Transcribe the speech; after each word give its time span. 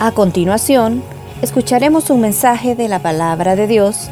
A 0.00 0.12
continuación, 0.12 1.02
escucharemos 1.42 2.08
un 2.10 2.20
mensaje 2.20 2.76
de 2.76 2.86
la 2.86 3.02
palabra 3.02 3.56
de 3.56 3.66
Dios 3.66 4.10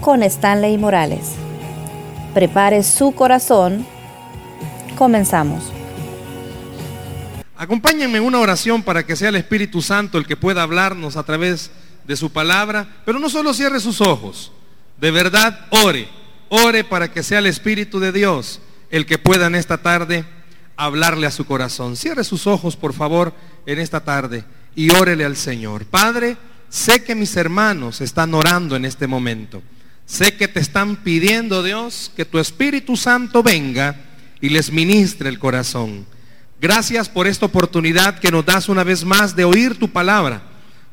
con 0.00 0.22
Stanley 0.22 0.78
Morales. 0.78 1.32
Prepare 2.32 2.84
su 2.84 3.10
corazón. 3.10 3.84
Comenzamos. 4.96 5.64
Acompáñenme 7.56 8.18
en 8.18 8.24
una 8.24 8.38
oración 8.38 8.84
para 8.84 9.04
que 9.04 9.16
sea 9.16 9.30
el 9.30 9.34
Espíritu 9.34 9.82
Santo 9.82 10.16
el 10.16 10.28
que 10.28 10.36
pueda 10.36 10.62
hablarnos 10.62 11.16
a 11.16 11.24
través 11.24 11.72
de 12.06 12.14
su 12.14 12.30
palabra, 12.30 12.86
pero 13.04 13.18
no 13.18 13.28
solo 13.28 13.52
cierre 13.52 13.80
sus 13.80 14.00
ojos, 14.00 14.52
de 15.00 15.10
verdad 15.10 15.66
ore, 15.70 16.06
ore 16.50 16.84
para 16.84 17.12
que 17.12 17.24
sea 17.24 17.40
el 17.40 17.46
Espíritu 17.46 17.98
de 17.98 18.12
Dios 18.12 18.60
el 18.90 19.06
que 19.06 19.18
pueda 19.18 19.48
en 19.48 19.56
esta 19.56 19.78
tarde 19.78 20.24
hablarle 20.76 21.26
a 21.26 21.32
su 21.32 21.46
corazón. 21.46 21.96
Cierre 21.96 22.22
sus 22.22 22.46
ojos, 22.46 22.76
por 22.76 22.92
favor, 22.92 23.34
en 23.66 23.80
esta 23.80 24.04
tarde 24.04 24.44
y 24.74 24.90
órele 24.90 25.24
al 25.24 25.36
Señor. 25.36 25.84
Padre, 25.86 26.36
sé 26.68 27.02
que 27.02 27.14
mis 27.14 27.36
hermanos 27.36 28.00
están 28.00 28.34
orando 28.34 28.76
en 28.76 28.84
este 28.84 29.06
momento. 29.06 29.62
Sé 30.06 30.36
que 30.36 30.48
te 30.48 30.60
están 30.60 30.96
pidiendo, 30.96 31.62
Dios, 31.62 32.10
que 32.16 32.24
tu 32.24 32.38
Espíritu 32.38 32.96
Santo 32.96 33.42
venga 33.42 33.96
y 34.40 34.48
les 34.48 34.72
ministre 34.72 35.28
el 35.28 35.38
corazón. 35.38 36.06
Gracias 36.60 37.08
por 37.08 37.26
esta 37.26 37.46
oportunidad 37.46 38.18
que 38.18 38.30
nos 38.30 38.44
das 38.44 38.68
una 38.68 38.84
vez 38.84 39.04
más 39.04 39.34
de 39.36 39.44
oír 39.44 39.78
tu 39.78 39.88
palabra, 39.88 40.42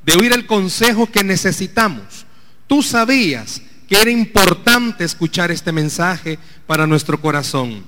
de 0.05 0.13
oír 0.15 0.33
el 0.33 0.45
consejo 0.45 1.07
que 1.11 1.23
necesitamos. 1.23 2.25
Tú 2.67 2.81
sabías 2.83 3.61
que 3.87 3.99
era 3.99 4.11
importante 4.11 5.03
escuchar 5.03 5.51
este 5.51 5.71
mensaje 5.71 6.37
para 6.65 6.87
nuestro 6.87 7.19
corazón. 7.19 7.83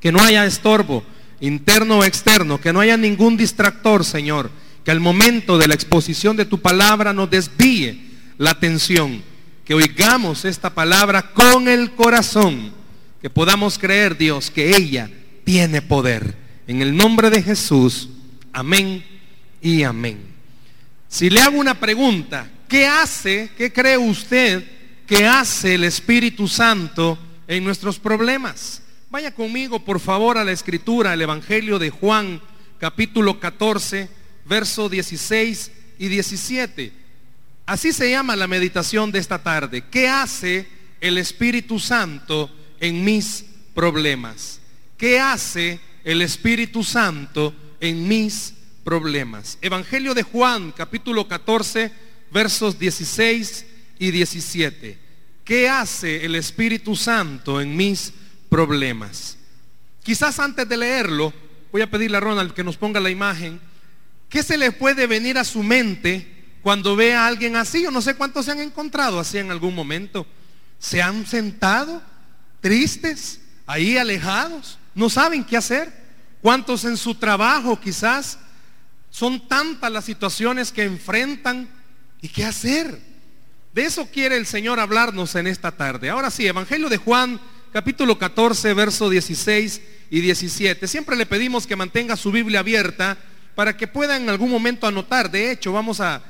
Que 0.00 0.12
no 0.12 0.22
haya 0.22 0.46
estorbo 0.46 1.04
interno 1.40 1.98
o 1.98 2.04
externo, 2.04 2.60
que 2.60 2.72
no 2.72 2.80
haya 2.80 2.96
ningún 2.96 3.36
distractor, 3.36 4.04
Señor 4.04 4.50
que 4.84 4.90
al 4.90 5.00
momento 5.00 5.58
de 5.58 5.68
la 5.68 5.74
exposición 5.74 6.36
de 6.36 6.44
tu 6.44 6.60
palabra 6.60 7.12
nos 7.12 7.30
desvíe 7.30 8.00
la 8.38 8.50
atención, 8.50 9.22
que 9.64 9.74
oigamos 9.74 10.44
esta 10.44 10.70
palabra 10.70 11.32
con 11.32 11.68
el 11.68 11.92
corazón, 11.92 12.72
que 13.20 13.30
podamos 13.30 13.78
creer, 13.78 14.18
Dios, 14.18 14.50
que 14.50 14.76
ella 14.76 15.08
tiene 15.44 15.82
poder. 15.82 16.36
En 16.66 16.82
el 16.82 16.96
nombre 16.96 17.30
de 17.30 17.42
Jesús, 17.42 18.08
amén 18.52 19.04
y 19.60 19.84
amén. 19.84 20.18
Si 21.08 21.30
le 21.30 21.40
hago 21.40 21.58
una 21.58 21.78
pregunta, 21.78 22.50
¿qué 22.68 22.86
hace, 22.86 23.50
qué 23.56 23.72
cree 23.72 23.98
usted 23.98 24.64
que 25.06 25.26
hace 25.26 25.74
el 25.74 25.84
Espíritu 25.84 26.48
Santo 26.48 27.18
en 27.46 27.62
nuestros 27.62 27.98
problemas? 27.98 28.82
Vaya 29.10 29.32
conmigo, 29.32 29.84
por 29.84 30.00
favor, 30.00 30.38
a 30.38 30.44
la 30.44 30.52
escritura, 30.52 31.12
el 31.12 31.22
Evangelio 31.22 31.78
de 31.78 31.90
Juan, 31.90 32.40
capítulo 32.80 33.38
14 33.38 34.21
verso 34.44 34.88
16 34.88 35.70
y 35.98 36.08
17. 36.08 36.92
Así 37.66 37.92
se 37.92 38.10
llama 38.10 38.36
la 38.36 38.48
meditación 38.48 39.12
de 39.12 39.18
esta 39.18 39.42
tarde. 39.42 39.84
¿Qué 39.90 40.08
hace 40.08 40.66
el 41.00 41.18
Espíritu 41.18 41.78
Santo 41.78 42.50
en 42.80 43.04
mis 43.04 43.44
problemas? 43.74 44.60
¿Qué 44.96 45.20
hace 45.20 45.80
el 46.04 46.22
Espíritu 46.22 46.82
Santo 46.84 47.54
en 47.80 48.06
mis 48.08 48.54
problemas? 48.84 49.58
Evangelio 49.62 50.14
de 50.14 50.22
Juan, 50.22 50.72
capítulo 50.72 51.28
14, 51.28 51.92
versos 52.32 52.78
16 52.78 53.66
y 53.98 54.10
17. 54.10 54.98
¿Qué 55.44 55.68
hace 55.68 56.24
el 56.24 56.34
Espíritu 56.34 56.96
Santo 56.96 57.60
en 57.60 57.76
mis 57.76 58.12
problemas? 58.48 59.38
Quizás 60.02 60.38
antes 60.40 60.68
de 60.68 60.76
leerlo, 60.76 61.32
voy 61.70 61.82
a 61.82 61.90
pedirle 61.90 62.16
a 62.16 62.20
Ronald 62.20 62.52
que 62.52 62.64
nos 62.64 62.76
ponga 62.76 63.00
la 63.00 63.10
imagen 63.10 63.60
¿Qué 64.32 64.42
se 64.42 64.56
le 64.56 64.72
puede 64.72 65.06
venir 65.06 65.36
a 65.36 65.44
su 65.44 65.62
mente 65.62 66.26
cuando 66.62 66.96
ve 66.96 67.14
a 67.14 67.26
alguien 67.26 67.54
así? 67.54 67.82
Yo 67.82 67.90
no 67.90 68.00
sé 68.00 68.14
cuántos 68.14 68.46
se 68.46 68.52
han 68.52 68.60
encontrado 68.60 69.20
así 69.20 69.36
en 69.36 69.50
algún 69.50 69.74
momento. 69.74 70.26
Se 70.78 71.02
han 71.02 71.26
sentado 71.26 72.02
tristes, 72.62 73.42
ahí 73.66 73.98
alejados, 73.98 74.78
no 74.94 75.10
saben 75.10 75.44
qué 75.44 75.58
hacer. 75.58 75.92
¿Cuántos 76.40 76.86
en 76.86 76.96
su 76.96 77.14
trabajo 77.14 77.78
quizás 77.78 78.38
son 79.10 79.46
tantas 79.48 79.92
las 79.92 80.06
situaciones 80.06 80.72
que 80.72 80.84
enfrentan 80.84 81.68
y 82.22 82.28
qué 82.28 82.46
hacer? 82.46 82.98
De 83.74 83.84
eso 83.84 84.08
quiere 84.10 84.38
el 84.38 84.46
Señor 84.46 84.80
hablarnos 84.80 85.34
en 85.34 85.46
esta 85.46 85.72
tarde. 85.72 86.08
Ahora 86.08 86.30
sí, 86.30 86.46
Evangelio 86.46 86.88
de 86.88 86.96
Juan, 86.96 87.38
capítulo 87.70 88.18
14, 88.18 88.72
verso 88.72 89.10
16 89.10 89.82
y 90.08 90.20
17. 90.22 90.88
Siempre 90.88 91.16
le 91.16 91.26
pedimos 91.26 91.66
que 91.66 91.76
mantenga 91.76 92.16
su 92.16 92.32
Biblia 92.32 92.60
abierta 92.60 93.18
para 93.54 93.76
que 93.76 93.86
pueda 93.86 94.16
en 94.16 94.28
algún 94.28 94.50
momento 94.50 94.86
anotar. 94.86 95.30
De 95.30 95.50
hecho, 95.50 95.72
vamos 95.72 96.00
a, 96.00 96.22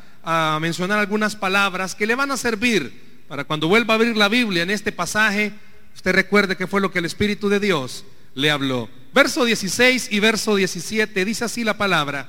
mencionar 0.61 1.01
algunas 1.01 1.35
palabras 1.35 1.97
que 1.97 2.07
le 2.07 2.15
van 2.15 2.31
a 2.31 2.37
servir 2.37 3.25
para 3.27 3.43
cuando 3.43 3.67
vuelva 3.67 3.95
a 3.95 3.97
abrir 3.97 4.17
la 4.17 4.29
Biblia 4.29 4.63
en 4.63 4.71
este 4.71 4.93
pasaje, 4.93 5.53
usted 5.95 6.13
recuerde 6.13 6.55
que 6.55 6.67
fue 6.67 6.81
lo 6.81 6.93
que 6.93 7.01
el 7.01 7.07
Espíritu 7.07 7.49
de 7.49 7.59
Dios 7.59 8.05
le 8.35 8.51
habló. 8.51 8.89
Verso 9.15 9.45
16 9.45 10.09
y 10.13 10.21
verso 10.21 10.55
17 10.55 11.25
dice 11.25 11.47
así 11.47 11.65
la 11.65 11.77
palabra, 11.77 12.29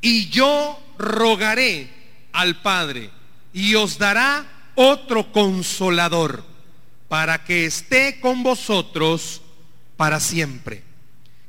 y 0.00 0.28
yo 0.28 0.78
rogaré 0.98 1.88
al 2.32 2.60
Padre 2.60 3.10
y 3.52 3.74
os 3.76 3.96
dará 3.96 4.44
otro 4.74 5.32
consolador 5.32 6.44
para 7.08 7.44
que 7.44 7.64
esté 7.64 8.20
con 8.20 8.42
vosotros 8.42 9.42
para 9.96 10.20
siempre. 10.20 10.82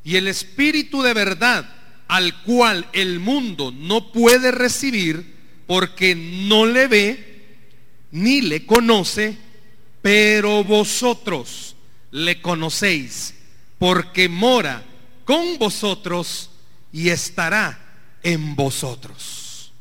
Y 0.04 0.16
el 0.16 0.28
Espíritu 0.28 1.02
de 1.02 1.14
verdad 1.14 1.81
al 2.12 2.42
cual 2.42 2.90
el 2.92 3.22
mundo 3.22 3.72
no 3.72 4.12
puede 4.12 4.52
recibir 4.52 5.34
porque 5.66 6.14
no 6.14 6.66
le 6.66 6.88
ve 6.90 7.46
ni 8.12 8.42
le 8.42 8.66
conoce, 8.66 9.38
pero 10.02 10.62
vosotros 10.66 11.78
le 12.12 12.42
conocéis 12.42 13.34
porque 13.80 14.28
mora 14.28 14.84
con 15.24 15.58
vosotros 15.58 16.50
y 16.92 17.08
estará 17.08 17.80
en 18.24 18.58
vosotros. 18.58 19.72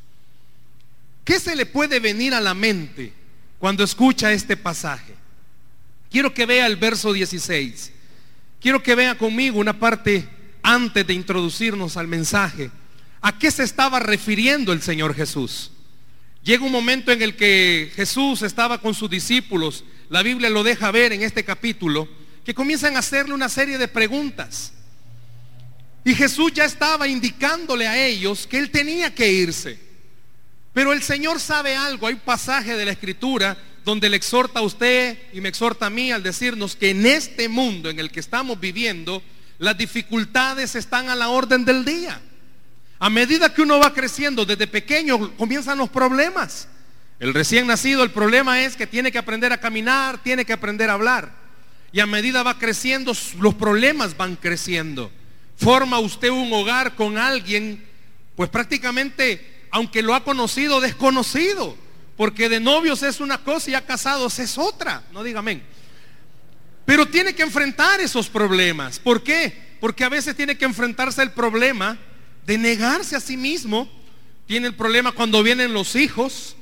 ¿Qué 1.25 1.41
se 1.41 1.57
le 1.57 1.67
puede 1.67 1.99
venir 1.99 2.33
a 2.33 2.41
la 2.41 2.55
mente 2.55 3.13
cuando 3.59 3.83
escucha 3.83 4.33
este 4.33 4.57
pasaje? 4.57 5.17
Quiero 6.09 6.33
que 6.33 6.47
vea 6.47 6.67
el 6.67 6.77
verso 6.77 7.13
16. 7.13 7.91
Quiero 8.61 8.81
que 8.85 8.95
vea 8.95 9.19
conmigo 9.19 9.59
una 9.59 9.81
parte 9.81 10.29
antes 10.63 11.07
de 11.07 11.15
introducirnos 11.15 11.97
al 11.97 12.09
mensaje, 12.09 12.71
¿a 13.21 13.39
qué 13.39 13.51
se 13.51 13.63
estaba 13.63 14.01
refiriendo 14.01 14.73
el 14.73 14.83
Señor 14.83 15.15
Jesús? 15.15 15.73
Llega 16.43 16.65
un 16.65 16.73
momento 16.73 17.13
en 17.13 17.23
el 17.23 17.37
que 17.37 17.93
Jesús 17.95 18.43
estaba 18.43 18.79
con 18.81 18.95
sus 18.95 19.11
discípulos, 19.11 19.85
la 20.09 20.23
Biblia 20.23 20.49
lo 20.51 20.63
deja 20.63 20.91
ver 20.91 21.13
en 21.13 21.23
este 21.23 21.45
capítulo, 21.45 22.09
que 22.45 22.55
comienzan 22.55 22.97
a 22.97 23.01
hacerle 23.01 23.35
una 23.35 23.49
serie 23.49 23.79
de 23.79 23.89
preguntas. 23.89 24.73
Y 26.05 26.15
Jesús 26.15 26.53
ya 26.55 26.65
estaba 26.65 27.07
indicándole 27.07 27.87
a 27.87 28.07
ellos 28.07 28.47
que 28.47 28.59
él 28.59 28.71
tenía 28.71 29.15
que 29.15 29.31
irse. 29.31 29.79
Pero 30.73 30.93
el 30.93 31.03
Señor 31.03 31.41
sabe 31.41 31.77
algo, 31.77 32.07
hay 32.07 32.15
un 32.15 32.21
pasaje 32.21 32.75
de 32.75 32.85
la 32.85 32.93
Escritura 32.93 33.57
donde 33.85 34.09
le 34.09 34.17
exhorta 34.17 34.61
a 34.61 34.63
usted 34.63 35.19
y 35.33 35.41
me 35.41 35.49
exhorta 35.49 35.87
a 35.87 35.91
mí 35.91 36.13
al 36.13 36.23
decirnos 36.23 36.77
que 36.77 36.91
en 36.91 37.07
este 37.07 37.49
mundo 37.49 37.91
en 37.91 37.99
el 37.99 38.11
que 38.11 38.21
estamos 38.21 38.61
viviendo, 38.61 39.23
las 39.61 39.77
dificultades 39.77 40.75
están 40.75 41.11
a 41.11 41.15
la 41.15 41.29
orden 41.29 41.67
del 41.67 41.85
día. 41.85 42.19
A 42.99 43.11
medida 43.11 43.53
que 43.53 43.61
uno 43.61 43.79
va 43.79 43.93
creciendo 43.93 44.47
desde 44.47 44.67
pequeño 44.67 45.37
comienzan 45.37 45.77
los 45.77 45.91
problemas. 45.91 46.67
El 47.19 47.35
recién 47.35 47.67
nacido, 47.67 48.03
el 48.03 48.11
problema 48.11 48.63
es 48.63 48.75
que 48.75 48.87
tiene 48.87 49.13
que 49.13 49.19
aprender 49.19 49.53
a 49.53 49.61
caminar, 49.61 50.23
tiene 50.23 50.47
que 50.47 50.55
aprender 50.55 50.89
a 50.89 50.95
hablar. 50.95 51.33
Y 51.93 52.01
a 52.01 52.07
medida 52.07 52.43
va 52.43 52.59
creciendo, 52.59 53.13
los 53.39 53.55
problemas 53.55 54.17
van 54.17 54.37
creciendo. 54.37 55.13
Forma 55.57 55.99
usted 55.99 56.31
un 56.31 56.51
hogar 56.55 56.95
con 56.95 57.19
alguien, 57.19 57.85
pues 58.37 58.49
prácticamente, 58.49 59.67
aunque 59.71 60.03
lo 60.03 60.15
ha 60.15 60.25
conocido, 60.25 60.81
desconocido. 60.81 61.77
Porque 62.17 62.49
de 62.49 62.61
novios 62.61 63.03
es 63.03 63.21
una 63.21 63.37
cosa 63.45 63.69
y 63.69 63.73
ya 63.73 63.85
casados 63.85 64.39
es 64.39 64.57
otra. 64.57 65.03
No 65.13 65.23
diga 65.23 65.41
amén. 65.41 65.63
Pero 66.91 67.07
tiene 67.07 67.37
que 67.37 67.45
enfrentar 67.45 68.01
esos 68.01 68.29
problemas. 68.29 68.99
¿Por 68.99 69.23
qué? 69.23 69.77
Porque 69.79 70.03
a 70.03 70.09
veces 70.09 70.35
tiene 70.35 70.59
que 70.59 70.65
enfrentarse 70.65 71.23
el 71.23 71.31
problema 71.31 71.97
de 72.45 72.59
negarse 72.59 73.15
a 73.15 73.21
sí 73.21 73.37
mismo. 73.37 73.89
Tiene 74.49 74.67
el 74.67 74.75
problema 74.75 75.13
cuando 75.13 75.41
vienen 75.45 75.73
los 75.73 75.95
hijos, 75.95 76.57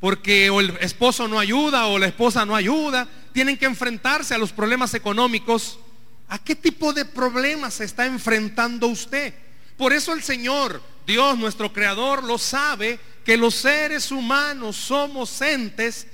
porque 0.00 0.50
o 0.50 0.58
el 0.58 0.76
esposo 0.80 1.28
no 1.28 1.38
ayuda 1.38 1.86
o 1.86 1.96
la 1.96 2.08
esposa 2.08 2.44
no 2.44 2.56
ayuda. 2.56 3.06
Tienen 3.32 3.56
que 3.56 3.66
enfrentarse 3.66 4.34
a 4.34 4.38
los 4.38 4.50
problemas 4.50 4.94
económicos. 4.94 5.78
¿A 6.26 6.40
qué 6.40 6.56
tipo 6.56 6.92
de 6.92 7.04
problemas 7.04 7.74
se 7.74 7.84
está 7.84 8.04
enfrentando 8.04 8.88
usted? 8.88 9.32
Por 9.76 9.92
eso 9.92 10.12
el 10.12 10.24
Señor, 10.24 10.82
Dios 11.06 11.38
nuestro 11.38 11.72
Creador, 11.72 12.24
lo 12.24 12.36
sabe 12.38 12.98
que 13.24 13.36
los 13.36 13.54
seres 13.54 14.10
humanos 14.10 14.74
somos 14.74 15.40
entes 15.40 16.08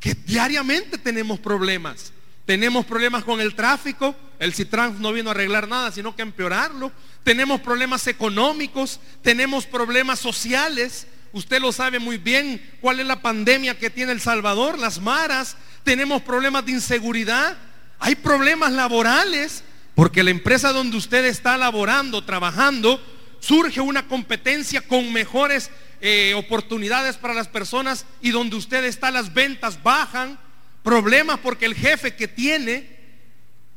que 0.00 0.14
diariamente 0.14 0.96
tenemos 0.96 1.38
problemas. 1.40 2.10
Tenemos 2.52 2.84
problemas 2.84 3.24
con 3.24 3.40
el 3.40 3.54
tráfico. 3.54 4.14
El 4.38 4.52
Citrans 4.52 5.00
no 5.00 5.10
vino 5.10 5.30
a 5.30 5.32
arreglar 5.32 5.66
nada, 5.66 5.90
sino 5.90 6.14
que 6.14 6.20
empeorarlo. 6.20 6.92
Tenemos 7.24 7.62
problemas 7.62 8.06
económicos. 8.08 9.00
Tenemos 9.22 9.64
problemas 9.64 10.18
sociales. 10.18 11.06
Usted 11.32 11.62
lo 11.62 11.72
sabe 11.72 11.98
muy 11.98 12.18
bien 12.18 12.62
cuál 12.82 13.00
es 13.00 13.06
la 13.06 13.22
pandemia 13.22 13.78
que 13.78 13.88
tiene 13.88 14.12
El 14.12 14.20
Salvador, 14.20 14.78
las 14.78 15.00
maras. 15.00 15.56
Tenemos 15.82 16.20
problemas 16.20 16.66
de 16.66 16.72
inseguridad. 16.72 17.56
Hay 17.98 18.16
problemas 18.16 18.72
laborales. 18.72 19.64
Porque 19.94 20.22
la 20.22 20.30
empresa 20.30 20.74
donde 20.74 20.98
usted 20.98 21.24
está 21.24 21.56
laborando, 21.56 22.22
trabajando, 22.22 23.02
surge 23.40 23.80
una 23.80 24.06
competencia 24.08 24.82
con 24.82 25.10
mejores 25.10 25.70
eh, 26.02 26.34
oportunidades 26.36 27.16
para 27.16 27.32
las 27.32 27.48
personas 27.48 28.04
y 28.20 28.30
donde 28.30 28.56
usted 28.56 28.84
está 28.84 29.10
las 29.10 29.32
ventas 29.32 29.82
bajan. 29.82 30.38
Problemas 30.82 31.38
porque 31.38 31.66
el 31.66 31.74
jefe 31.74 32.14
que 32.16 32.26
tiene, 32.28 32.88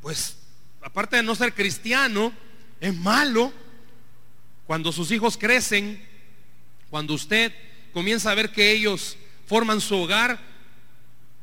pues 0.02 0.38
aparte 0.82 1.18
de 1.18 1.24
no 1.24 1.36
ser 1.36 1.54
cristiano, 1.54 2.34
es 2.80 2.96
malo. 2.96 3.54
Cuando 4.66 4.92
sus 4.92 5.12
hijos 5.12 5.38
crecen, 5.38 6.04
cuando 6.90 7.14
usted 7.14 7.54
comienza 7.94 8.32
a 8.32 8.36
ver 8.36 8.52
que 8.52 8.72
ellos 8.72 9.18
forman 9.46 9.82
su 9.82 9.96
hogar, 9.96 10.40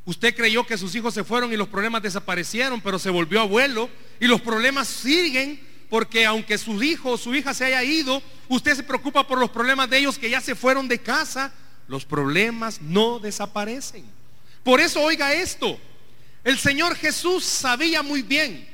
usted 0.04 0.34
creyó 0.34 0.66
que 0.66 0.78
sus 0.78 0.94
hijos 0.94 1.14
se 1.14 1.24
fueron 1.24 1.52
y 1.52 1.56
los 1.56 1.68
problemas 1.68 2.02
desaparecieron, 2.02 2.80
pero 2.80 2.98
se 2.98 3.10
volvió 3.10 3.40
abuelo 3.40 3.88
y 4.18 4.26
los 4.26 4.40
problemas 4.40 4.88
siguen 4.88 5.60
porque 5.88 6.24
aunque 6.24 6.56
su 6.56 6.82
hijo 6.82 7.10
o 7.10 7.18
su 7.18 7.34
hija 7.34 7.52
se 7.52 7.66
haya 7.66 7.84
ido, 7.84 8.22
usted 8.48 8.74
se 8.74 8.82
preocupa 8.82 9.26
por 9.26 9.38
los 9.38 9.50
problemas 9.50 9.90
de 9.90 9.98
ellos 9.98 10.18
que 10.18 10.30
ya 10.30 10.40
se 10.40 10.54
fueron 10.54 10.88
de 10.88 10.98
casa. 10.98 11.52
Los 11.86 12.06
problemas 12.06 12.80
no 12.80 13.18
desaparecen. 13.18 14.04
Por 14.62 14.80
eso 14.80 15.00
oiga 15.00 15.32
esto. 15.32 15.78
El 16.44 16.58
Señor 16.58 16.96
Jesús 16.96 17.44
sabía 17.44 18.02
muy 18.02 18.22
bien, 18.22 18.68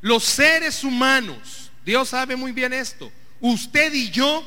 los 0.00 0.24
seres 0.24 0.82
humanos, 0.84 1.70
Dios 1.84 2.08
sabe 2.08 2.34
muy 2.34 2.52
bien 2.52 2.72
esto, 2.72 3.12
usted 3.40 3.92
y 3.92 4.10
yo 4.10 4.46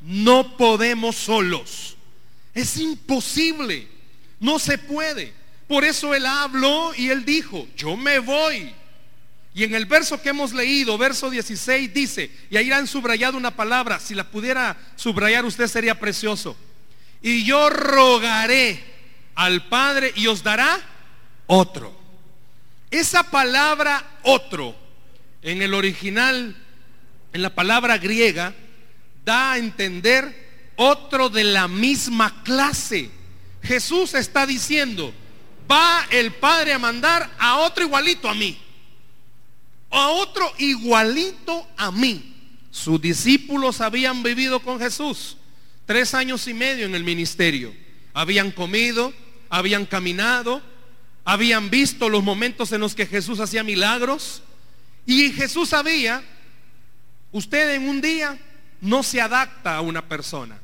no 0.00 0.56
podemos 0.56 1.16
solos. 1.16 1.96
Es 2.54 2.76
imposible. 2.76 3.88
No 4.40 4.58
se 4.58 4.78
puede. 4.78 5.32
Por 5.66 5.84
eso 5.84 6.14
él 6.14 6.26
habló 6.26 6.92
y 6.96 7.10
él 7.10 7.24
dijo, 7.24 7.68
yo 7.76 7.96
me 7.96 8.18
voy. 8.18 8.72
Y 9.54 9.64
en 9.64 9.74
el 9.74 9.86
verso 9.86 10.20
que 10.22 10.30
hemos 10.30 10.52
leído, 10.52 10.96
verso 10.96 11.30
16, 11.30 11.92
dice, 11.92 12.30
y 12.48 12.56
ahí 12.56 12.70
han 12.70 12.86
subrayado 12.86 13.36
una 13.36 13.54
palabra, 13.54 13.98
si 13.98 14.14
la 14.14 14.30
pudiera 14.30 14.76
subrayar 14.96 15.44
usted 15.44 15.66
sería 15.66 15.98
precioso. 15.98 16.56
Y 17.20 17.44
yo 17.44 17.68
rogaré 17.68 18.97
al 19.38 19.68
Padre 19.68 20.12
y 20.16 20.26
os 20.26 20.42
dará 20.42 20.80
otro. 21.46 21.96
Esa 22.90 23.30
palabra 23.30 24.04
otro, 24.24 24.74
en 25.42 25.62
el 25.62 25.74
original, 25.74 26.56
en 27.32 27.42
la 27.42 27.54
palabra 27.54 27.98
griega, 27.98 28.52
da 29.24 29.52
a 29.52 29.58
entender 29.58 30.72
otro 30.74 31.28
de 31.28 31.44
la 31.44 31.68
misma 31.68 32.42
clase. 32.42 33.12
Jesús 33.62 34.14
está 34.14 34.44
diciendo, 34.44 35.14
va 35.70 36.04
el 36.10 36.32
Padre 36.32 36.72
a 36.72 36.80
mandar 36.80 37.30
a 37.38 37.58
otro 37.58 37.84
igualito 37.84 38.28
a 38.28 38.34
mí. 38.34 38.58
A 39.90 40.08
otro 40.08 40.52
igualito 40.58 41.64
a 41.76 41.92
mí. 41.92 42.34
Sus 42.72 43.00
discípulos 43.00 43.80
habían 43.80 44.20
vivido 44.24 44.58
con 44.58 44.80
Jesús 44.80 45.36
tres 45.86 46.12
años 46.12 46.48
y 46.48 46.54
medio 46.54 46.86
en 46.86 46.96
el 46.96 47.04
ministerio. 47.04 47.72
Habían 48.14 48.50
comido, 48.50 49.14
habían 49.48 49.86
caminado, 49.86 50.62
habían 51.24 51.70
visto 51.70 52.08
los 52.08 52.22
momentos 52.22 52.72
en 52.72 52.80
los 52.80 52.94
que 52.94 53.06
Jesús 53.06 53.40
hacía 53.40 53.62
milagros. 53.62 54.42
Y 55.06 55.32
Jesús 55.32 55.70
sabía, 55.70 56.22
usted 57.32 57.74
en 57.74 57.88
un 57.88 58.00
día 58.00 58.38
no 58.80 59.02
se 59.02 59.20
adapta 59.20 59.76
a 59.76 59.80
una 59.80 60.06
persona. 60.06 60.58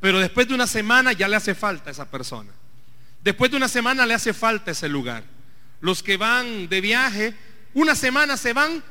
Pero 0.00 0.20
después 0.20 0.48
de 0.48 0.54
una 0.54 0.66
semana 0.66 1.12
ya 1.12 1.28
le 1.28 1.36
hace 1.36 1.54
falta 1.54 1.90
esa 1.90 2.10
persona. 2.10 2.52
Después 3.22 3.50
de 3.50 3.56
una 3.56 3.68
semana 3.68 4.06
le 4.06 4.14
hace 4.14 4.32
falta 4.32 4.70
ese 4.70 4.88
lugar. 4.88 5.24
Los 5.80 6.02
que 6.02 6.16
van 6.16 6.68
de 6.68 6.80
viaje, 6.80 7.34
una 7.74 7.94
semana 7.94 8.36
se 8.36 8.52
van 8.52 8.82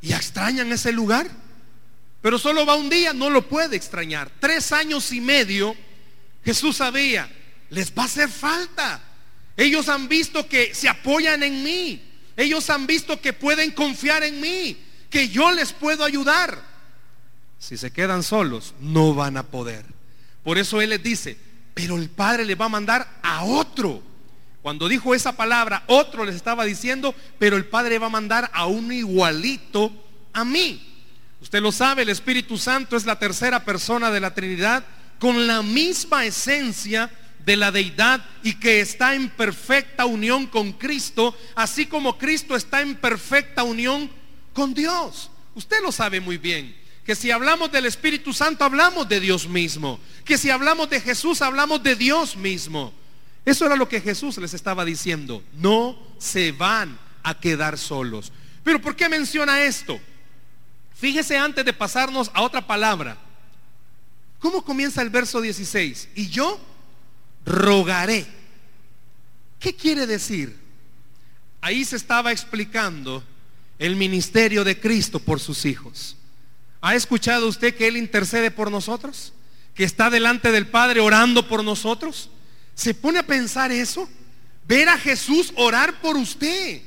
y 0.00 0.12
extrañan 0.12 0.70
ese 0.72 0.92
lugar. 0.92 1.28
Pero 2.20 2.38
solo 2.38 2.64
va 2.64 2.76
un 2.76 2.88
día, 2.88 3.12
no 3.12 3.28
lo 3.28 3.48
puede 3.48 3.76
extrañar. 3.76 4.30
Tres 4.38 4.70
años 4.72 5.12
y 5.12 5.20
medio, 5.20 5.74
Jesús 6.44 6.76
sabía, 6.76 7.28
les 7.72 7.92
va 7.92 8.02
a 8.02 8.06
hacer 8.06 8.28
falta. 8.28 9.00
Ellos 9.56 9.88
han 9.88 10.06
visto 10.06 10.46
que 10.46 10.74
se 10.74 10.88
apoyan 10.88 11.42
en 11.42 11.64
mí. 11.64 12.02
Ellos 12.36 12.68
han 12.70 12.86
visto 12.86 13.20
que 13.20 13.32
pueden 13.32 13.70
confiar 13.72 14.22
en 14.22 14.40
mí, 14.40 14.76
que 15.10 15.28
yo 15.28 15.50
les 15.52 15.72
puedo 15.72 16.04
ayudar. 16.04 16.62
Si 17.58 17.76
se 17.76 17.90
quedan 17.90 18.22
solos, 18.22 18.74
no 18.80 19.14
van 19.14 19.36
a 19.36 19.44
poder. 19.44 19.84
Por 20.42 20.58
eso 20.58 20.80
Él 20.80 20.90
les 20.90 21.02
dice, 21.02 21.38
pero 21.74 21.96
el 21.96 22.10
Padre 22.10 22.44
le 22.44 22.54
va 22.54 22.66
a 22.66 22.70
mandar 22.70 23.08
a 23.22 23.44
otro. 23.44 24.02
Cuando 24.60 24.88
dijo 24.88 25.14
esa 25.14 25.32
palabra, 25.32 25.82
otro 25.86 26.24
les 26.24 26.34
estaba 26.34 26.64
diciendo, 26.64 27.14
pero 27.38 27.56
el 27.56 27.64
Padre 27.64 27.98
va 27.98 28.06
a 28.06 28.10
mandar 28.10 28.50
a 28.52 28.66
un 28.66 28.92
igualito 28.92 29.92
a 30.32 30.44
mí. 30.44 30.88
Usted 31.40 31.60
lo 31.60 31.72
sabe, 31.72 32.02
el 32.02 32.10
Espíritu 32.10 32.58
Santo 32.58 32.96
es 32.96 33.06
la 33.06 33.18
tercera 33.18 33.64
persona 33.64 34.10
de 34.10 34.20
la 34.20 34.34
Trinidad 34.34 34.84
con 35.18 35.46
la 35.46 35.62
misma 35.62 36.24
esencia 36.24 37.10
de 37.44 37.56
la 37.56 37.72
deidad 37.72 38.24
y 38.42 38.54
que 38.54 38.80
está 38.80 39.14
en 39.14 39.28
perfecta 39.30 40.04
unión 40.06 40.46
con 40.46 40.72
Cristo, 40.72 41.36
así 41.54 41.86
como 41.86 42.18
Cristo 42.18 42.56
está 42.56 42.80
en 42.80 42.96
perfecta 42.96 43.62
unión 43.62 44.10
con 44.52 44.74
Dios. 44.74 45.30
Usted 45.54 45.82
lo 45.82 45.92
sabe 45.92 46.20
muy 46.20 46.38
bien 46.38 46.76
que 47.04 47.14
si 47.16 47.30
hablamos 47.30 47.72
del 47.72 47.86
Espíritu 47.86 48.32
Santo 48.32 48.64
hablamos 48.64 49.08
de 49.08 49.20
Dios 49.20 49.48
mismo, 49.48 49.98
que 50.24 50.38
si 50.38 50.50
hablamos 50.50 50.88
de 50.88 51.00
Jesús 51.00 51.42
hablamos 51.42 51.82
de 51.82 51.96
Dios 51.96 52.36
mismo. 52.36 52.92
Eso 53.44 53.66
era 53.66 53.74
lo 53.74 53.88
que 53.88 54.00
Jesús 54.00 54.38
les 54.38 54.54
estaba 54.54 54.84
diciendo, 54.84 55.42
no 55.54 55.98
se 56.18 56.52
van 56.52 56.96
a 57.24 57.38
quedar 57.38 57.76
solos. 57.76 58.32
Pero 58.62 58.80
¿por 58.80 58.94
qué 58.94 59.08
menciona 59.08 59.62
esto? 59.62 59.98
Fíjese 60.94 61.36
antes 61.36 61.64
de 61.64 61.72
pasarnos 61.72 62.30
a 62.34 62.42
otra 62.42 62.64
palabra. 62.64 63.18
¿Cómo 64.38 64.62
comienza 64.64 65.02
el 65.02 65.10
verso 65.10 65.40
16? 65.40 66.10
Y 66.14 66.28
yo 66.28 66.60
rogaré. 67.44 68.26
¿Qué 69.58 69.74
quiere 69.74 70.06
decir? 70.06 70.56
Ahí 71.60 71.84
se 71.84 71.96
estaba 71.96 72.32
explicando 72.32 73.22
el 73.78 73.96
ministerio 73.96 74.64
de 74.64 74.78
Cristo 74.78 75.18
por 75.20 75.40
sus 75.40 75.64
hijos. 75.64 76.16
¿Ha 76.80 76.94
escuchado 76.96 77.46
usted 77.46 77.76
que 77.76 77.86
Él 77.86 77.96
intercede 77.96 78.50
por 78.50 78.70
nosotros? 78.70 79.32
¿Que 79.74 79.84
está 79.84 80.10
delante 80.10 80.50
del 80.50 80.66
Padre 80.66 81.00
orando 81.00 81.48
por 81.48 81.62
nosotros? 81.62 82.28
¿Se 82.74 82.94
pone 82.94 83.20
a 83.20 83.26
pensar 83.26 83.70
eso? 83.70 84.08
Ver 84.66 84.88
a 84.88 84.98
Jesús 84.98 85.52
orar 85.56 86.00
por 86.00 86.16
usted. 86.16 86.82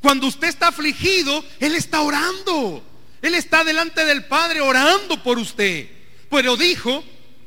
Cuando 0.00 0.26
usted 0.26 0.48
está 0.48 0.68
afligido, 0.68 1.44
Él 1.58 1.74
está 1.74 2.00
orando. 2.00 2.84
Él 3.22 3.34
está 3.34 3.64
delante 3.64 4.04
del 4.04 4.26
Padre 4.26 4.60
orando 4.60 5.22
por 5.22 5.38
usted. 5.38 5.88
Pero 6.30 6.56
dijo 6.56 7.02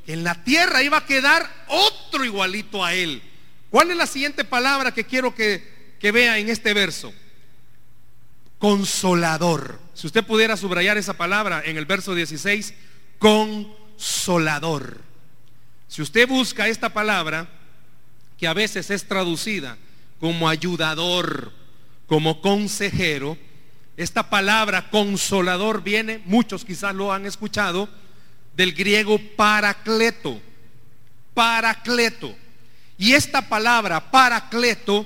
en 0.07 0.23
la 0.23 0.41
tierra 0.43 0.81
iba 0.81 0.97
a 0.97 1.05
quedar 1.05 1.47
otro 1.67 2.23
igualito 2.23 2.83
a 2.83 2.93
Él. 2.93 3.21
¿Cuál 3.69 3.91
es 3.91 3.97
la 3.97 4.07
siguiente 4.07 4.45
palabra 4.45 4.93
que 4.93 5.03
quiero 5.03 5.35
que, 5.35 5.75
vea 6.01 6.37
en 6.37 6.49
este 6.49 6.73
verso? 6.73 7.13
Consolador. 8.57 9.79
Si 9.93 10.07
usted 10.07 10.25
pudiera 10.25 10.55
subrayar 10.55 10.97
esa 10.97 11.13
palabra 11.13 11.61
en 11.65 11.77
el 11.77 11.85
verso 11.85 12.15
16, 12.15 12.73
consolador. 13.19 15.01
Si 15.89 16.01
usted 16.01 16.27
busca 16.27 16.69
esta 16.69 16.89
palabra, 16.89 17.49
que 18.37 18.47
a 18.47 18.53
veces 18.53 18.89
es 18.89 19.07
traducida 19.07 19.77
como 20.19 20.47
ayudador, 20.47 21.51
como 22.07 22.41
consejero, 22.41 23.37
esta 23.97 24.29
palabra 24.29 24.89
consolador 24.89 25.83
viene, 25.83 26.21
muchos 26.25 26.63
quizás 26.63 26.95
lo 26.95 27.11
han 27.11 27.25
escuchado, 27.25 27.89
del 28.57 28.73
griego 28.73 29.19
paracleto. 29.37 30.41
Paracleto. 31.33 32.35
Y 32.97 33.13
esta 33.13 33.47
palabra 33.47 34.11
paracleto, 34.11 35.05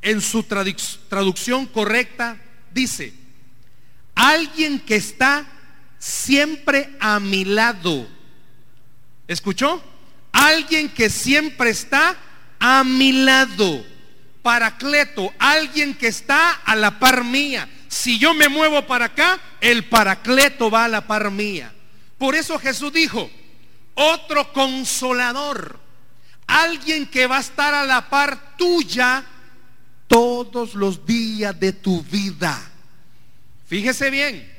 en 0.00 0.22
su 0.22 0.42
traducción 0.42 1.66
correcta, 1.66 2.38
dice, 2.72 3.12
Alguien 4.14 4.80
que 4.80 4.96
está 4.96 5.46
siempre 5.98 6.88
a 6.98 7.20
mi 7.20 7.44
lado. 7.44 8.08
¿Escuchó? 9.28 9.84
Alguien 10.32 10.88
que 10.88 11.10
siempre 11.10 11.68
está 11.68 12.16
a 12.58 12.82
mi 12.82 13.12
lado. 13.12 13.84
Paracleto, 14.42 15.34
alguien 15.38 15.94
que 15.94 16.06
está 16.06 16.52
a 16.52 16.74
la 16.74 16.98
par 16.98 17.24
mía. 17.24 17.68
Si 17.88 18.18
yo 18.18 18.32
me 18.32 18.48
muevo 18.48 18.86
para 18.86 19.06
acá, 19.06 19.38
el 19.60 19.84
paracleto 19.84 20.70
va 20.70 20.86
a 20.86 20.88
la 20.88 21.06
par 21.06 21.30
mía. 21.30 21.74
Por 22.18 22.34
eso 22.34 22.58
Jesús 22.58 22.92
dijo, 22.92 23.30
otro 23.94 24.52
consolador, 24.52 25.78
alguien 26.46 27.06
que 27.06 27.26
va 27.26 27.38
a 27.38 27.40
estar 27.40 27.74
a 27.74 27.84
la 27.84 28.08
par 28.08 28.56
tuya 28.56 29.24
todos 30.06 30.74
los 30.74 31.04
días 31.04 31.58
de 31.58 31.72
tu 31.72 32.02
vida. 32.02 32.70
Fíjese 33.66 34.10
bien. 34.10 34.52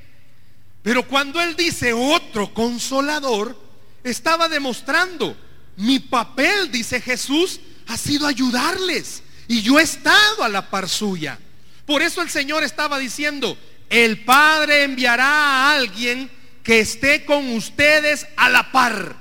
Pero 0.83 1.07
cuando 1.07 1.41
Él 1.41 1.55
dice 1.55 1.93
otro 1.93 2.53
consolador, 2.53 3.59
estaba 4.03 4.47
demostrando, 4.47 5.35
mi 5.77 5.99
papel, 5.99 6.71
dice 6.71 7.01
Jesús, 7.01 7.59
ha 7.87 7.97
sido 7.97 8.27
ayudarles. 8.27 9.23
Y 9.47 9.61
yo 9.61 9.79
he 9.79 9.83
estado 9.83 10.43
a 10.43 10.49
la 10.49 10.69
par 10.69 10.89
suya. 10.89 11.39
Por 11.85 12.01
eso 12.01 12.21
el 12.21 12.29
Señor 12.29 12.63
estaba 12.63 12.99
diciendo, 12.99 13.57
el 13.89 14.23
Padre 14.25 14.83
enviará 14.83 15.25
a 15.25 15.71
alguien 15.73 16.29
que 16.67 16.81
esté 16.81 17.23
con 17.23 17.47
ustedes 17.55 18.27
a 18.35 18.49
la 18.49 18.73
par. 18.73 19.15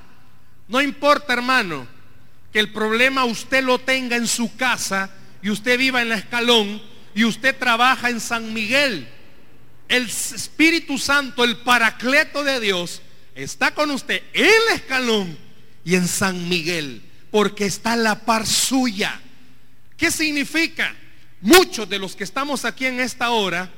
No 0.67 0.83
importa, 0.83 1.33
hermano, 1.33 1.87
que 2.53 2.59
el 2.59 2.73
problema 2.73 3.25
usted 3.25 3.63
lo 3.63 3.79
tenga 3.79 4.17
en 4.17 4.27
su 4.27 4.57
casa 4.57 5.11
y 5.41 5.51
usted 5.51 5.79
viva 5.79 6.03
en 6.03 6.09
la 6.09 6.17
escalón 6.17 6.83
y 7.15 7.25
usted 7.25 7.57
trabaja 7.57 8.11
en 8.11 8.19
San 8.19 8.53
Miguel. 8.53 9.09
El 9.87 10.07
Espíritu 10.07 10.99
Santo, 10.99 11.45
el 11.45 11.59
Paracleto 11.59 12.43
de 12.43 12.59
Dios, 12.59 13.01
está 13.37 13.73
con 13.73 13.93
usted 13.93 14.25
en 14.33 14.51
la 14.69 14.75
escalón 14.75 15.39
y 15.85 15.95
en 15.95 16.09
San 16.09 16.49
Miguel, 16.49 17.01
porque 17.31 17.67
está 17.67 17.93
a 17.93 17.97
la 17.97 18.25
par 18.25 18.45
suya. 18.45 19.21
¿Qué 19.97 20.11
significa? 20.11 20.97
Muchos 21.43 21.89
de 21.89 22.01
los 22.01 22.17
que 22.17 22.25
estamos 22.25 22.65
aquí 22.65 22.87
en 22.87 22.99
esta 22.99 23.31
hora 23.31 23.71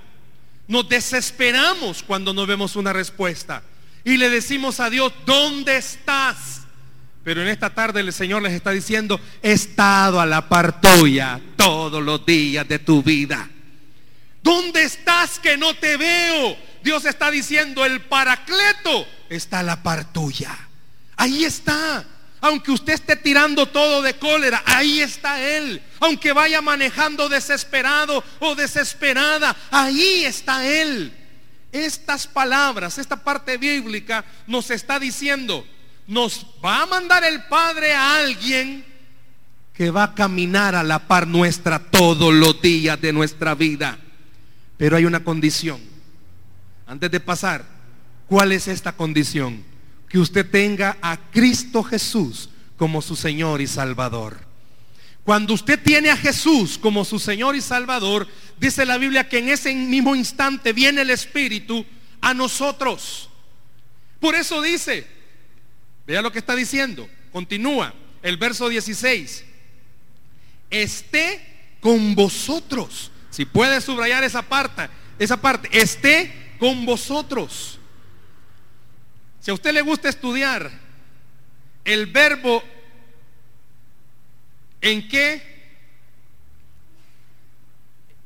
nos 0.69 0.89
desesperamos 0.89 2.03
cuando 2.03 2.33
no 2.33 2.47
vemos 2.47 2.77
una 2.77 2.93
respuesta 2.93 3.63
y 4.05 4.17
le 4.17 4.31
decimos 4.31 4.81
a 4.81 4.91
Dios, 4.91 5.13
¿dónde 5.27 5.77
estás? 5.77 6.63
Pero 7.25 7.43
en 7.43 7.49
esta 7.49 7.71
tarde 7.71 8.01
el 8.01 8.13
Señor 8.13 8.43
les 8.43 8.53
está 8.53 8.71
diciendo, 8.71 9.21
he 9.43 9.53
estado 9.53 10.21
a 10.21 10.27
la 10.27 10.49
par 10.49 10.81
tuya 10.81 11.41
todos 11.57 12.03
los 12.03 12.25
días 12.25 12.67
de 12.69 12.79
tu 12.79 13.03
vida. 13.03 13.49
¿Dónde 14.43 14.85
estás 14.85 15.39
que 15.39 15.57
no 15.57 15.75
te 15.75 15.97
veo? 15.97 16.57
Dios 16.83 17.05
está 17.05 17.31
diciendo, 17.31 17.85
el 17.85 18.01
paracleto 18.03 19.07
está 19.29 19.59
a 19.59 19.63
la 19.63 19.83
par 19.83 20.13
tuya. 20.13 20.57
Ahí 21.17 21.45
está. 21.45 22.05
Aunque 22.41 22.71
usted 22.71 22.93
esté 22.93 23.17
tirando 23.17 23.67
todo 23.67 24.03
de 24.03 24.15
cólera, 24.15 24.63
ahí 24.65 25.01
está 25.01 25.41
Él. 25.43 25.83
Aunque 26.01 26.33
vaya 26.33 26.63
manejando 26.63 27.29
desesperado 27.29 28.23
o 28.39 28.55
desesperada, 28.55 29.57
ahí 29.71 30.25
está 30.25 30.67
Él. 30.67 31.13
Estas 31.73 32.27
palabras, 32.27 32.99
esta 32.99 33.23
parte 33.23 33.57
bíblica 33.59 34.25
nos 34.47 34.71
está 34.71 34.99
diciendo, 34.99 35.67
nos 36.07 36.47
va 36.65 36.83
a 36.83 36.87
mandar 36.87 37.25
el 37.25 37.45
Padre 37.45 37.93
a 37.93 38.19
alguien 38.21 38.85
que 39.75 39.91
va 39.91 40.05
a 40.05 40.15
caminar 40.15 40.75
a 40.75 40.83
la 40.83 41.07
par 41.07 41.27
nuestra 41.27 41.79
todos 41.79 42.35
los 42.35 42.61
días 42.61 43.01
de 43.01 43.13
nuestra 43.13 43.55
vida. 43.55 43.99
Pero 44.77 44.97
hay 44.97 45.05
una 45.05 45.23
condición. 45.23 45.81
Antes 46.87 47.11
de 47.11 47.21
pasar, 47.21 47.65
¿cuál 48.27 48.53
es 48.53 48.67
esta 48.67 48.93
condición? 48.93 49.63
Que 50.09 50.19
usted 50.19 50.51
tenga 50.51 50.97
a 51.03 51.17
Cristo 51.31 51.83
Jesús 51.83 52.49
como 52.77 53.03
su 53.03 53.17
Señor 53.17 53.61
y 53.61 53.67
Salvador. 53.67 54.49
Cuando 55.25 55.53
usted 55.53 55.79
tiene 55.83 56.09
a 56.09 56.17
Jesús 56.17 56.79
como 56.79 57.05
su 57.05 57.19
Señor 57.19 57.55
y 57.55 57.61
Salvador, 57.61 58.27
dice 58.59 58.87
la 58.87 58.97
Biblia 58.97 59.29
que 59.29 59.39
en 59.39 59.51
ese 59.51 59.75
mismo 59.75 60.17
instante 60.17 60.73
viene 60.73 61.03
el 61.03 61.11
Espíritu 61.11 61.85
a 62.23 62.33
nosotros. 62.33 63.29
Por 64.21 64.35
eso 64.35 64.63
dice, 64.63 65.07
vea 66.07 66.23
lo 66.23 66.33
que 66.33 66.39
está 66.39 66.57
diciendo, 66.57 67.09
continúa 67.31 67.93
el 68.23 68.39
verso 68.39 68.71
16, 68.71 69.45
esté 70.71 71.77
con 71.81 72.15
vosotros. 72.15 73.11
Si 73.31 73.45
puede 73.45 73.81
subrayar 73.81 74.25
esa 74.25 74.43
parte, 74.43 74.89
esa 75.19 75.37
parte, 75.37 75.69
esté 75.79 76.55
con 76.59 76.87
vosotros. 76.87 77.78
Si 79.41 79.51
a 79.51 79.55
usted 79.55 79.73
le 79.73 79.83
gusta 79.83 80.09
estudiar 80.09 80.71
el 81.85 82.07
verbo 82.07 82.63
en 84.81 85.09
qué, 85.09 85.43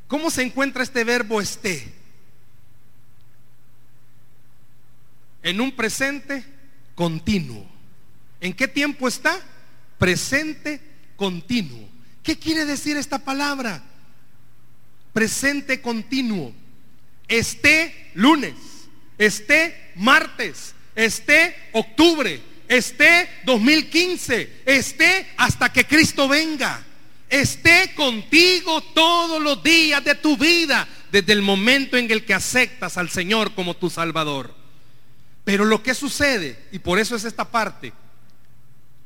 ¿cómo 0.09 0.31
se 0.31 0.43
encuentra 0.43 0.83
este 0.83 1.05
verbo 1.05 1.41
esté? 1.41 1.93
En 5.43 5.61
un 5.61 5.73
presente 5.73 6.45
continuo. 6.95 7.67
¿En 8.41 8.53
qué 8.55 8.69
tiempo 8.69 9.07
está? 9.09 9.41
Presente 9.99 10.81
continuo. 11.17 11.89
¿Qué 12.23 12.39
quiere 12.39 12.65
decir 12.65 12.97
esta 12.97 13.19
palabra? 13.19 13.83
Presente 15.13 15.81
continuo. 15.81 16.53
Esté 17.29 18.11
lunes, 18.15 18.55
esté 19.19 19.93
martes, 19.97 20.75
esté 20.95 21.57
octubre, 21.73 22.41
esté 22.69 23.29
2015, 23.45 24.63
esté 24.67 25.29
hasta 25.37 25.73
que 25.73 25.87
Cristo 25.87 26.29
venga. 26.29 26.85
Esté 27.29 27.95
contigo 27.95 28.83
todos 28.95 29.43
los 29.43 29.63
días 29.63 30.05
de 30.05 30.15
tu 30.15 30.37
vida, 30.37 30.87
desde 31.11 31.33
el 31.33 31.41
momento 31.41 31.97
en 31.97 32.11
el 32.11 32.27
que 32.27 32.35
aceptas 32.35 32.99
al 32.99 33.09
Señor 33.09 33.55
como 33.55 33.75
tu 33.75 33.89
Salvador. 33.89 34.55
Pero 35.45 35.65
lo 35.65 35.83
que 35.83 35.95
sucede, 35.95 36.59
y 36.73 36.79
por 36.79 36.99
eso 36.99 37.17
es 37.17 37.25
esta 37.25 37.51
parte, 37.51 37.93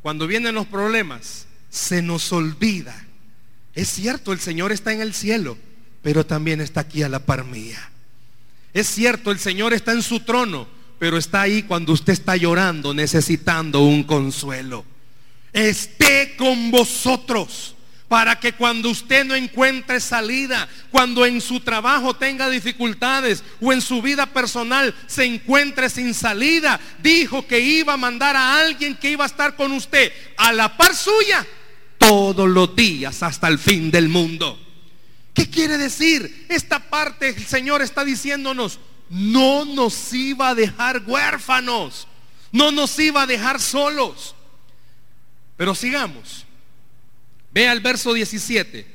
cuando 0.03 0.27
vienen 0.27 0.55
los 0.55 0.67
problemas, 0.67 1.47
se 1.71 2.03
nos 2.03 2.33
olvida. 2.33 3.07
Es 3.75 3.89
cierto, 3.91 4.33
el 4.33 4.41
Señor 4.41 4.73
está 4.73 4.93
en 4.93 5.01
el 5.01 5.15
cielo, 5.15 5.57
pero 6.03 6.27
también 6.27 6.61
está 6.61 6.81
aquí 6.81 7.03
a 7.03 7.09
la 7.09 7.21
par 7.21 7.45
mía. 7.45 7.91
Es 8.73 8.89
cierto, 8.89 9.31
el 9.31 9.39
Señor 9.39 9.73
está 9.73 9.93
en 9.93 10.03
su 10.03 10.21
trono, 10.21 10.69
pero 10.99 11.19
está 11.19 11.43
ahí 11.43 11.63
cuando 11.63 11.93
usted 11.93 12.13
está 12.13 12.37
llorando, 12.37 12.95
necesitando 12.95 13.83
un 13.83 14.05
consuelo. 14.05 14.85
Esté 15.53 16.37
con 16.37 16.71
vosotros 16.71 17.77
para 18.09 18.39
que 18.39 18.53
cuando 18.53 18.91
usted 18.91 19.25
no 19.25 19.35
encuentre 19.35 20.01
salida, 20.01 20.69
cuando 20.91 21.27
en 21.27 21.41
su 21.41 21.61
trabajo 21.61 22.15
tenga 22.15 22.49
dificultades 22.49 23.43
o 23.61 23.73
en 23.73 23.81
su 23.81 24.01
vida 24.01 24.27
personal 24.27 24.95
se 25.07 25.25
encuentre 25.25 25.91
sin 25.91 26.15
salida, 26.15 26.79
dijo 27.03 27.47
que 27.47 27.59
iba 27.59 27.95
a 27.95 27.99
mandar 27.99 28.37
a 28.37 28.61
alguien 28.61 28.97
que 28.97 29.11
iba 29.11 29.25
a 29.25 29.29
estar 29.29 29.57
con 29.57 29.73
usted 29.73 30.13
a 30.37 30.53
la 30.53 30.77
par 30.77 30.95
suya 30.95 31.45
todos 31.99 32.49
los 32.49 32.77
días 32.77 33.23
hasta 33.23 33.49
el 33.49 33.59
fin 33.59 33.91
del 33.91 34.09
mundo. 34.09 34.61
¿Qué 35.35 35.51
quiere 35.51 35.77
decir? 35.77 36.47
Esta 36.49 36.79
parte 36.79 37.31
el 37.31 37.45
Señor 37.45 37.83
está 37.83 38.05
diciéndonos, 38.05 38.79
no 39.09 39.65
nos 39.65 40.13
iba 40.13 40.51
a 40.51 40.55
dejar 40.55 41.03
huérfanos, 41.07 42.07
no 42.53 42.71
nos 42.71 42.99
iba 42.99 43.23
a 43.23 43.27
dejar 43.27 43.61
solos. 43.61 44.35
Pero 45.57 45.75
sigamos. 45.75 46.45
Vea 47.53 47.73
el 47.73 47.81
verso 47.81 48.13
17. 48.13 48.87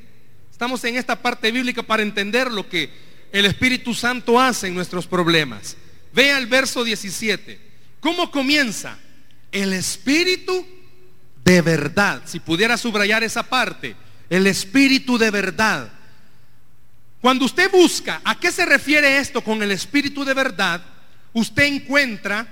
Estamos 0.51 0.83
en 0.83 0.97
esta 0.97 1.21
parte 1.21 1.51
bíblica 1.51 1.81
para 1.81 2.03
entender 2.03 2.51
lo 2.51 2.69
que 2.69 2.91
el 3.31 3.45
Espíritu 3.45 3.93
Santo 3.93 4.39
hace 4.39 4.67
en 4.67 4.75
nuestros 4.75 5.07
problemas. 5.07 5.75
Vea 6.13 6.37
el 6.37 6.47
verso 6.47 6.83
17. 6.83 7.59
¿Cómo 7.99 8.29
comienza? 8.29 8.99
El 9.51 9.73
Espíritu 9.73 10.65
de 11.43 11.61
verdad. 11.61 12.21
Si 12.25 12.39
pudiera 12.39 12.77
subrayar 12.77 13.23
esa 13.23 13.43
parte. 13.43 13.95
El 14.29 14.45
Espíritu 14.47 15.17
de 15.17 15.31
verdad 15.31 15.91
cuando 17.21 17.45
usted 17.45 17.69
busca 17.69 18.19
a 18.25 18.39
qué 18.39 18.51
se 18.51 18.65
refiere 18.65 19.19
esto 19.19 19.43
con 19.43 19.61
el 19.61 19.71
espíritu 19.71 20.25
de 20.25 20.33
verdad, 20.33 20.83
usted 21.33 21.63
encuentra 21.65 22.47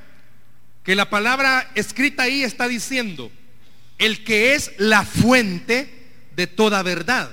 que 0.84 0.96
la 0.96 1.10
palabra 1.10 1.72
escrita 1.74 2.24
ahí 2.24 2.44
está 2.44 2.68
diciendo, 2.68 3.32
el 3.98 4.24
que 4.24 4.54
es 4.54 4.72
la 4.78 5.04
fuente 5.04 5.90
de 6.36 6.46
toda 6.46 6.84
verdad, 6.84 7.32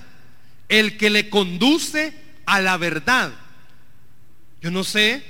el 0.71 0.97
que 0.97 1.11
le 1.11 1.29
conduce 1.29 2.15
a 2.47 2.61
la 2.61 2.79
verdad. 2.79 3.33
Yo 4.63 4.71
no 4.71 4.83
sé 4.83 5.23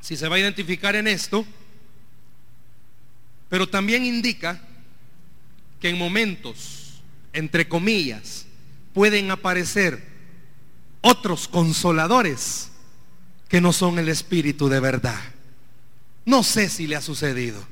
si 0.00 0.16
se 0.16 0.28
va 0.28 0.36
a 0.36 0.40
identificar 0.40 0.96
en 0.96 1.06
esto, 1.06 1.46
pero 3.48 3.68
también 3.68 4.04
indica 4.04 4.60
que 5.80 5.88
en 5.88 5.98
momentos, 5.98 7.00
entre 7.32 7.68
comillas, 7.68 8.46
pueden 8.92 9.30
aparecer 9.30 10.11
otros 11.02 11.48
consoladores 11.48 12.70
que 13.48 13.60
no 13.60 13.72
son 13.72 13.98
el 13.98 14.08
Espíritu 14.08 14.68
de 14.68 14.80
verdad. 14.80 15.20
No 16.24 16.42
sé 16.42 16.68
si 16.68 16.86
le 16.86 16.96
ha 16.96 17.02
sucedido, 17.02 17.62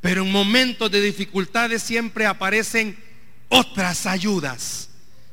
pero 0.00 0.22
en 0.22 0.32
momentos 0.32 0.90
de 0.90 1.02
dificultades 1.02 1.82
siempre 1.82 2.24
aparecen 2.26 2.98
otras 3.48 4.06
ayudas 4.06 4.88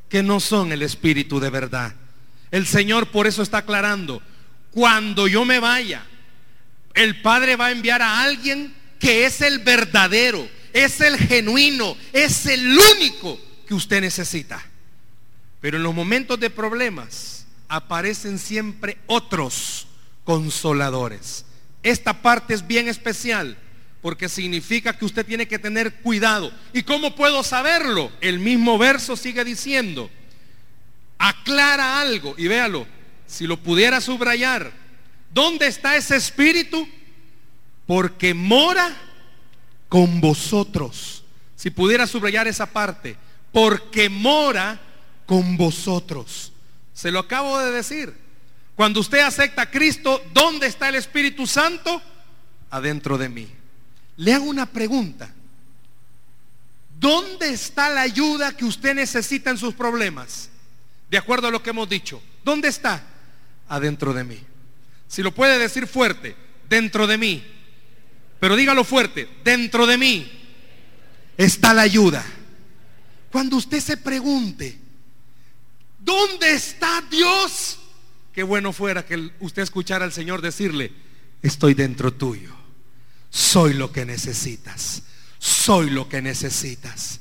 que 0.10 0.24
no 0.24 0.40
son 0.40 0.72
el 0.72 0.82
Espíritu 0.82 1.40
de 1.40 1.50
verdad. 1.50 1.96
El 2.52 2.66
Señor 2.66 3.12
por 3.12 3.28
eso 3.28 3.42
está 3.42 3.60
aclarando, 3.60 4.22
cuando 4.72 5.28
yo 5.28 5.46
me 5.46 5.60
vaya, 5.60 6.06
el 6.94 7.22
Padre 7.22 7.56
va 7.56 7.68
a 7.68 7.72
enviar 7.72 8.02
a 8.02 8.22
alguien 8.22 8.74
que 9.00 9.25
es 9.25 9.42
el 9.42 9.60
verdadero, 9.60 10.48
es 10.74 11.02
el 11.02 11.18
genuino, 11.18 11.98
es 12.14 12.46
el 12.46 12.78
único 12.96 13.40
que 13.68 13.74
usted 13.74 14.02
necesita. 14.02 14.64
Pero 15.60 15.78
en 15.78 15.84
los 15.84 15.94
momentos 15.94 16.40
de 16.40 16.50
problemas, 16.50 17.35
aparecen 17.75 18.39
siempre 18.39 18.98
otros 19.08 19.88
consoladores. 20.24 21.46
Esta 21.84 22.22
parte 22.22 22.53
es 22.53 22.65
bien 22.65 22.88
especial 22.88 23.58
porque 24.01 24.29
significa 24.29 24.98
que 24.98 25.05
usted 25.05 25.25
tiene 25.25 25.48
que 25.48 25.60
tener 25.60 25.96
cuidado. 25.96 26.51
¿Y 26.74 26.84
cómo 26.84 27.15
puedo 27.15 27.44
saberlo? 27.44 28.12
El 28.22 28.39
mismo 28.39 28.77
verso 28.77 29.15
sigue 29.15 29.44
diciendo, 29.44 30.10
aclara 31.17 32.00
algo, 32.00 32.36
y 32.38 32.48
véalo, 32.48 32.86
si 33.25 33.48
lo 33.48 33.58
pudiera 33.58 34.00
subrayar, 34.01 34.72
¿dónde 35.34 35.67
está 35.67 35.96
ese 35.98 36.15
espíritu? 36.15 36.88
Porque 37.88 38.34
mora 38.34 38.96
con 39.89 40.22
vosotros. 40.22 41.24
Si 41.55 41.72
pudiera 41.72 42.05
subrayar 42.05 42.48
esa 42.48 42.67
parte, 42.67 43.15
porque 43.51 44.10
mora 44.10 44.79
con 45.25 45.58
vosotros. 45.58 46.51
Se 46.96 47.12
lo 47.12 47.20
acabo 47.20 47.60
de 47.60 47.72
decir. 47.72 48.12
Cuando 48.75 49.02
usted 49.02 49.20
acepta 49.20 49.64
a 49.64 49.70
Cristo, 49.70 50.24
¿dónde 50.34 50.66
está 50.66 50.90
el 50.90 50.96
Espíritu 50.96 51.46
Santo? 51.46 52.02
Adentro 52.72 53.18
de 53.18 53.30
mí. 53.30 53.48
Le 54.18 54.34
hago 54.34 54.46
una 54.46 54.66
pregunta. 54.66 55.32
¿Dónde 56.98 57.50
está 57.50 57.90
la 57.90 58.02
ayuda 58.02 58.56
que 58.56 58.66
usted 58.66 58.96
necesita 58.96 59.52
en 59.52 59.58
sus 59.58 59.74
problemas? 59.74 60.50
De 61.10 61.18
acuerdo 61.18 61.48
a 61.48 61.52
lo 61.52 61.62
que 61.62 61.70
hemos 61.70 61.88
dicho. 61.88 62.22
¿Dónde 62.44 62.70
está? 62.70 63.04
Adentro 63.68 64.14
de 64.14 64.24
mí. 64.24 64.40
Si 65.08 65.22
lo 65.22 65.34
puede 65.34 65.60
decir 65.60 65.88
fuerte, 65.88 66.36
dentro 66.68 67.08
de 67.08 67.18
mí. 67.18 67.44
Pero 68.40 68.56
dígalo 68.56 68.84
fuerte, 68.84 69.30
dentro 69.44 69.86
de 69.86 69.98
mí 69.98 70.32
está 71.38 71.74
la 71.74 71.82
ayuda. 71.84 72.25
Cuando 73.32 73.58
usted 73.58 73.82
se 73.82 73.98
pregunte, 73.98 74.80
¿dónde 76.05 76.53
está 76.53 77.03
Dios? 77.09 77.79
Qué 78.31 78.43
bueno 78.43 78.71
fuera 78.71 79.05
que 79.05 79.31
usted 79.39 79.63
escuchara 79.63 80.05
al 80.05 80.13
Señor 80.13 80.41
decirle, 80.41 80.93
estoy 81.41 81.74
dentro 81.74 82.13
tuyo. 82.13 82.53
Soy 83.29 83.74
lo 83.74 83.91
que 83.91 84.05
necesitas. 84.05 85.03
Soy 85.39 85.89
lo 85.89 86.07
que 86.07 86.21
necesitas. 86.21 87.19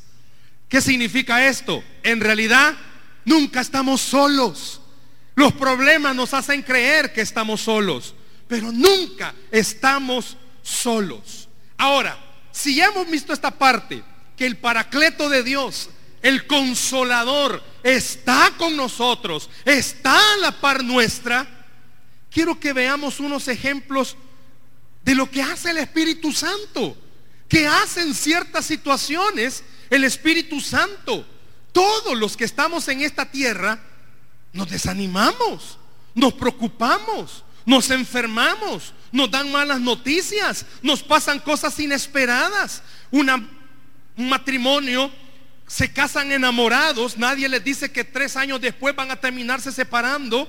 ¿Qué 0.69 0.81
significa 0.81 1.47
esto? 1.47 1.83
En 2.03 2.21
realidad, 2.21 2.77
nunca 3.25 3.61
estamos 3.61 4.01
solos. 4.01 4.81
Los 5.35 5.53
problemas 5.55 6.15
nos 6.15 6.35
hacen 6.35 6.63
creer 6.63 7.13
que 7.13 7.21
estamos 7.21 7.61
solos, 7.61 8.15
pero 8.47 8.71
nunca 8.71 9.35
estamos 9.51 10.37
solos. 10.63 11.49
Ahora, 11.77 12.19
si 12.53 12.77
ya 12.77 12.87
hemos 12.87 13.11
visto 13.11 13.33
esta 13.33 13.51
parte, 13.51 14.03
que 14.37 14.47
el 14.47 14.57
paracleto 14.57 15.29
de 15.29 15.43
Dios, 15.43 15.91
el 16.25 16.47
consolador, 16.47 17.63
está 17.83 18.51
con 18.57 18.75
nosotros, 18.75 19.51
está 19.67 20.19
a 20.33 20.37
la 20.39 20.59
par 20.59 20.83
nuestra, 20.83 21.47
quiero 22.31 22.59
que 22.59 22.73
veamos 22.73 23.21
unos 23.21 23.47
ejemplos 23.47 24.17
de 25.05 25.15
lo 25.15 25.31
que 25.31 25.43
hace 25.43 25.71
el 25.71 25.77
Espíritu 25.77 26.33
Santo, 26.33 26.97
que 27.47 27.69
hace 27.69 28.01
en 28.01 28.15
ciertas 28.15 28.65
situaciones 28.65 29.65
el 29.91 30.03
Espíritu 30.03 30.63
Santo. 30.63 31.27
Todos 31.73 32.17
los 32.17 32.39
que 32.39 32.45
estamos 32.45 32.89
en 32.89 33.03
esta 33.03 33.31
tierra 33.31 33.79
nos 34.55 34.71
desanimamos, 34.71 35.77
nos 36.15 36.33
preocupamos, 36.33 37.45
nos 37.67 37.91
enfermamos, 37.91 38.95
nos 39.13 39.31
dan 39.31 39.53
malas 39.53 39.79
noticias, 39.79 40.65
nos 40.81 41.03
pasan 41.03 41.39
cosas 41.39 41.79
inesperadas. 41.79 42.83
Un 43.11 43.47
matrimonio 44.17 45.13
se 45.75 45.93
casan 45.93 46.31
enamorados, 46.31 47.19
nadie 47.19 47.49
les 47.49 47.65
dice 47.65 47.91
que 47.91 48.05
tres 48.05 48.37
años 48.37 48.61
después 48.61 48.95
van 48.95 49.11
a 49.11 49.17
terminarse 49.17 49.73
separando. 49.73 50.49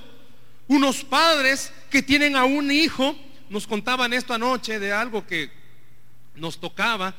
Unos 0.68 1.02
padres 1.02 1.72
que 1.90 2.00
tienen 2.00 2.36
a 2.36 2.44
un 2.44 2.70
hijo, 2.70 3.16
nos 3.50 3.66
contaban 3.66 4.12
esto 4.12 4.34
anoche 4.34 4.78
de 4.78 4.92
algo 4.92 5.26
que 5.26 5.50
nos 6.36 6.60
tocaba, 6.60 7.12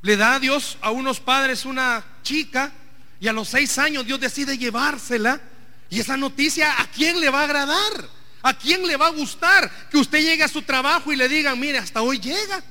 le 0.00 0.16
da 0.16 0.34
a 0.34 0.38
Dios 0.38 0.78
a 0.80 0.92
unos 0.92 1.18
padres 1.18 1.64
una 1.64 2.04
chica 2.22 2.72
y 3.18 3.26
a 3.26 3.32
los 3.32 3.48
seis 3.48 3.78
años 3.78 4.06
Dios 4.06 4.20
decide 4.20 4.56
llevársela. 4.56 5.40
Y 5.90 5.98
esa 5.98 6.16
noticia, 6.16 6.80
¿a 6.80 6.86
quién 6.86 7.20
le 7.20 7.30
va 7.30 7.40
a 7.40 7.44
agradar? 7.46 8.08
¿A 8.42 8.56
quién 8.56 8.86
le 8.86 8.96
va 8.96 9.08
a 9.08 9.10
gustar 9.10 9.88
que 9.90 9.98
usted 9.98 10.20
llegue 10.20 10.44
a 10.44 10.48
su 10.48 10.62
trabajo 10.62 11.12
y 11.12 11.16
le 11.16 11.28
digan, 11.28 11.58
mire, 11.58 11.78
hasta 11.78 12.00
hoy 12.00 12.20
llega? 12.20 12.62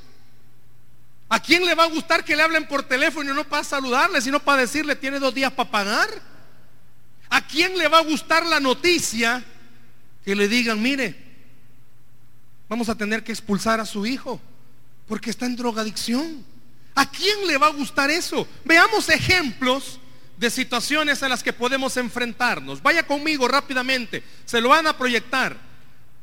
¿A 1.28 1.40
quién 1.40 1.66
le 1.66 1.74
va 1.74 1.84
a 1.84 1.90
gustar 1.90 2.24
que 2.24 2.36
le 2.36 2.44
hablen 2.44 2.68
por 2.68 2.84
teléfono 2.84 3.32
y 3.32 3.36
no 3.36 3.44
para 3.44 3.64
saludarle, 3.64 4.22
sino 4.22 4.40
para 4.40 4.62
decirle, 4.62 4.96
tiene 4.96 5.20
dos 5.20 5.34
días 5.34 5.52
para 5.52 5.72
pagar? 5.72 6.10
¿A 7.30 7.46
quién 7.46 7.78
le 7.78 7.88
va 7.88 8.00
a 8.00 8.04
gustar 8.04 8.46
la 8.46 8.60
noticia 8.60 9.44
que 10.24 10.36
le 10.36 10.48
digan, 10.48 10.82
mire, 10.82 11.16
vamos 12.70 12.90
a 12.90 12.96
tener 12.96 13.24
que 13.24 13.32
expulsar 13.32 13.80
a 13.80 13.86
su 13.86 14.06
hijo 14.06 14.40
porque 15.08 15.32
está 15.32 15.46
en 15.46 15.56
drogadicción? 15.56 16.46
¿A 16.94 17.10
quién 17.10 17.48
le 17.48 17.58
va 17.58 17.68
a 17.68 17.72
gustar 17.72 18.10
eso? 18.12 18.48
Veamos 18.64 19.10
ejemplos 19.10 20.00
de 20.38 20.50
situaciones 20.50 21.24
a 21.24 21.30
las 21.30 21.44
que 21.44 21.54
podemos 21.54 21.98
enfrentarnos. 21.98 22.82
Vaya 22.82 23.06
conmigo 23.06 23.48
rápidamente, 23.48 24.24
se 24.46 24.62
lo 24.62 24.70
van 24.70 24.88
a 24.88 24.98
proyectar. 24.98 25.58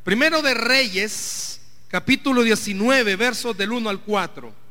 Primero 0.05 0.43
de 0.43 0.55
Reyes, 0.55 1.61
capítulo 1.89 2.43
19, 2.43 3.17
versos 3.17 3.57
del 3.57 3.73
1 3.73 3.91
al 3.91 4.01
4. 4.01 4.63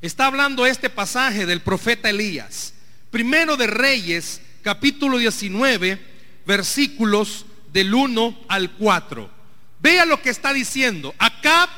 Está 0.00 0.26
hablando 0.26 0.64
este 0.64 0.90
pasaje 0.90 1.44
del 1.44 1.60
profeta 1.60 2.10
Elías. 2.10 2.72
Primero 3.10 3.56
de 3.56 3.66
Reyes, 3.66 4.40
capítulo 4.62 5.18
19, 5.18 5.98
versículos 6.46 7.46
del 7.72 7.92
1 7.92 8.44
al 8.48 8.70
4. 8.72 9.28
Vea 9.80 10.04
lo 10.04 10.22
que 10.22 10.30
está 10.30 10.52
diciendo. 10.52 11.12
Acá 11.18 11.68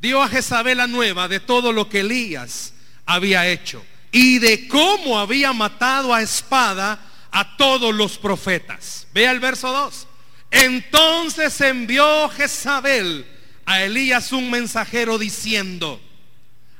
dio 0.00 0.22
a 0.22 0.28
Jezabel 0.28 0.78
la 0.78 0.86
nueva 0.86 1.28
de 1.28 1.40
todo 1.40 1.74
lo 1.74 1.90
que 1.90 2.00
Elías 2.00 2.72
había 3.04 3.46
hecho 3.46 3.84
y 4.10 4.38
de 4.38 4.66
cómo 4.66 5.18
había 5.18 5.52
matado 5.52 6.14
a 6.14 6.22
espada 6.22 7.04
a 7.30 7.58
todos 7.58 7.94
los 7.94 8.16
profetas. 8.16 9.08
Vea 9.12 9.32
el 9.32 9.40
verso 9.40 9.70
2. 9.70 10.06
Entonces 10.50 11.60
envió 11.60 12.30
Jezabel 12.30 13.26
a 13.66 13.82
Elías 13.82 14.32
un 14.32 14.50
mensajero 14.50 15.18
diciendo, 15.18 16.00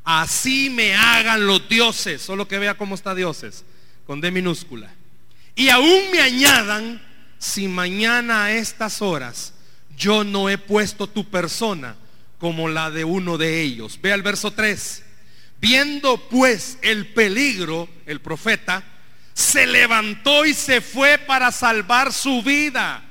así 0.08 0.70
me 0.70 0.94
hagan 0.94 1.46
los 1.46 1.68
dioses, 1.68 2.22
solo 2.22 2.48
que 2.48 2.58
vea 2.58 2.78
cómo 2.78 2.94
está 2.94 3.14
dioses, 3.14 3.66
con 4.06 4.22
D 4.22 4.30
minúscula. 4.30 4.90
Y 5.54 5.68
aún 5.68 6.10
me 6.10 6.22
añadan, 6.22 7.02
si 7.38 7.68
mañana 7.68 8.44
a 8.44 8.52
estas 8.52 9.02
horas 9.02 9.52
yo 9.98 10.24
no 10.24 10.48
he 10.48 10.56
puesto 10.56 11.08
tu 11.08 11.28
persona 11.28 11.94
como 12.38 12.70
la 12.70 12.90
de 12.90 13.04
uno 13.04 13.36
de 13.36 13.60
ellos. 13.60 14.00
Vea 14.00 14.14
el 14.14 14.22
verso 14.22 14.50
3. 14.50 15.04
Viendo 15.60 16.16
pues 16.30 16.78
el 16.80 17.08
peligro, 17.08 17.86
el 18.06 18.22
profeta, 18.22 18.82
se 19.34 19.66
levantó 19.66 20.46
y 20.46 20.54
se 20.54 20.80
fue 20.80 21.18
para 21.18 21.52
salvar 21.52 22.14
su 22.14 22.42
vida. 22.42 23.02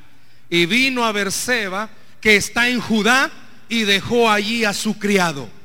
Y 0.50 0.66
vino 0.66 1.06
a 1.06 1.12
Berseba, 1.12 1.92
que 2.22 2.38
está 2.38 2.70
en 2.70 2.80
Judá, 2.80 3.30
y 3.70 3.84
dejó 3.84 4.32
allí 4.32 4.64
a 4.64 4.74
su 4.74 4.98
criado. 4.98 5.57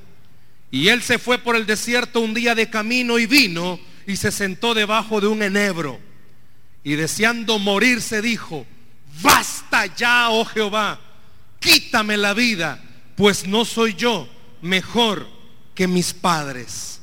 Y 0.72 0.88
él 0.88 1.02
se 1.02 1.18
fue 1.18 1.36
por 1.36 1.54
el 1.54 1.66
desierto 1.66 2.20
un 2.20 2.32
día 2.32 2.54
de 2.54 2.70
camino 2.70 3.18
y 3.18 3.26
vino 3.26 3.78
y 4.06 4.16
se 4.16 4.32
sentó 4.32 4.72
debajo 4.72 5.20
de 5.20 5.26
un 5.26 5.42
enebro. 5.42 6.00
Y 6.82 6.94
deseando 6.94 7.58
morirse 7.58 8.22
dijo, 8.22 8.66
basta 9.20 9.84
ya, 9.94 10.30
oh 10.30 10.46
Jehová, 10.46 10.98
quítame 11.60 12.16
la 12.16 12.32
vida, 12.32 12.82
pues 13.16 13.46
no 13.46 13.66
soy 13.66 13.94
yo 13.94 14.26
mejor 14.62 15.28
que 15.74 15.86
mis 15.86 16.14
padres. 16.14 17.02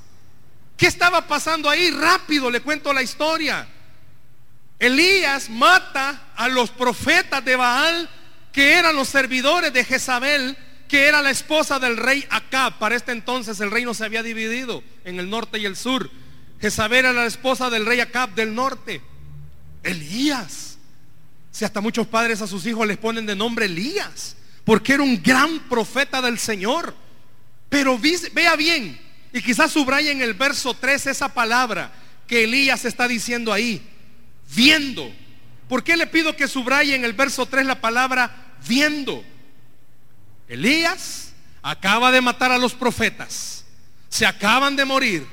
¿Qué 0.75 0.87
estaba 0.87 1.27
pasando 1.27 1.69
ahí? 1.69 1.91
Rápido 1.91 2.49
le 2.49 2.61
cuento 2.61 2.91
la 2.91 3.03
historia. 3.03 3.67
Elías 4.79 5.47
mata 5.47 6.31
a 6.35 6.47
los 6.47 6.71
profetas 6.71 7.45
de 7.45 7.55
Baal, 7.55 8.09
que 8.51 8.73
eran 8.73 8.95
los 8.95 9.09
servidores 9.09 9.71
de 9.71 9.85
Jezabel, 9.85 10.57
que 10.89 11.07
era 11.07 11.21
la 11.21 11.29
esposa 11.29 11.79
del 11.79 11.95
rey 11.95 12.25
Acab. 12.29 12.79
Para 12.79 12.95
este 12.95 13.13
entonces 13.13 13.61
el 13.61 13.71
reino 13.71 13.93
se 13.93 14.03
había 14.03 14.23
dividido 14.23 14.83
en 15.05 15.19
el 15.19 15.29
norte 15.29 15.59
y 15.59 15.65
el 15.65 15.77
sur. 15.77 16.09
Jezabel 16.59 17.05
era 17.05 17.13
la 17.13 17.27
esposa 17.27 17.69
del 17.69 17.85
rey 17.85 18.01
Acab 18.01 18.33
del 18.33 18.53
norte. 18.53 19.01
Elías. 19.83 20.77
Si 21.51 21.63
hasta 21.63 21.79
muchos 21.79 22.07
padres 22.07 22.41
a 22.41 22.47
sus 22.47 22.65
hijos 22.65 22.87
les 22.87 22.97
ponen 22.97 23.25
de 23.25 23.35
nombre 23.35 23.67
Elías, 23.67 24.35
porque 24.65 24.93
era 24.93 25.03
un 25.03 25.21
gran 25.21 25.59
profeta 25.69 26.21
del 26.21 26.39
Señor. 26.39 26.95
Pero 27.69 27.99
vea 28.33 28.55
bien, 28.55 28.99
y 29.31 29.41
quizás 29.41 29.71
subraya 29.71 30.11
en 30.11 30.21
el 30.21 30.33
verso 30.33 30.73
3 30.73 31.07
esa 31.07 31.33
palabra 31.33 31.93
que 32.27 32.45
Elías 32.45 32.83
está 32.85 33.07
diciendo 33.07 33.53
ahí, 33.53 33.87
viendo. 34.55 35.11
¿Por 35.67 35.83
qué 35.83 35.95
le 35.95 36.07
pido 36.07 36.35
que 36.35 36.47
subraye 36.47 36.95
en 36.95 37.05
el 37.05 37.13
verso 37.13 37.45
3 37.45 37.65
la 37.65 37.79
palabra 37.79 38.55
viendo? 38.67 39.23
Elías 40.49 41.31
acaba 41.61 42.11
de 42.11 42.19
matar 42.19 42.51
a 42.51 42.57
los 42.57 42.73
profetas, 42.73 43.63
se 44.09 44.25
acaban 44.25 44.75
de 44.75 44.83
morir, 44.83 45.25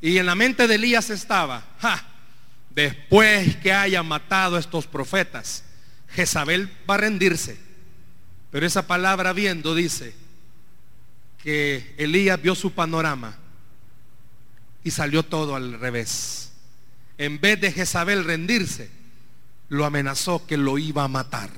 y 0.00 0.18
en 0.18 0.26
la 0.26 0.34
mente 0.34 0.68
de 0.68 0.76
Elías 0.76 1.10
estaba, 1.10 1.64
después 2.70 3.56
que 3.56 3.72
haya 3.72 4.02
matado 4.02 4.56
a 4.56 4.60
estos 4.60 4.86
profetas, 4.86 5.64
Jezabel 6.10 6.70
va 6.88 6.94
a 6.94 6.98
rendirse. 6.98 7.58
Pero 8.50 8.66
esa 8.66 8.86
palabra 8.86 9.32
viendo 9.32 9.74
dice, 9.74 10.14
que 11.42 11.94
Elías 11.98 12.40
vio 12.40 12.54
su 12.54 12.72
panorama 12.72 13.36
y 14.84 14.90
salió 14.90 15.24
todo 15.24 15.56
al 15.56 15.78
revés. 15.78 16.52
En 17.18 17.40
vez 17.40 17.60
de 17.60 17.72
Jezabel 17.72 18.24
rendirse, 18.24 18.90
lo 19.68 19.84
amenazó 19.84 20.46
que 20.46 20.56
lo 20.56 20.78
iba 20.78 21.04
a 21.04 21.08
matar. 21.08 21.50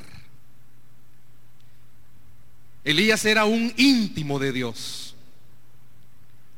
Elías 2.84 3.24
era 3.24 3.46
un 3.46 3.72
íntimo 3.76 4.38
de 4.38 4.52
Dios, 4.52 5.14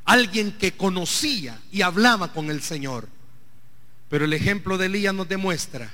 alguien 0.05 0.53
que 0.59 0.73
conocía 0.73 1.61
y 1.71 1.83
hablaba 1.83 2.33
con 2.33 2.51
el 2.51 2.63
Señor. 2.63 3.09
Pero 4.09 4.25
el 4.25 4.33
ejemplo 4.33 4.77
de 4.77 4.87
Elías 4.87 5.15
nos 5.15 5.29
demuestra 5.29 5.93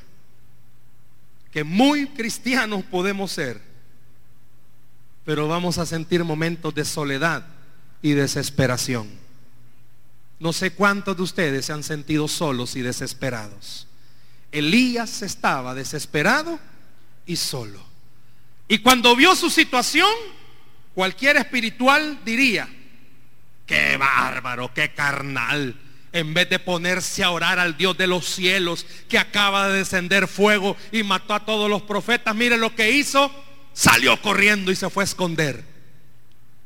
que 1.51 1.65
muy 1.65 2.09
cristianos 2.09 2.83
podemos 2.85 3.31
ser, 3.31 3.61
pero 5.25 5.49
vamos 5.49 5.79
a 5.79 5.87
sentir 5.87 6.25
momentos 6.25 6.75
de 6.75 6.85
soledad 6.85 7.47
y 8.01 8.13
desesperación. 8.13 9.09
No 10.41 10.53
sé 10.53 10.73
cuántos 10.73 11.17
de 11.17 11.23
ustedes 11.23 11.67
se 11.67 11.73
han 11.73 11.83
sentido 11.83 12.27
solos 12.27 12.75
y 12.75 12.83
desesperados. 12.83 13.87
Elías 14.51 15.23
estaba 15.23 15.75
desesperado 15.75 16.59
y 17.27 17.37
solo. 17.37 17.92
Y 18.73 18.79
cuando 18.79 19.15
vio 19.15 19.37
su 19.37 19.51
situación, 19.51 20.09
cualquier 20.95 21.37
espiritual 21.37 22.21
diría, 22.25 22.67
qué 23.67 23.99
bárbaro, 23.99 24.73
qué 24.73 24.95
carnal. 24.95 25.79
En 26.11 26.33
vez 26.33 26.49
de 26.49 26.59
ponerse 26.59 27.23
a 27.23 27.33
orar 27.33 27.59
al 27.59 27.77
Dios 27.77 27.99
de 27.99 28.07
los 28.07 28.25
cielos 28.25 28.87
que 29.11 29.19
acaba 29.19 29.69
de 29.69 29.77
descender 29.77 30.27
fuego 30.27 30.75
y 30.91 31.03
mató 31.03 31.35
a 31.35 31.45
todos 31.45 31.69
los 31.69 31.83
profetas, 31.83 32.35
mire 32.35 32.57
lo 32.57 32.75
que 32.75 32.93
hizo, 32.93 33.31
salió 33.75 34.19
corriendo 34.23 34.73
y 34.73 34.77
se 34.77 34.89
fue 34.89 35.03
a 35.03 35.05
esconder. 35.05 35.63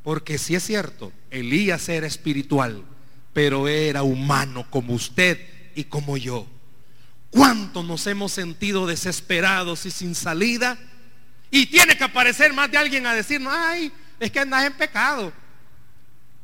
Porque 0.04 0.38
si 0.38 0.54
es 0.54 0.62
cierto, 0.62 1.12
Elías 1.32 1.88
era 1.88 2.06
espiritual, 2.06 2.84
pero 3.32 3.66
era 3.66 4.04
humano 4.04 4.64
como 4.70 4.94
usted 4.94 5.40
y 5.74 5.82
como 5.82 6.16
yo. 6.16 6.46
¿Cuánto 7.30 7.82
nos 7.82 8.06
hemos 8.06 8.30
sentido 8.30 8.86
desesperados 8.86 9.86
y 9.86 9.90
sin 9.90 10.14
salida? 10.14 10.78
Y 11.50 11.66
tiene 11.66 11.96
que 11.96 12.04
aparecer 12.04 12.52
más 12.52 12.70
de 12.70 12.78
alguien 12.78 13.06
a 13.06 13.14
decirnos, 13.14 13.52
ay, 13.56 13.92
es 14.18 14.30
que 14.30 14.40
andas 14.40 14.64
en 14.64 14.72
pecado. 14.72 15.32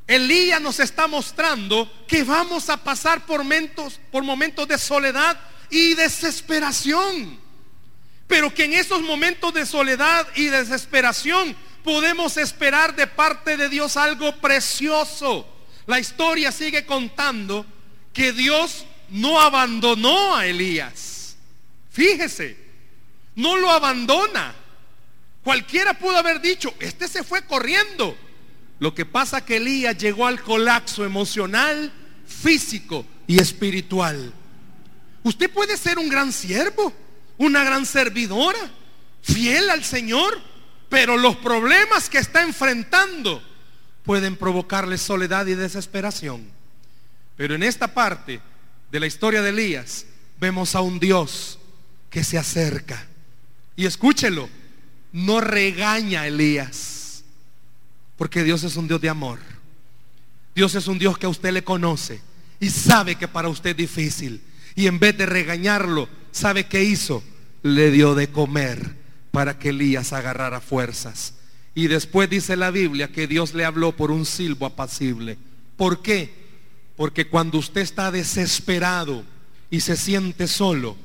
Elías 0.07 0.61
nos 0.61 0.81
está 0.81 1.07
mostrando 1.07 1.91
que 2.07 2.25
vamos 2.25 2.69
a 2.69 2.77
pasar 2.77 3.25
por 3.25 3.39
momentos, 3.41 4.01
por 4.11 4.23
momentos 4.23 4.67
de 4.69 4.79
soledad 4.79 5.39
y 5.71 5.95
desesperación. 5.95 7.41
Pero 8.27 8.53
que 8.53 8.65
en 8.65 8.75
esos 8.75 9.03
momentos 9.03 9.55
de 9.55 9.67
soledad 9.67 10.27
y 10.35 10.47
desesperación 10.47 11.57
podemos 11.83 12.37
esperar 12.37 12.95
de 12.95 13.07
parte 13.07 13.57
de 13.57 13.69
Dios 13.69 13.97
algo 13.97 14.37
precioso. 14.37 15.47
La 15.87 15.99
historia 15.99 16.53
sigue 16.53 16.87
contando 16.87 17.67
que 18.13 18.33
Dios 18.33 18.87
no 19.09 19.41
abandonó 19.41 20.37
a 20.37 20.47
Elías. 20.47 21.37
Fíjese, 21.91 22.57
no 23.35 23.57
lo 23.57 23.71
abandona. 23.71 24.55
Cualquiera 25.43 25.99
pudo 25.99 26.17
haber 26.17 26.41
dicho, 26.41 26.75
este 26.79 27.09
se 27.09 27.25
fue 27.25 27.43
corriendo. 27.43 28.17
Lo 28.79 28.95
que 28.95 29.07
pasa 29.07 29.45
que 29.45 29.57
Elías 29.57 29.97
llegó 29.99 30.27
al 30.27 30.43
colapso 30.43 31.05
emocional, 31.05 31.93
físico 32.27 33.05
y 33.27 33.39
espiritual. 33.41 34.33
Usted 35.23 35.51
puede 35.51 35.77
ser 35.77 35.99
un 35.99 36.09
gran 36.09 36.33
siervo, 36.33 36.93
una 37.39 37.65
gran 37.65 37.87
servidora, 37.87 38.59
fiel 39.23 39.71
al 39.71 39.85
Señor, 39.85 40.41
pero 40.89 41.17
los 41.17 41.37
problemas 41.37 42.09
que 42.09 42.19
está 42.19 42.43
enfrentando 42.43 43.43
pueden 44.05 44.37
provocarle 44.37 44.99
soledad 44.99 45.47
y 45.47 45.55
desesperación. 45.55 46.45
Pero 47.37 47.55
en 47.55 47.63
esta 47.63 47.95
parte 47.95 48.41
de 48.91 49.01
la 49.01 49.07
historia 49.07 49.43
de 49.43 49.51
Elías, 49.51 50.07
vemos 50.41 50.75
a 50.75 50.81
un 50.81 50.99
Dios 50.99 51.59
que 52.11 52.25
se 52.25 52.37
acerca. 52.37 53.07
Y 53.77 53.87
escúchelo, 53.87 54.49
no 55.13 55.41
regaña 55.41 56.23
a 56.23 56.27
Elías, 56.27 57.25
porque 58.17 58.43
Dios 58.43 58.65
es 58.65 58.77
un 58.77 58.89
Dios 58.89 59.01
de 59.01 59.09
amor. 59.09 59.39
Dios 60.55 60.75
es 60.75 60.87
un 60.87 60.99
Dios 60.99 61.19
que 61.19 61.27
a 61.27 61.31
usted 61.31 61.53
le 61.53 61.65
conoce 61.65 62.21
y 62.61 62.71
sabe 62.71 63.17
que 63.17 63.29
para 63.29 63.49
usted 63.49 63.71
es 63.71 63.77
difícil. 63.77 64.43
Y 64.75 64.87
en 64.87 64.99
vez 64.99 65.17
de 65.17 65.27
regañarlo, 65.27 66.09
¿sabe 66.31 66.67
qué 66.67 66.83
hizo? 66.85 67.23
Le 67.63 67.91
dio 67.91 68.15
de 68.15 68.29
comer 68.29 68.97
para 69.31 69.59
que 69.59 69.71
Elías 69.71 70.13
agarrara 70.13 70.61
fuerzas. 70.61 71.35
Y 71.75 71.87
después 71.87 72.29
dice 72.29 72.57
la 72.57 72.71
Biblia 72.71 73.11
que 73.11 73.27
Dios 73.27 73.55
le 73.55 73.65
habló 73.65 73.97
por 73.97 74.11
un 74.11 74.27
silbo 74.27 74.67
apacible. 74.67 75.39
¿Por 75.77 76.03
qué? 76.03 76.33
Porque 76.97 77.29
cuando 77.29 77.59
usted 77.59 77.81
está 77.81 78.11
desesperado 78.11 79.25
y 79.71 79.81
se 79.81 79.97
siente 79.97 80.47
solo, 80.47 80.97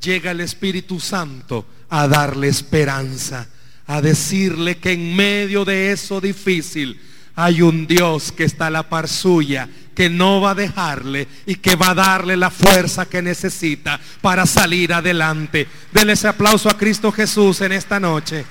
llega 0.00 0.30
el 0.30 0.40
Espíritu 0.40 1.00
Santo 1.00 1.66
a 1.92 2.08
darle 2.08 2.48
esperanza, 2.48 3.48
a 3.86 4.00
decirle 4.00 4.78
que 4.78 4.92
en 4.92 5.14
medio 5.14 5.64
de 5.64 5.92
eso 5.92 6.20
difícil 6.20 7.00
hay 7.34 7.62
un 7.62 7.86
Dios 7.86 8.32
que 8.32 8.44
está 8.44 8.66
a 8.66 8.70
la 8.70 8.88
par 8.88 9.08
suya, 9.08 9.68
que 9.94 10.08
no 10.08 10.40
va 10.40 10.50
a 10.50 10.54
dejarle 10.54 11.28
y 11.46 11.56
que 11.56 11.76
va 11.76 11.90
a 11.90 11.94
darle 11.94 12.36
la 12.36 12.50
fuerza 12.50 13.06
que 13.06 13.20
necesita 13.20 14.00
para 14.20 14.46
salir 14.46 14.92
adelante. 14.92 15.66
Denle 15.92 16.14
ese 16.14 16.28
aplauso 16.28 16.68
a 16.68 16.78
Cristo 16.78 17.12
Jesús 17.12 17.60
en 17.60 17.72
esta 17.72 18.00
noche. 18.00 18.44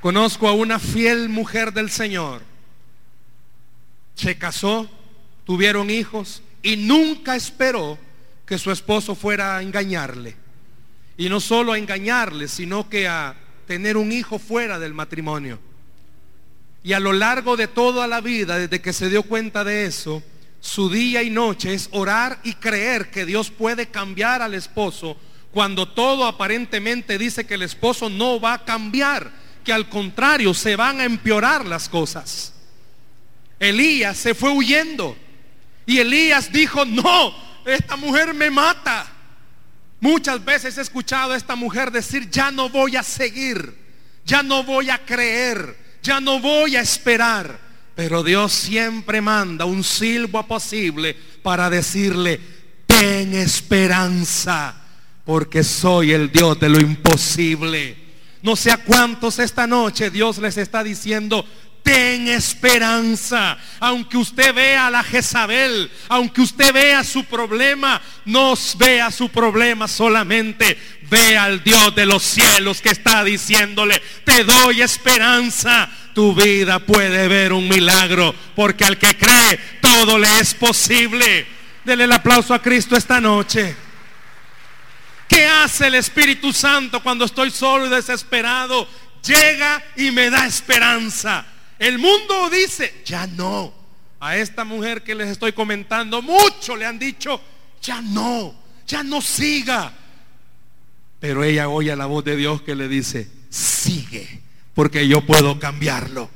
Conozco 0.00 0.48
a 0.48 0.52
una 0.52 0.78
fiel 0.78 1.28
mujer 1.28 1.72
del 1.72 1.90
Señor 1.90 2.42
se 4.18 4.36
casó, 4.36 4.90
tuvieron 5.44 5.90
hijos 5.90 6.42
y 6.62 6.76
nunca 6.76 7.36
esperó 7.36 7.96
que 8.44 8.58
su 8.58 8.72
esposo 8.72 9.14
fuera 9.14 9.56
a 9.56 9.62
engañarle. 9.62 10.34
Y 11.18 11.28
no 11.28 11.40
solo 11.40 11.72
a 11.72 11.78
engañarle, 11.78 12.48
sino 12.48 12.88
que 12.88 13.06
a 13.06 13.36
tener 13.66 13.98
un 13.98 14.10
hijo 14.12 14.38
fuera 14.38 14.78
del 14.78 14.94
matrimonio. 14.94 15.58
Y 16.82 16.94
a 16.94 17.00
lo 17.00 17.12
largo 17.12 17.56
de 17.58 17.68
toda 17.68 18.06
la 18.06 18.22
vida, 18.22 18.58
desde 18.58 18.80
que 18.80 18.94
se 18.94 19.10
dio 19.10 19.22
cuenta 19.24 19.62
de 19.64 19.84
eso, 19.84 20.22
su 20.60 20.88
día 20.88 21.22
y 21.22 21.28
noche 21.28 21.74
es 21.74 21.88
orar 21.92 22.40
y 22.44 22.54
creer 22.54 23.10
que 23.10 23.26
Dios 23.26 23.50
puede 23.50 23.88
cambiar 23.88 24.40
al 24.40 24.54
esposo 24.54 25.18
cuando 25.52 25.88
todo 25.88 26.26
aparentemente 26.26 27.18
dice 27.18 27.46
que 27.46 27.54
el 27.54 27.62
esposo 27.62 28.08
no 28.08 28.40
va 28.40 28.54
a 28.54 28.64
cambiar, 28.64 29.30
que 29.64 29.72
al 29.72 29.88
contrario 29.88 30.54
se 30.54 30.76
van 30.76 31.00
a 31.00 31.04
empeorar 31.04 31.66
las 31.66 31.88
cosas. 31.88 32.54
Elías 33.58 34.16
se 34.16 34.34
fue 34.34 34.50
huyendo. 34.50 35.16
Y 35.84 35.98
Elías 35.98 36.52
dijo, 36.52 36.84
no, 36.84 37.34
esta 37.64 37.96
mujer 37.96 38.34
me 38.34 38.50
mata. 38.50 39.06
Muchas 40.00 40.44
veces 40.44 40.78
he 40.78 40.80
escuchado 40.80 41.32
a 41.32 41.36
esta 41.36 41.56
mujer 41.56 41.90
decir, 41.90 42.30
ya 42.30 42.50
no 42.50 42.68
voy 42.68 42.96
a 42.96 43.02
seguir, 43.02 43.74
ya 44.24 44.42
no 44.42 44.62
voy 44.62 44.90
a 44.90 45.04
creer, 45.04 45.76
ya 46.02 46.20
no 46.20 46.38
voy 46.38 46.76
a 46.76 46.80
esperar. 46.80 47.58
Pero 47.96 48.22
Dios 48.22 48.52
siempre 48.52 49.20
manda 49.20 49.64
un 49.64 49.82
silbo 49.82 50.38
apacible 50.38 51.16
para 51.42 51.68
decirle, 51.68 52.40
ten 52.86 53.34
esperanza, 53.34 54.74
porque 55.24 55.64
soy 55.64 56.12
el 56.12 56.30
Dios 56.30 56.60
de 56.60 56.68
lo 56.68 56.78
imposible. 56.78 57.96
No 58.40 58.54
sé 58.54 58.70
a 58.70 58.84
cuántos 58.84 59.40
esta 59.40 59.66
noche 59.66 60.10
Dios 60.10 60.38
les 60.38 60.56
está 60.58 60.84
diciendo, 60.84 61.44
ten 61.88 62.28
esperanza. 62.28 63.56
Aunque 63.80 64.18
usted 64.18 64.52
vea 64.54 64.88
a 64.88 64.90
la 64.90 65.02
Jezabel, 65.02 65.90
aunque 66.08 66.42
usted 66.42 66.70
vea 66.70 67.02
su 67.02 67.24
problema, 67.24 67.98
no 68.26 68.52
vea 68.76 69.10
su 69.10 69.30
problema 69.30 69.88
solamente. 69.88 70.78
Ve 71.08 71.38
al 71.38 71.64
Dios 71.64 71.94
de 71.94 72.04
los 72.04 72.22
cielos 72.22 72.82
que 72.82 72.90
está 72.90 73.24
diciéndole, 73.24 74.02
te 74.22 74.44
doy 74.44 74.82
esperanza. 74.82 75.88
Tu 76.14 76.34
vida 76.34 76.78
puede 76.80 77.26
ver 77.26 77.54
un 77.54 77.66
milagro, 77.66 78.34
porque 78.54 78.84
al 78.84 78.98
que 78.98 79.16
cree, 79.16 79.58
todo 79.80 80.18
le 80.18 80.40
es 80.40 80.52
posible. 80.52 81.46
Dele 81.84 82.04
el 82.04 82.12
aplauso 82.12 82.52
a 82.52 82.60
Cristo 82.60 82.96
esta 82.96 83.18
noche. 83.18 83.74
¿Qué 85.26 85.46
hace 85.46 85.86
el 85.86 85.94
Espíritu 85.94 86.52
Santo 86.52 87.02
cuando 87.02 87.24
estoy 87.24 87.50
solo 87.50 87.86
y 87.86 87.90
desesperado? 87.90 88.86
Llega 89.22 89.82
y 89.96 90.10
me 90.10 90.28
da 90.28 90.44
esperanza. 90.44 91.46
El 91.78 91.98
mundo 91.98 92.50
dice, 92.50 93.02
ya 93.04 93.26
no. 93.26 93.72
A 94.20 94.36
esta 94.36 94.64
mujer 94.64 95.02
que 95.02 95.14
les 95.14 95.28
estoy 95.28 95.52
comentando, 95.52 96.22
mucho 96.22 96.76
le 96.76 96.84
han 96.84 96.98
dicho, 96.98 97.40
ya 97.80 98.02
no, 98.02 98.54
ya 98.86 99.02
no 99.02 99.20
siga. 99.20 99.92
Pero 101.20 101.44
ella 101.44 101.68
oye 101.68 101.94
la 101.94 102.06
voz 102.06 102.24
de 102.24 102.36
Dios 102.36 102.62
que 102.62 102.74
le 102.74 102.88
dice, 102.88 103.28
sigue, 103.48 104.42
porque 104.74 105.06
yo 105.06 105.24
puedo 105.24 105.58
cambiarlo. 105.60 106.30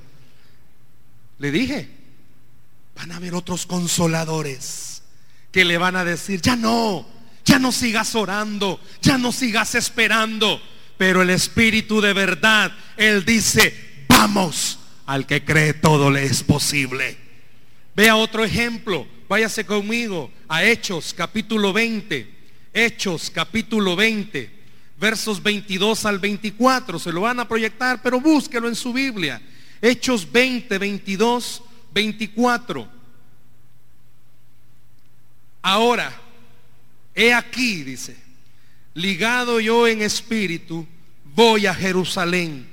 Le 1.38 1.50
dije, 1.50 1.88
van 2.94 3.10
a 3.10 3.16
haber 3.16 3.34
otros 3.34 3.66
consoladores 3.66 5.02
que 5.50 5.64
le 5.64 5.76
van 5.76 5.96
a 5.96 6.04
decir, 6.04 6.40
ya 6.40 6.56
no, 6.56 7.06
ya 7.44 7.58
no 7.58 7.72
sigas 7.72 8.14
orando, 8.14 8.80
ya 9.00 9.18
no 9.18 9.32
sigas 9.32 9.74
esperando. 9.74 10.60
Pero 10.96 11.22
el 11.22 11.30
Espíritu 11.30 12.00
de 12.00 12.12
verdad, 12.12 12.72
Él 12.96 13.24
dice, 13.24 14.04
vamos, 14.08 14.78
Al 15.12 15.26
que 15.26 15.44
cree 15.44 15.74
todo 15.74 16.10
le 16.10 16.24
es 16.24 16.42
posible. 16.42 17.18
Vea 17.94 18.16
otro 18.16 18.46
ejemplo. 18.46 19.06
Váyase 19.28 19.66
conmigo 19.66 20.30
a 20.48 20.64
Hechos 20.64 21.12
capítulo 21.12 21.70
20. 21.74 22.34
Hechos 22.72 23.30
capítulo 23.30 23.94
20. 23.94 24.50
Versos 24.98 25.42
22 25.42 26.06
al 26.06 26.18
24. 26.18 26.98
Se 26.98 27.12
lo 27.12 27.20
van 27.20 27.40
a 27.40 27.46
proyectar, 27.46 28.00
pero 28.00 28.22
búsquelo 28.22 28.68
en 28.68 28.74
su 28.74 28.94
Biblia. 28.94 29.42
Hechos 29.82 30.32
20, 30.32 30.78
22, 30.78 31.62
24. 31.92 32.88
Ahora, 35.60 36.10
he 37.14 37.34
aquí, 37.34 37.82
dice, 37.82 38.16
ligado 38.94 39.60
yo 39.60 39.86
en 39.86 40.00
espíritu, 40.00 40.86
voy 41.34 41.66
a 41.66 41.74
Jerusalén 41.74 42.66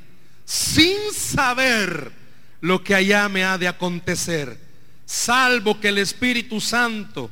sin 0.45 0.95
saber 1.13 2.18
lo 2.61 2.83
que 2.83 2.95
allá 2.95 3.29
me 3.29 3.43
ha 3.43 3.57
de 3.57 3.67
acontecer, 3.67 4.59
salvo 5.05 5.79
que 5.79 5.89
el 5.89 5.97
Espíritu 5.97 6.59
Santo 6.59 7.31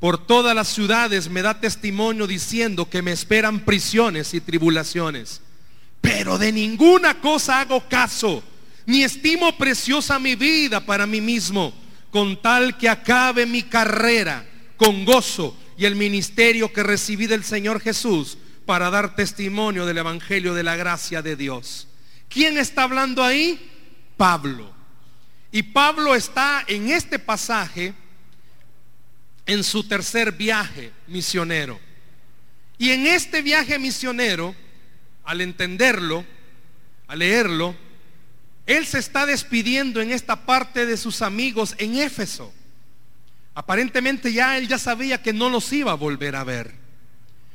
por 0.00 0.26
todas 0.26 0.54
las 0.54 0.68
ciudades 0.68 1.28
me 1.28 1.42
da 1.42 1.60
testimonio 1.60 2.26
diciendo 2.26 2.88
que 2.88 3.02
me 3.02 3.12
esperan 3.12 3.60
prisiones 3.60 4.32
y 4.32 4.40
tribulaciones. 4.40 5.40
Pero 6.00 6.38
de 6.38 6.52
ninguna 6.52 7.20
cosa 7.20 7.60
hago 7.60 7.88
caso, 7.88 8.42
ni 8.86 9.02
estimo 9.02 9.56
preciosa 9.58 10.18
mi 10.20 10.36
vida 10.36 10.84
para 10.84 11.06
mí 11.06 11.20
mismo, 11.20 11.74
con 12.10 12.40
tal 12.40 12.78
que 12.78 12.88
acabe 12.88 13.44
mi 13.44 13.64
carrera 13.64 14.46
con 14.76 15.04
gozo 15.04 15.56
y 15.76 15.84
el 15.84 15.96
ministerio 15.96 16.72
que 16.72 16.84
recibí 16.84 17.26
del 17.26 17.42
Señor 17.42 17.80
Jesús 17.80 18.38
para 18.64 18.90
dar 18.90 19.16
testimonio 19.16 19.84
del 19.84 19.98
Evangelio 19.98 20.54
de 20.54 20.62
la 20.62 20.76
gracia 20.76 21.22
de 21.22 21.34
Dios. 21.34 21.88
¿Quién 22.28 22.56
está 22.56 22.84
hablando 22.84 23.24
ahí? 23.24 23.58
Pablo. 24.18 24.70
Y 25.50 25.62
Pablo 25.62 26.14
está 26.14 26.62
en 26.66 26.90
este 26.90 27.18
pasaje 27.18 27.94
en 29.46 29.64
su 29.64 29.84
tercer 29.84 30.32
viaje 30.32 30.92
misionero. 31.06 31.80
Y 32.76 32.90
en 32.90 33.06
este 33.06 33.40
viaje 33.40 33.78
misionero, 33.78 34.54
al 35.24 35.40
entenderlo, 35.40 36.26
al 37.06 37.20
leerlo, 37.20 37.74
él 38.66 38.84
se 38.84 38.98
está 38.98 39.24
despidiendo 39.24 40.02
en 40.02 40.10
esta 40.10 40.44
parte 40.44 40.84
de 40.84 40.98
sus 40.98 41.22
amigos 41.22 41.74
en 41.78 41.96
Éfeso. 41.96 42.52
Aparentemente 43.54 44.32
ya 44.32 44.58
él 44.58 44.68
ya 44.68 44.78
sabía 44.78 45.22
que 45.22 45.32
no 45.32 45.48
los 45.48 45.72
iba 45.72 45.92
a 45.92 45.96
volver 45.96 46.36
a 46.36 46.44
ver. 46.44 46.74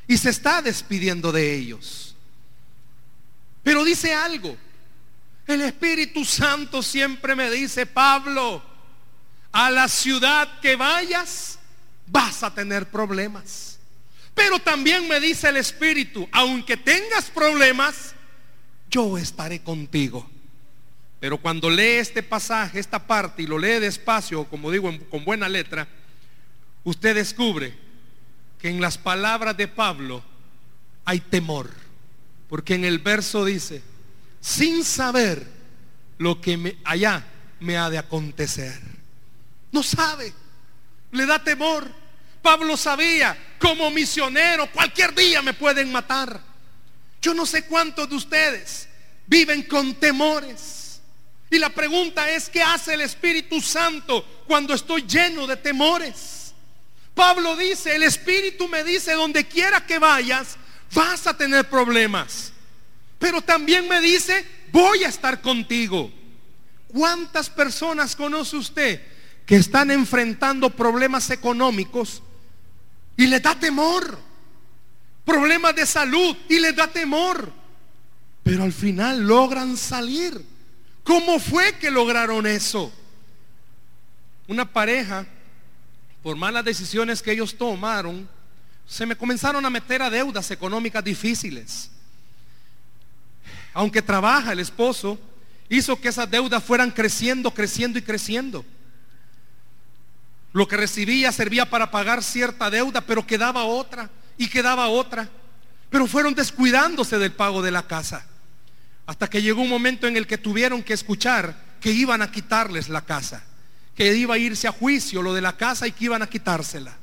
Y 0.08 0.18
se 0.18 0.32
está 0.32 0.64
despidiendo 0.64 1.32
de 1.32 1.56
ellos. 1.56 2.16
Pero 3.62 3.84
dice 3.84 4.14
algo. 4.14 4.58
El 5.46 5.62
Espíritu 5.62 6.24
Santo 6.24 6.82
siempre 6.82 7.36
me 7.36 7.52
dice, 7.52 7.86
Pablo, 7.86 8.64
a 9.52 9.70
la 9.70 9.88
ciudad 9.88 10.60
que 10.62 10.76
vayas 10.76 11.60
vas 12.08 12.44
a 12.44 12.54
tener 12.54 12.90
problemas. 12.90 13.80
Pero 14.34 14.60
también 14.60 15.08
me 15.08 15.20
dice 15.20 15.50
el 15.50 15.58
Espíritu, 15.58 16.28
aunque 16.32 16.78
tengas 16.78 17.30
problemas, 17.30 18.16
yo 18.90 19.18
estaré 19.18 19.62
contigo. 19.62 20.30
Pero 21.20 21.38
cuando 21.38 21.70
lee 21.70 22.00
este 22.00 22.24
pasaje, 22.24 22.80
esta 22.80 23.00
parte, 23.06 23.44
y 23.44 23.48
lo 23.48 23.58
lee 23.58 23.80
despacio, 23.80 24.46
como 24.46 24.72
digo, 24.72 24.92
con 25.10 25.24
buena 25.24 25.48
letra, 25.48 25.88
usted 26.84 27.16
descubre 27.16 27.74
que 28.60 28.70
en 28.70 28.82
las 28.82 28.98
palabras 28.98 29.56
de 29.56 29.68
Pablo 29.68 30.24
hay 31.06 31.20
temor. 31.20 31.70
Porque 32.50 32.76
en 32.76 32.86
el 32.86 33.00
verso 33.00 33.46
dice, 33.46 33.82
sin 34.44 34.84
saber 34.84 35.42
lo 36.18 36.42
que 36.42 36.78
allá 36.84 37.26
me 37.62 37.78
ha 37.78 37.90
de 37.90 37.98
acontecer. 37.98 38.78
No 39.72 39.82
sabe, 39.82 40.34
le 41.12 41.26
da 41.26 41.42
temor. 41.42 41.90
Pablo 42.42 42.76
sabía, 42.76 43.56
como 43.58 43.90
misionero, 43.90 44.70
cualquier 44.70 45.16
día 45.16 45.42
me 45.42 45.54
pueden 45.54 45.90
matar. 45.94 46.42
Yo 47.22 47.34
no 47.34 47.46
sé 47.46 47.64
cuántos 47.66 48.10
de 48.10 48.16
ustedes 48.16 48.90
viven 49.26 49.64
con 49.64 49.96
temores. 49.96 51.02
Y 51.50 51.58
la 51.58 51.70
pregunta 51.70 52.30
es, 52.30 52.50
¿qué 52.50 52.62
hace 52.62 52.96
el 52.96 53.02
Espíritu 53.02 53.62
Santo 53.62 54.44
cuando 54.46 54.74
estoy 54.74 55.04
lleno 55.04 55.48
de 55.48 55.56
temores? 55.56 56.54
Pablo 57.16 57.56
dice, 57.56 57.96
el 57.96 58.04
Espíritu 58.04 58.68
me 58.68 58.84
dice, 58.84 59.14
donde 59.14 59.48
quiera 59.48 59.86
que 59.86 60.00
vayas, 60.00 60.58
vas 60.94 61.28
a 61.28 61.38
tener 61.38 61.70
problemas. 61.70 62.53
Pero 63.24 63.42
también 63.42 63.88
me 63.88 64.02
dice, 64.02 64.46
voy 64.74 65.06
a 65.06 65.08
estar 65.08 65.40
contigo. 65.40 66.12
¿Cuántas 66.90 67.50
personas 67.50 68.18
conoce 68.18 68.58
usted 68.58 69.02
que 69.46 69.56
están 69.56 69.92
enfrentando 69.92 70.70
problemas 70.70 71.30
económicos 71.30 72.22
y 73.16 73.28
les 73.28 73.42
da 73.42 73.58
temor? 73.58 74.20
Problemas 75.24 75.74
de 75.74 75.86
salud 75.86 76.36
y 76.50 76.60
les 76.60 76.76
da 76.76 76.86
temor. 76.88 77.50
Pero 78.44 78.64
al 78.66 78.74
final 78.74 79.26
logran 79.26 79.78
salir. 79.78 80.46
¿Cómo 81.06 81.40
fue 81.40 81.78
que 81.78 81.90
lograron 81.90 82.46
eso? 82.46 82.92
Una 84.50 84.70
pareja, 84.70 85.26
por 86.22 86.36
malas 86.36 86.66
decisiones 86.66 87.22
que 87.22 87.32
ellos 87.32 87.58
tomaron, 87.58 88.28
se 88.86 89.06
me 89.06 89.16
comenzaron 89.16 89.66
a 89.66 89.70
meter 89.70 90.02
a 90.02 90.10
deudas 90.10 90.52
económicas 90.52 91.02
difíciles 91.02 91.90
aunque 93.74 94.02
trabaja 94.02 94.52
el 94.52 94.60
esposo, 94.60 95.20
hizo 95.70 96.00
que 96.00 96.10
esas 96.10 96.30
deudas 96.30 96.64
fueran 96.64 96.92
creciendo, 96.92 97.54
creciendo 97.54 97.98
y 98.00 98.02
creciendo. 98.02 98.64
Lo 100.54 100.68
que 100.68 100.78
recibía 100.78 101.32
servía 101.32 101.70
para 101.70 101.90
pagar 101.90 102.24
cierta 102.24 102.70
deuda, 102.70 103.02
pero 103.02 103.26
quedaba 103.26 103.64
otra 103.66 104.10
y 104.38 104.48
quedaba 104.48 104.88
otra. 104.88 105.28
Pero 105.90 106.06
fueron 106.06 106.36
descuidándose 106.36 107.18
del 107.18 107.32
pago 107.32 107.62
de 107.64 107.72
la 107.72 107.88
casa. 107.88 108.26
Hasta 109.08 109.30
que 109.30 109.42
llegó 109.42 109.64
un 109.64 109.70
momento 109.70 110.08
en 110.08 110.16
el 110.16 110.28
que 110.28 110.38
tuvieron 110.38 110.84
que 110.84 110.94
escuchar 110.94 111.56
que 111.82 111.92
iban 111.92 112.22
a 112.22 112.32
quitarles 112.32 112.88
la 112.88 113.02
casa. 113.02 113.44
Que 113.96 114.16
iba 114.16 114.36
a 114.36 114.38
irse 114.38 114.68
a 114.68 114.72
juicio 114.72 115.22
lo 115.24 115.34
de 115.34 115.42
la 115.42 115.58
casa 115.58 115.88
y 115.88 115.92
que 115.92 116.06
iban 116.06 116.22
a 116.22 116.30
quitársela. 116.30 116.96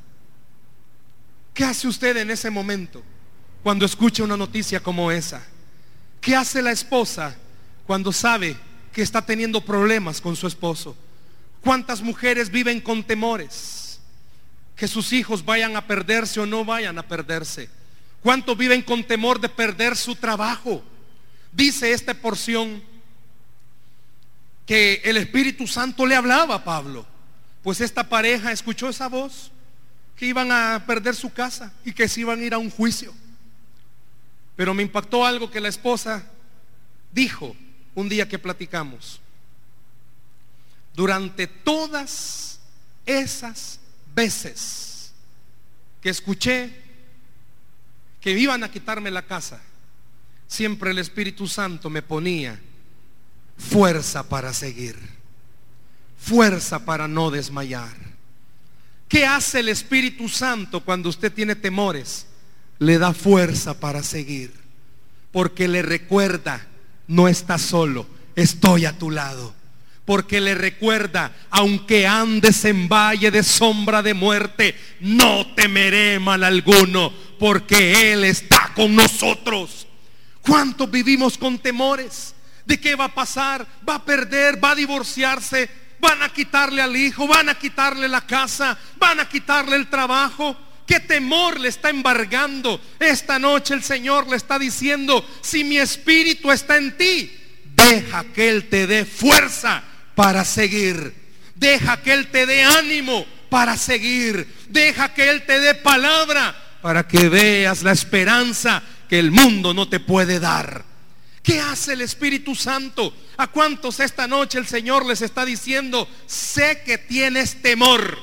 ¿Qué 1.53 1.65
hace 1.65 1.89
usted 1.89 2.17
en 2.17 2.31
ese 2.31 2.51
momento 2.51 3.03
cuando 3.63 3.85
escucha 3.85 4.23
una 4.23 4.37
noticia 4.37 4.81
como 4.81 5.11
esa? 5.11 5.43
¿Qué 6.21 6.37
hace 6.37 6.61
la 6.63 6.71
esposa 6.71 7.35
cuando 7.87 8.13
sabe 8.13 8.57
que 8.93 9.03
está 9.03 9.25
teniendo 9.25 9.65
problemas 9.65 10.21
con 10.21 10.37
su 10.37 10.47
esposo? 10.47 10.97
¿Cuántas 11.63 12.03
mujeres 12.03 12.51
viven 12.51 12.81
con 12.81 13.03
temores? 13.03 14.01
Que 14.77 14.89
sus 14.89 15.13
hijos 15.13 15.45
vayan 15.45 15.77
a 15.77 15.87
perderse 15.87 16.41
o 16.41 16.47
no 16.47 16.65
vayan 16.65 16.99
a 16.99 17.03
perderse. 17.07 17.69
¿Cuántos 18.23 18.57
viven 18.57 18.83
con 18.83 19.05
temor 19.05 19.41
de 19.41 19.49
perder 19.49 19.97
su 19.97 20.15
trabajo? 20.15 20.83
Dice 21.53 21.93
esta 21.93 22.15
porción 22.15 22.83
que 24.67 25.01
el 25.05 25.17
Espíritu 25.17 25.67
Santo 25.67 26.07
le 26.07 26.17
hablaba 26.17 26.57
a 26.57 26.65
Pablo. 26.65 27.07
Pues 27.63 27.81
esta 27.81 28.09
pareja 28.09 28.53
escuchó 28.53 28.89
esa 28.89 29.09
voz 29.09 29.51
que 30.17 30.27
iban 30.27 30.53
a 30.53 30.85
perder 30.87 31.15
su 31.15 31.33
casa 31.33 31.73
y 31.85 31.93
que 31.93 32.09
se 32.09 32.21
iban 32.21 32.41
a 32.41 32.45
ir 32.45 32.55
a 32.55 32.59
un 32.59 32.71
juicio. 32.71 33.15
Pero 34.61 34.75
me 34.75 34.83
impactó 34.83 35.25
algo 35.25 35.51
que 35.51 35.59
la 35.59 35.71
esposa 35.71 36.23
dijo 37.13 37.57
un 37.95 38.11
día 38.11 38.29
que 38.29 38.39
platicamos. 38.39 39.19
Durante 40.93 41.47
todas 41.47 42.61
esas 43.07 43.81
veces 44.15 45.15
que 46.03 46.11
escuché 46.11 46.79
que 48.21 48.33
iban 48.33 48.63
a 48.63 48.71
quitarme 48.71 49.11
la 49.11 49.23
casa, 49.23 49.63
siempre 50.47 50.91
el 50.91 50.99
Espíritu 50.99 51.49
Santo 51.49 51.89
me 51.89 52.03
ponía 52.03 52.61
fuerza 53.57 54.29
para 54.29 54.53
seguir, 54.53 54.99
fuerza 56.19 56.85
para 56.85 57.09
no 57.09 57.31
desmayar. 57.31 57.97
¿Qué 59.09 59.25
hace 59.25 59.61
el 59.61 59.71
Espíritu 59.71 60.29
Santo 60.29 60.85
cuando 60.85 61.09
usted 61.09 61.33
tiene 61.33 61.55
temores? 61.57 62.27
Le 62.81 62.99
da 62.99 63.13
fuerza 63.15 63.79
para 63.79 64.03
seguir. 64.03 64.53
Porque 65.31 65.69
le 65.69 65.83
recuerda, 65.83 66.67
no 67.07 67.29
estás 67.29 67.63
solo, 67.63 68.07
estoy 68.35 68.87
a 68.87 68.99
tu 68.99 69.13
lado. 69.13 69.55
Porque 70.05 70.41
le 70.41 70.57
recuerda, 70.57 71.33
aunque 71.51 72.07
andes 72.07 72.65
en 72.65 72.89
valle 72.89 73.31
de 73.31 73.45
sombra 73.45 74.03
de 74.03 74.15
muerte, 74.15 74.75
no 74.99 75.47
temeré 75.55 76.19
mal 76.19 76.43
alguno, 76.43 77.13
porque 77.39 78.13
Él 78.13 78.25
está 78.25 78.73
con 78.75 78.97
nosotros. 78.97 79.87
¿Cuántos 80.41 80.91
vivimos 80.91 81.39
con 81.39 81.59
temores? 81.59 82.35
¿De 82.65 82.81
qué 82.81 82.97
va 82.97 83.05
a 83.05 83.15
pasar? 83.15 83.65
¿Va 83.89 83.97
a 83.97 84.05
perder? 84.05 84.63
¿Va 84.63 84.73
a 84.73 84.75
divorciarse? 84.75 85.71
¿Van 86.01 86.23
a 86.23 86.31
quitarle 86.31 86.83
al 86.83 86.97
hijo? 86.97 87.29
¿Van 87.29 87.51
a 87.51 87.59
quitarle 87.59 88.09
la 88.09 88.27
casa? 88.27 88.77
¿Van 88.99 89.21
a 89.21 89.29
quitarle 89.29 89.77
el 89.77 89.89
trabajo? 89.89 90.57
¿Qué 90.91 90.99
temor 90.99 91.61
le 91.61 91.69
está 91.69 91.89
embargando? 91.89 92.81
Esta 92.99 93.39
noche 93.39 93.75
el 93.75 93.85
Señor 93.85 94.29
le 94.29 94.37
está 94.37 94.59
diciendo, 94.59 95.25
si 95.41 95.63
mi 95.63 95.79
espíritu 95.79 96.51
está 96.51 96.77
en 96.79 96.97
ti, 96.97 97.31
Deja 97.89 98.25
que 98.25 98.49
Él 98.49 98.69
te 98.69 98.87
dé 98.87 99.05
fuerza 99.05 99.83
para 100.15 100.45
seguir. 100.45 101.15
Deja 101.55 102.03
que 102.03 102.13
Él 102.13 102.29
te 102.29 102.47
dé 102.47 102.65
ánimo 102.65 103.25
para 103.49 103.77
seguir. 103.77 104.47
Deja 104.69 105.15
que 105.15 105.31
Él 105.31 105.47
te 105.47 105.61
dé 105.61 105.75
palabra 105.75 106.55
para 106.83 107.07
que 107.07 107.29
veas 107.29 107.83
la 107.83 107.93
esperanza 107.93 108.83
que 109.09 109.19
el 109.19 109.31
mundo 109.31 109.75
no 109.75 109.89
te 109.89 110.01
puede 110.01 110.41
dar. 110.41 110.85
¿Qué 111.43 111.61
hace 111.61 111.95
el 111.95 112.03
Espíritu 112.03 112.55
Santo? 112.55 113.15
¿A 113.39 113.47
cuántos 113.47 114.01
esta 114.01 114.27
noche 114.27 114.59
el 114.59 114.67
Señor 114.67 115.07
les 115.07 115.23
está 115.23 115.45
diciendo, 115.45 116.09
sé 116.27 116.83
que 116.85 116.99
tienes 116.99 117.63
temor, 117.63 118.19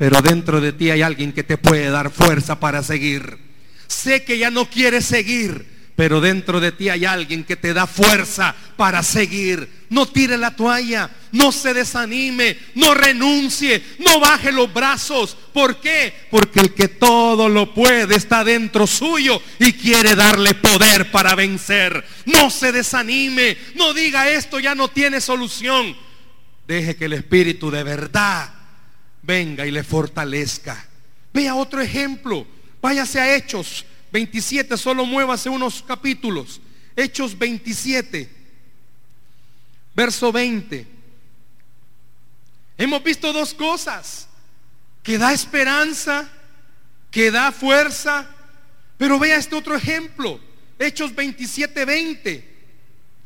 pero 0.00 0.22
dentro 0.22 0.62
de 0.62 0.72
ti 0.72 0.90
hay 0.90 1.02
alguien 1.02 1.30
que 1.30 1.42
te 1.42 1.58
puede 1.58 1.90
dar 1.90 2.10
fuerza 2.10 2.58
para 2.58 2.82
seguir? 2.82 3.36
Sé 3.86 4.24
que 4.24 4.38
ya 4.38 4.50
no 4.50 4.64
quieres 4.64 5.04
seguir, 5.04 5.66
pero 5.94 6.22
dentro 6.22 6.58
de 6.58 6.72
ti 6.72 6.88
hay 6.88 7.04
alguien 7.04 7.44
que 7.44 7.56
te 7.56 7.74
da 7.74 7.86
fuerza 7.86 8.54
para 8.78 9.02
seguir. 9.02 9.68
No 9.90 10.08
tire 10.08 10.38
la 10.38 10.56
toalla, 10.56 11.10
no 11.32 11.52
se 11.52 11.74
desanime, 11.74 12.56
no 12.76 12.94
renuncie, 12.94 13.82
no 13.98 14.20
baje 14.20 14.50
los 14.52 14.72
brazos. 14.72 15.36
¿Por 15.52 15.82
qué? 15.82 16.14
Porque 16.30 16.60
el 16.60 16.72
que 16.72 16.88
todo 16.88 17.50
lo 17.50 17.74
puede 17.74 18.16
está 18.16 18.42
dentro 18.42 18.86
suyo 18.86 19.42
y 19.58 19.74
quiere 19.74 20.14
darle 20.14 20.54
poder 20.54 21.10
para 21.10 21.34
vencer. 21.34 22.02
No 22.24 22.48
se 22.48 22.72
desanime, 22.72 23.58
no 23.74 23.92
diga 23.92 24.30
esto 24.30 24.60
ya 24.60 24.74
no 24.74 24.88
tiene 24.88 25.20
solución. 25.20 25.94
Deje 26.66 26.96
que 26.96 27.04
el 27.04 27.12
Espíritu 27.12 27.70
de 27.70 27.82
verdad 27.82 28.59
venga 29.22 29.66
y 29.66 29.70
le 29.70 29.82
fortalezca. 29.82 30.86
Vea 31.32 31.54
otro 31.54 31.80
ejemplo. 31.80 32.46
Váyase 32.80 33.20
a 33.20 33.36
Hechos 33.36 33.84
27, 34.12 34.76
solo 34.76 35.04
muévase 35.06 35.48
unos 35.48 35.82
capítulos. 35.82 36.60
Hechos 36.96 37.38
27, 37.38 38.28
verso 39.94 40.32
20. 40.32 40.86
Hemos 42.78 43.02
visto 43.04 43.32
dos 43.32 43.54
cosas, 43.54 44.28
que 45.02 45.18
da 45.18 45.32
esperanza, 45.32 46.28
que 47.10 47.30
da 47.30 47.52
fuerza, 47.52 48.28
pero 48.96 49.18
vea 49.18 49.36
este 49.36 49.54
otro 49.54 49.76
ejemplo, 49.76 50.40
Hechos 50.78 51.14
27, 51.14 51.84
20. 51.84 52.50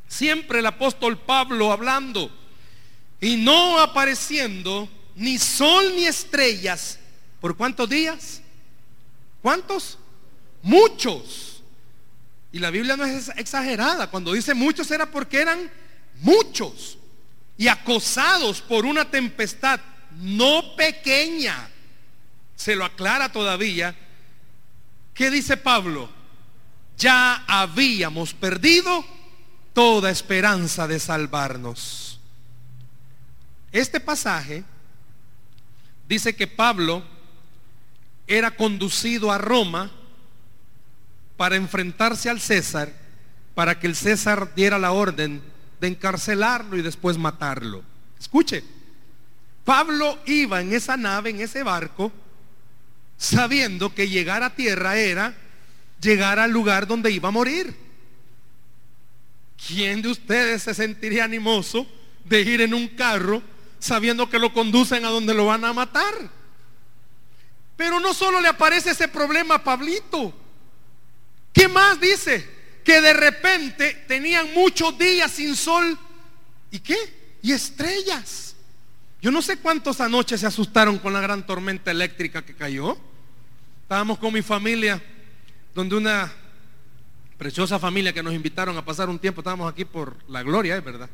Siempre 0.08 0.58
el 0.58 0.66
apóstol 0.66 1.18
Pablo 1.18 1.72
hablando 1.72 2.30
y 3.20 3.36
no 3.36 3.80
apareciendo 3.80 4.88
ni 5.14 5.38
sol 5.38 5.94
ni 5.94 6.06
estrellas. 6.06 6.98
¿Por 7.40 7.56
cuántos 7.56 7.88
días? 7.88 8.40
¿Cuántos? 9.42 9.98
Muchos. 10.62 11.62
Y 12.52 12.58
la 12.58 12.70
Biblia 12.70 12.96
no 12.96 13.04
es 13.04 13.30
exagerada. 13.36 14.10
Cuando 14.10 14.32
dice 14.32 14.54
muchos 14.54 14.90
era 14.90 15.10
porque 15.10 15.40
eran 15.40 15.70
muchos. 16.20 16.98
Y 17.56 17.68
acosados 17.68 18.60
por 18.60 18.86
una 18.86 19.10
tempestad 19.10 19.80
no 20.20 20.74
pequeña. 20.76 21.68
Se 22.56 22.76
lo 22.76 22.84
aclara 22.84 23.30
todavía. 23.30 23.94
¿Qué 25.12 25.30
dice 25.30 25.56
Pablo? 25.56 26.08
Ya 26.96 27.44
habíamos 27.46 28.32
perdido 28.34 29.04
toda 29.72 30.10
esperanza 30.10 30.86
de 30.86 31.00
salvarnos. 31.00 32.20
Este 33.72 33.98
pasaje 33.98 34.64
dice 36.08 36.34
que 36.34 36.46
Pablo 36.46 37.04
era 38.26 38.52
conducido 38.56 39.30
a 39.32 39.38
Roma 39.38 39.90
para 41.36 41.56
enfrentarse 41.56 42.30
al 42.30 42.40
César, 42.40 42.92
para 43.54 43.78
que 43.78 43.86
el 43.86 43.96
César 43.96 44.54
diera 44.54 44.78
la 44.78 44.92
orden 44.92 45.42
de 45.80 45.88
encarcelarlo 45.88 46.76
y 46.76 46.82
después 46.82 47.18
matarlo. 47.18 47.82
Escuche, 48.18 48.64
Pablo 49.64 50.18
iba 50.26 50.60
en 50.60 50.72
esa 50.72 50.96
nave, 50.96 51.30
en 51.30 51.40
ese 51.40 51.62
barco, 51.62 52.12
sabiendo 53.16 53.94
que 53.94 54.08
llegar 54.08 54.42
a 54.42 54.54
tierra 54.54 54.96
era 54.96 55.34
llegar 56.00 56.38
al 56.38 56.50
lugar 56.50 56.86
donde 56.86 57.10
iba 57.10 57.28
a 57.28 57.32
morir. 57.32 57.74
¿Quién 59.66 60.02
de 60.02 60.08
ustedes 60.08 60.62
se 60.62 60.74
sentiría 60.74 61.24
animoso 61.24 61.86
de 62.24 62.42
ir 62.42 62.60
en 62.60 62.74
un 62.74 62.88
carro 62.88 63.42
sabiendo 63.84 64.30
que 64.30 64.38
lo 64.38 64.52
conducen 64.52 65.04
a 65.04 65.10
donde 65.10 65.34
lo 65.34 65.46
van 65.46 65.64
a 65.64 65.72
matar? 65.72 66.14
Pero 67.76 68.00
no 68.00 68.14
solo 68.14 68.40
le 68.40 68.48
aparece 68.48 68.90
ese 68.90 69.08
problema 69.08 69.56
a 69.56 69.64
Pablito, 69.64 70.32
¿Qué 71.54 71.68
más 71.68 72.00
dice? 72.00 72.46
Que 72.84 73.00
de 73.00 73.12
repente 73.12 74.04
tenían 74.08 74.52
muchos 74.52 74.98
días 74.98 75.30
sin 75.30 75.54
sol. 75.54 75.96
¿Y 76.70 76.80
qué? 76.80 76.96
Y 77.42 77.52
estrellas. 77.52 78.56
Yo 79.22 79.30
no 79.30 79.40
sé 79.40 79.58
cuántos 79.58 80.00
anoche 80.00 80.36
se 80.36 80.46
asustaron 80.46 80.98
con 80.98 81.12
la 81.12 81.20
gran 81.20 81.46
tormenta 81.46 81.92
eléctrica 81.92 82.44
que 82.44 82.56
cayó. 82.56 82.98
Estábamos 83.82 84.18
con 84.18 84.34
mi 84.34 84.42
familia, 84.42 85.00
donde 85.74 85.94
una 85.94 86.32
preciosa 87.38 87.78
familia 87.78 88.12
que 88.12 88.22
nos 88.22 88.34
invitaron 88.34 88.76
a 88.76 88.84
pasar 88.84 89.08
un 89.08 89.20
tiempo, 89.20 89.40
estábamos 89.40 89.70
aquí 89.70 89.84
por 89.84 90.16
la 90.28 90.42
gloria, 90.42 90.76
es 90.76 90.84
verdad. 90.84 91.08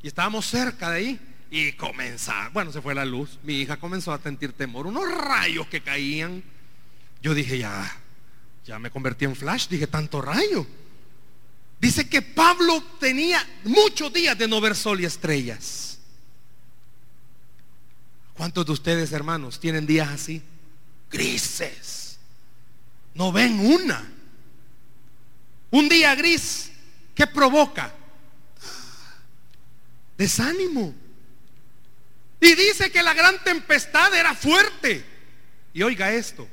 Y 0.00 0.06
estábamos 0.06 0.46
cerca 0.46 0.90
de 0.90 0.96
ahí 0.96 1.20
y 1.50 1.72
comenzó, 1.72 2.32
bueno, 2.52 2.70
se 2.72 2.80
fue 2.80 2.94
la 2.94 3.04
luz. 3.04 3.38
Mi 3.42 3.60
hija 3.60 3.76
comenzó 3.76 4.12
a 4.12 4.22
sentir 4.22 4.52
temor, 4.52 4.86
unos 4.86 5.10
rayos 5.10 5.66
que 5.66 5.82
caían. 5.82 6.42
Yo 7.20 7.34
dije, 7.34 7.58
ya, 7.58 7.90
ya 8.64 8.78
me 8.78 8.90
convertí 8.90 9.24
en 9.24 9.34
flash, 9.34 9.68
dije 9.68 9.88
tanto 9.88 10.22
rayo. 10.22 10.64
Dice 11.80 12.08
que 12.08 12.22
Pablo 12.22 12.82
tenía 13.00 13.44
muchos 13.64 14.12
días 14.12 14.38
de 14.38 14.46
no 14.46 14.60
ver 14.60 14.76
sol 14.76 15.00
y 15.00 15.04
estrellas. 15.04 15.98
¿Cuántos 18.34 18.64
de 18.64 18.72
ustedes, 18.72 19.12
hermanos, 19.12 19.58
tienen 19.58 19.86
días 19.86 20.08
así? 20.08 20.42
Grises. 21.10 22.18
No 23.14 23.32
ven 23.32 23.58
una. 23.58 24.08
Un 25.70 25.88
día 25.88 26.14
gris, 26.14 26.70
¿qué 27.14 27.26
provoca? 27.26 27.92
Desánimo. 30.16 30.94
Y 32.40 32.54
dice 32.54 32.90
que 32.90 33.02
la 33.02 33.14
gran 33.14 33.42
tempestad 33.44 34.14
era 34.14 34.34
fuerte. 34.34 35.04
Y 35.74 35.82
oiga 35.82 36.12
esto, 36.12 36.48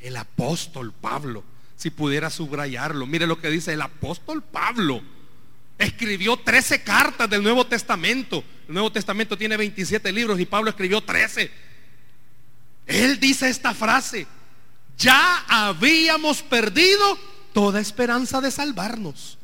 el 0.00 0.16
apóstol 0.16 0.92
Pablo, 0.92 1.42
si 1.76 1.90
pudiera 1.90 2.30
subrayarlo, 2.30 3.06
mire 3.06 3.26
lo 3.26 3.40
que 3.40 3.50
dice 3.50 3.72
el 3.72 3.82
apóstol 3.82 4.42
Pablo. 4.42 5.02
Escribió 5.78 6.36
13 6.36 6.82
cartas 6.82 7.28
del 7.30 7.42
Nuevo 7.42 7.66
Testamento. 7.66 8.44
El 8.68 8.74
Nuevo 8.74 8.92
Testamento 8.92 9.38
tiene 9.38 9.56
27 9.56 10.12
libros 10.12 10.38
y 10.38 10.44
Pablo 10.44 10.70
escribió 10.70 11.00
13. 11.00 11.50
Él 12.86 13.18
dice 13.18 13.48
esta 13.48 13.72
frase, 13.72 14.26
ya 14.98 15.44
habíamos 15.48 16.42
perdido 16.42 17.18
toda 17.54 17.80
esperanza 17.80 18.40
de 18.42 18.50
salvarnos. 18.50 19.38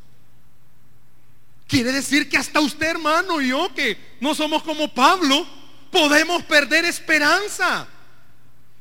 Quiere 1.67 1.91
decir 1.91 2.29
que 2.29 2.37
hasta 2.37 2.61
usted, 2.61 2.87
hermano, 2.87 3.41
y 3.41 3.49
yo, 3.49 3.73
que 3.75 3.97
no 4.21 4.33
somos 4.33 4.63
como 4.63 4.93
Pablo, 4.93 5.45
podemos 5.91 6.43
perder 6.43 6.85
esperanza. 6.85 7.87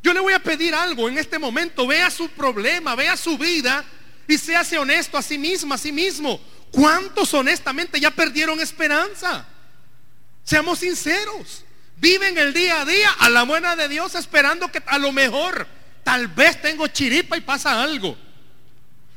Yo 0.02 0.14
le 0.14 0.20
voy 0.20 0.34
a 0.34 0.38
pedir 0.38 0.72
algo 0.72 1.08
en 1.08 1.18
este 1.18 1.38
momento. 1.38 1.86
Vea 1.86 2.10
su 2.10 2.28
problema, 2.28 2.94
vea 2.94 3.16
su 3.16 3.36
vida 3.36 3.84
y 4.28 4.38
séase 4.38 4.78
honesto 4.78 5.18
a 5.18 5.22
sí 5.22 5.36
mismo, 5.36 5.74
a 5.74 5.78
sí 5.78 5.90
mismo. 5.90 6.40
¿Cuántos 6.70 7.34
honestamente 7.34 7.98
ya 7.98 8.12
perdieron 8.12 8.60
esperanza? 8.60 9.44
Seamos 10.44 10.78
sinceros. 10.78 11.64
Viven 11.96 12.38
el 12.38 12.52
día 12.52 12.82
a 12.82 12.84
día 12.84 13.10
a 13.18 13.28
la 13.30 13.42
buena 13.42 13.74
de 13.74 13.88
Dios 13.88 14.14
esperando 14.14 14.70
que 14.70 14.80
a 14.86 14.98
lo 14.98 15.10
mejor 15.10 15.66
tal 16.04 16.28
vez 16.28 16.62
tengo 16.62 16.86
chiripa 16.86 17.36
y 17.36 17.40
pasa 17.40 17.82
algo. 17.82 18.16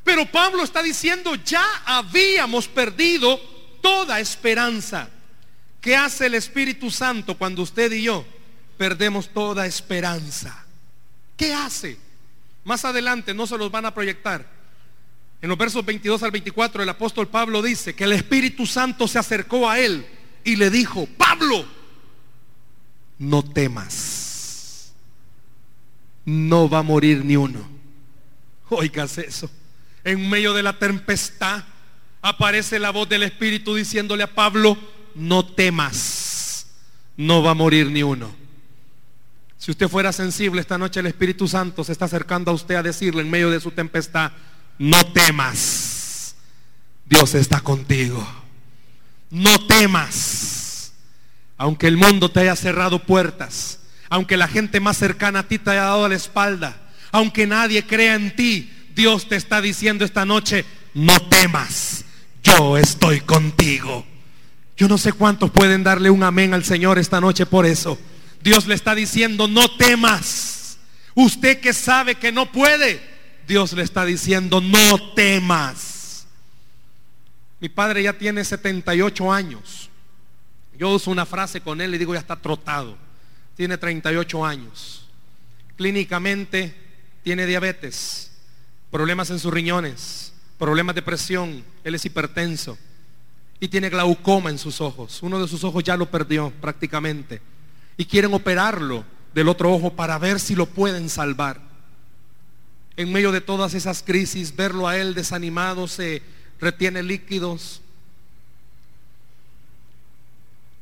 Pero 0.04 0.26
Pablo 0.26 0.64
está 0.64 0.82
diciendo, 0.82 1.36
ya 1.36 1.64
habíamos 1.86 2.68
perdido 2.68 3.59
toda 3.82 4.20
esperanza. 4.20 5.10
¿Qué 5.82 5.96
hace 5.96 6.26
el 6.26 6.36
Espíritu 6.36 6.92
Santo 6.92 7.38
cuando 7.38 7.62
usted 7.62 7.92
y 7.92 8.04
yo 8.04 8.26
perdemos 8.78 9.30
toda 9.30 9.66
esperanza? 9.66 10.66
¿Qué 11.38 11.54
hace? 11.54 11.98
Más 12.66 12.84
adelante 12.86 13.34
no 13.34 13.48
se 13.48 13.58
los 13.58 13.72
van 13.72 13.86
a 13.86 13.94
proyectar. 13.94 14.46
En 15.42 15.48
los 15.48 15.58
versos 15.58 15.86
22 15.86 16.22
al 16.24 16.32
24 16.32 16.84
el 16.84 16.90
apóstol 16.90 17.28
Pablo 17.30 17.62
dice 17.62 17.96
que 17.96 18.04
el 18.04 18.12
Espíritu 18.12 18.66
Santo 18.66 19.08
se 19.08 19.20
acercó 19.20 19.70
a 19.70 19.80
él 19.80 20.06
y 20.44 20.58
le 20.58 20.70
dijo, 20.70 21.08
Pablo, 21.18 21.66
no 23.18 23.44
temas. 23.44 24.94
No 26.26 26.70
va 26.70 26.80
a 26.80 26.84
morir 26.84 27.24
ni 27.24 27.36
uno. 27.36 27.68
Oigas 28.70 29.18
eso. 29.18 29.50
En 30.04 30.30
medio 30.30 30.54
de 30.54 30.64
la 30.64 30.78
tempestad 30.78 31.64
aparece 32.22 32.80
la 32.80 32.92
voz 32.92 33.08
del 33.08 33.24
Espíritu 33.24 33.76
diciéndole 33.76 34.24
a 34.24 34.34
Pablo, 34.34 34.78
no 35.16 35.46
temas. 35.46 36.68
No 37.18 37.44
va 37.44 37.52
a 37.52 37.56
morir 37.56 37.92
ni 37.92 38.04
uno. 38.04 38.34
Si 39.58 39.72
usted 39.72 39.90
fuera 39.90 40.14
sensible 40.14 40.62
esta 40.62 40.78
noche, 40.78 41.02
el 41.02 41.08
Espíritu 41.08 41.48
Santo 41.48 41.84
se 41.84 41.92
está 41.92 42.06
acercando 42.06 42.50
a 42.50 42.54
usted 42.54 42.76
a 42.76 42.84
decirle 42.84 43.22
en 43.22 43.30
medio 43.30 43.50
de 43.50 43.60
su 43.60 43.72
tempestad, 43.72 44.32
no 44.78 45.06
temas, 45.12 46.36
Dios 47.06 47.36
está 47.36 47.60
contigo. 47.60 48.26
no 49.30 49.68
temas. 49.68 50.94
Aunque 51.58 51.88
el 51.88 51.98
mundo 51.98 52.32
te 52.32 52.40
haya 52.40 52.56
cerrado 52.56 53.00
puertas, 53.00 53.80
aunque 54.10 54.38
la 54.38 54.48
gente 54.48 54.80
más 54.80 54.96
cercana 54.98 55.40
a 55.40 55.48
ti 55.48 55.60
te 55.60 55.72
haya 55.72 55.84
dado 55.84 56.08
la 56.08 56.16
espalda, 56.16 56.90
aunque 57.12 57.46
nadie 57.46 57.86
crea 57.86 58.16
en 58.16 58.34
ti, 58.36 58.72
Dios 58.96 59.28
te 59.28 59.36
está 59.36 59.62
diciendo 59.62 60.06
esta 60.06 60.26
noche, 60.26 60.64
no 60.94 61.22
temas, 61.28 62.06
yo 62.44 62.78
estoy 62.78 63.22
contigo. 63.22 64.06
Yo 64.78 64.88
no 64.88 64.98
sé 64.98 65.12
cuántos 65.12 65.52
pueden 65.52 65.84
darle 65.84 66.10
un 66.10 66.24
amén 66.24 66.54
al 66.54 66.64
Señor 66.64 66.98
esta 66.98 67.20
noche 67.20 67.46
por 67.46 67.66
eso. 67.66 67.98
Dios 68.42 68.66
le 68.68 68.76
está 68.76 68.96
diciendo, 68.96 69.48
no 69.48 69.70
temas. 69.76 70.78
Usted 71.16 71.60
que 71.60 71.74
sabe 71.74 72.16
que 72.16 72.32
no 72.32 72.52
puede, 72.52 73.02
Dios 73.48 73.74
le 73.74 73.84
está 73.84 74.06
diciendo, 74.06 74.62
no 74.62 75.14
temas. 75.14 76.28
Mi 77.60 77.68
padre 77.68 78.04
ya 78.04 78.14
tiene 78.14 78.46
78 78.46 79.32
años. 79.32 79.90
Yo 80.78 80.92
uso 80.92 81.12
una 81.12 81.26
frase 81.26 81.60
con 81.60 81.82
él 81.82 81.94
y 81.94 81.98
digo, 81.98 82.14
ya 82.14 82.22
está 82.22 82.38
trotado. 82.38 82.98
Tiene 83.58 83.78
38 83.78 84.46
años. 84.46 85.06
Clínicamente 85.76 86.74
tiene 87.22 87.46
diabetes, 87.46 88.32
problemas 88.90 89.30
en 89.30 89.40
sus 89.40 89.54
riñones, 89.54 90.29
problemas 90.60 90.94
de 90.94 91.02
presión, 91.02 91.64
él 91.84 91.96
es 91.96 92.06
hipertenso 92.06 92.78
y 93.60 93.68
tiene 93.68 93.90
glaucoma 93.90 94.50
en 94.50 94.60
sus 94.60 94.82
ojos. 94.82 95.24
Uno 95.24 95.42
de 95.42 95.48
sus 95.48 95.64
ojos 95.64 95.84
ya 95.84 95.98
lo 95.98 96.12
perdió 96.12 96.52
prácticamente. 96.62 97.42
Y 97.98 98.06
quieren 98.06 98.34
operarlo 98.34 99.04
del 99.34 99.50
otro 99.50 99.74
ojo 99.74 99.94
para 99.96 100.20
ver 100.20 100.40
si 100.40 100.56
lo 100.56 100.66
pueden 100.68 101.10
salvar. 101.10 101.60
En 102.96 103.12
medio 103.12 103.32
de 103.32 103.42
todas 103.42 103.74
esas 103.74 104.04
crisis, 104.04 104.56
verlo 104.56 104.88
a 104.88 104.98
él 104.98 105.14
desanimado, 105.14 105.88
se 105.88 106.22
retiene 106.60 107.02
líquidos. 107.02 107.82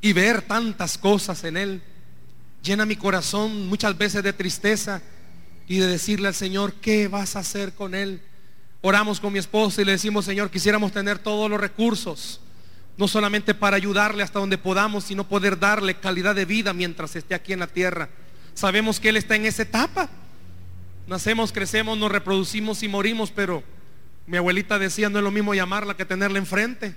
Y 0.01 0.13
ver 0.13 0.41
tantas 0.41 0.97
cosas 0.97 1.43
en 1.43 1.57
él 1.57 1.81
llena 2.63 2.85
mi 2.85 2.95
corazón 2.95 3.67
muchas 3.67 3.97
veces 3.97 4.23
de 4.23 4.33
tristeza 4.33 5.01
y 5.67 5.77
de 5.77 5.87
decirle 5.87 6.27
al 6.27 6.35
Señor, 6.35 6.73
¿qué 6.73 7.07
vas 7.07 7.35
a 7.35 7.39
hacer 7.39 7.73
con 7.73 7.95
él? 7.95 8.21
Oramos 8.81 9.19
con 9.19 9.33
mi 9.33 9.39
esposa 9.39 9.81
y 9.81 9.85
le 9.85 9.93
decimos, 9.93 10.25
Señor, 10.25 10.49
quisiéramos 10.49 10.91
tener 10.91 11.19
todos 11.19 11.49
los 11.49 11.59
recursos 11.59 12.41
no 12.97 13.07
solamente 13.07 13.53
para 13.53 13.77
ayudarle 13.77 14.23
hasta 14.23 14.39
donde 14.39 14.57
podamos, 14.57 15.03
sino 15.03 15.27
poder 15.27 15.59
darle 15.59 15.95
calidad 15.95 16.33
de 16.33 16.45
vida 16.45 16.73
mientras 16.73 17.15
esté 17.15 17.35
aquí 17.35 17.53
en 17.53 17.59
la 17.59 17.67
tierra. 17.67 18.09
Sabemos 18.55 18.99
que 18.99 19.09
Él 19.09 19.17
está 19.17 19.35
en 19.35 19.45
esa 19.45 19.61
etapa. 19.61 20.09
Nacemos, 21.05 21.51
crecemos, 21.51 21.97
nos 21.97 22.11
reproducimos 22.11 22.81
y 22.81 22.87
morimos, 22.87 23.29
pero 23.29 23.63
mi 24.25 24.37
abuelita 24.37 24.79
decía, 24.79 25.09
no 25.09 25.19
es 25.19 25.23
lo 25.23 25.31
mismo 25.31 25.53
llamarla 25.53 25.95
que 25.95 26.05
tenerla 26.05 26.39
enfrente. 26.39 26.95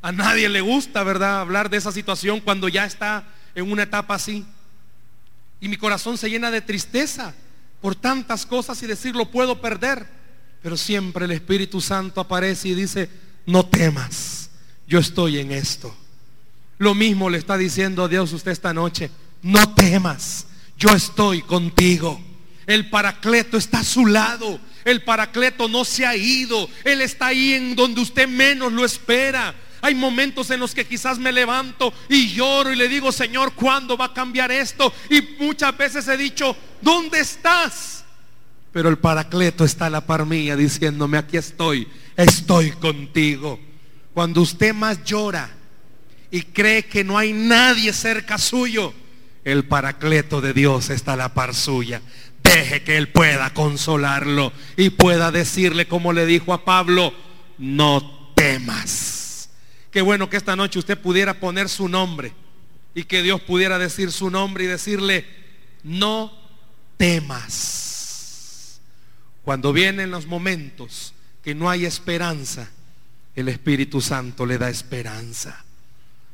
A 0.00 0.12
nadie 0.12 0.48
le 0.48 0.60
gusta, 0.60 1.02
¿verdad?, 1.02 1.40
hablar 1.40 1.68
de 1.68 1.76
esa 1.76 1.90
situación 1.90 2.40
cuando 2.40 2.68
ya 2.68 2.84
está 2.84 3.24
en 3.54 3.70
una 3.70 3.82
etapa 3.82 4.14
así. 4.14 4.46
Y 5.60 5.68
mi 5.68 5.76
corazón 5.76 6.16
se 6.18 6.30
llena 6.30 6.52
de 6.52 6.60
tristeza 6.60 7.34
por 7.80 7.96
tantas 7.96 8.46
cosas 8.46 8.80
y 8.82 8.86
decir, 8.86 9.16
lo 9.16 9.30
puedo 9.30 9.60
perder. 9.60 10.06
Pero 10.62 10.76
siempre 10.76 11.24
el 11.24 11.32
Espíritu 11.32 11.80
Santo 11.80 12.20
aparece 12.20 12.68
y 12.68 12.74
dice, 12.74 13.10
no 13.46 13.66
temas 13.66 14.42
yo 14.92 14.98
estoy 14.98 15.38
en 15.38 15.52
esto. 15.52 15.96
Lo 16.76 16.94
mismo 16.94 17.30
le 17.30 17.38
está 17.38 17.56
diciendo 17.56 18.04
a 18.04 18.08
Dios 18.08 18.30
usted 18.34 18.50
esta 18.50 18.74
noche, 18.74 19.10
no 19.40 19.74
temas, 19.74 20.46
yo 20.76 20.90
estoy 20.90 21.40
contigo. 21.40 22.20
El 22.66 22.90
paracleto 22.90 23.56
está 23.56 23.80
a 23.80 23.84
su 23.84 24.04
lado. 24.04 24.60
El 24.84 25.02
paracleto 25.02 25.66
no 25.66 25.86
se 25.86 26.04
ha 26.04 26.14
ido. 26.14 26.68
Él 26.84 27.00
está 27.00 27.28
ahí 27.28 27.54
en 27.54 27.74
donde 27.74 28.02
usted 28.02 28.28
menos 28.28 28.70
lo 28.70 28.84
espera. 28.84 29.54
Hay 29.80 29.94
momentos 29.94 30.50
en 30.50 30.60
los 30.60 30.74
que 30.74 30.86
quizás 30.86 31.18
me 31.18 31.32
levanto 31.32 31.94
y 32.10 32.28
lloro 32.28 32.70
y 32.70 32.76
le 32.76 32.86
digo, 32.86 33.12
Señor, 33.12 33.54
¿cuándo 33.54 33.96
va 33.96 34.06
a 34.06 34.14
cambiar 34.14 34.52
esto? 34.52 34.92
Y 35.08 35.42
muchas 35.42 35.74
veces 35.74 36.06
he 36.06 36.18
dicho, 36.18 36.54
¿dónde 36.82 37.20
estás? 37.20 38.01
Pero 38.72 38.88
el 38.88 38.98
paracleto 38.98 39.64
está 39.64 39.86
a 39.86 39.90
la 39.90 40.06
par 40.06 40.24
mía 40.24 40.56
diciéndome, 40.56 41.18
aquí 41.18 41.36
estoy, 41.36 41.86
estoy 42.16 42.70
contigo. 42.70 43.60
Cuando 44.14 44.40
usted 44.40 44.74
más 44.74 45.04
llora 45.04 45.50
y 46.30 46.42
cree 46.42 46.84
que 46.84 47.04
no 47.04 47.18
hay 47.18 47.32
nadie 47.32 47.92
cerca 47.92 48.38
suyo, 48.38 48.94
el 49.44 49.64
paracleto 49.64 50.40
de 50.40 50.54
Dios 50.54 50.90
está 50.90 51.14
a 51.14 51.16
la 51.16 51.34
par 51.34 51.54
suya. 51.54 52.00
Deje 52.42 52.82
que 52.82 52.96
Él 52.96 53.08
pueda 53.08 53.52
consolarlo 53.52 54.52
y 54.76 54.90
pueda 54.90 55.30
decirle 55.30 55.86
como 55.86 56.12
le 56.12 56.26
dijo 56.26 56.54
a 56.54 56.64
Pablo, 56.64 57.12
no 57.58 58.32
temas. 58.34 59.50
Qué 59.90 60.00
bueno 60.00 60.30
que 60.30 60.38
esta 60.38 60.56
noche 60.56 60.78
usted 60.78 60.98
pudiera 60.98 61.34
poner 61.34 61.68
su 61.68 61.88
nombre 61.88 62.32
y 62.94 63.04
que 63.04 63.22
Dios 63.22 63.40
pudiera 63.42 63.78
decir 63.78 64.10
su 64.10 64.30
nombre 64.30 64.64
y 64.64 64.68
decirle, 64.68 65.26
no 65.82 66.32
temas. 66.96 67.91
Cuando 69.44 69.72
vienen 69.72 70.10
los 70.10 70.26
momentos 70.26 71.14
que 71.42 71.54
no 71.54 71.68
hay 71.68 71.84
esperanza, 71.84 72.68
el 73.34 73.48
Espíritu 73.48 74.00
Santo 74.00 74.46
le 74.46 74.58
da 74.58 74.70
esperanza. 74.70 75.64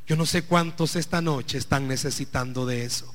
Yo 0.07 0.17
no 0.17 0.27
sé 0.27 0.43
cuántos 0.43 0.97
esta 0.97 1.21
noche 1.21 1.59
están 1.59 1.89
necesitando 1.89 2.67
de 2.67 2.85
eso. 2.85 3.15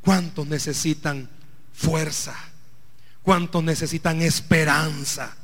¿Cuántos 0.00 0.46
necesitan 0.46 1.28
fuerza? 1.72 2.36
¿Cuántos 3.22 3.62
necesitan 3.62 4.22
esperanza? 4.22 5.36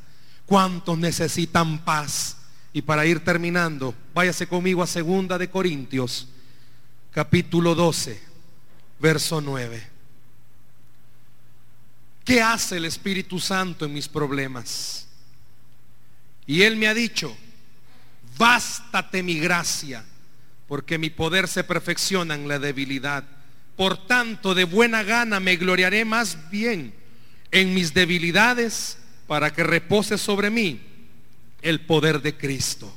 ¿Cuántos 0.45 0.97
necesitan 0.97 1.79
paz? 1.83 2.37
Y 2.73 2.81
para 2.81 3.05
ir 3.05 3.23
terminando, 3.23 3.93
váyase 4.13 4.47
conmigo 4.47 4.83
a 4.83 4.87
segunda 4.87 5.37
de 5.37 5.49
Corintios, 5.49 6.27
capítulo 7.11 7.75
12, 7.75 8.21
verso 8.99 9.41
9. 9.41 9.96
¿Qué 12.27 12.41
hace 12.41 12.75
el 12.75 12.83
Espíritu 12.83 13.39
Santo 13.39 13.85
en 13.85 13.93
mis 13.93 14.09
problemas? 14.09 15.07
Y 16.45 16.63
Él 16.63 16.75
me 16.75 16.89
ha 16.89 16.93
dicho, 16.93 17.33
bástate 18.37 19.23
mi 19.23 19.39
gracia, 19.39 20.03
porque 20.67 20.97
mi 20.97 21.09
poder 21.09 21.47
se 21.47 21.63
perfecciona 21.63 22.35
en 22.35 22.49
la 22.49 22.59
debilidad. 22.59 23.23
Por 23.77 24.07
tanto, 24.07 24.53
de 24.53 24.65
buena 24.65 25.03
gana 25.03 25.39
me 25.39 25.55
gloriaré 25.55 26.03
más 26.03 26.49
bien 26.49 26.93
en 27.49 27.73
mis 27.73 27.93
debilidades 27.93 28.97
para 29.25 29.53
que 29.53 29.63
repose 29.63 30.17
sobre 30.17 30.49
mí 30.49 30.81
el 31.61 31.79
poder 31.79 32.21
de 32.21 32.35
Cristo. 32.35 32.93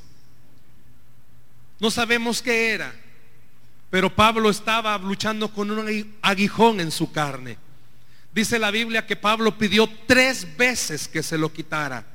No 1.79 1.89
sabemos 1.89 2.41
qué 2.41 2.71
era, 2.71 2.93
pero 3.89 4.13
Pablo 4.13 4.49
estaba 4.49 4.97
luchando 4.97 5.53
con 5.53 5.71
un 5.71 6.17
aguijón 6.21 6.81
en 6.81 6.91
su 6.91 7.13
carne. 7.13 7.70
Dice 8.33 8.59
la 8.59 8.71
Biblia 8.71 9.05
que 9.05 9.15
Pablo 9.15 9.57
pidió 9.57 9.89
tres 10.07 10.57
veces 10.57 11.07
que 11.07 11.21
se 11.21 11.37
lo 11.37 11.51
quitara. 11.51 12.05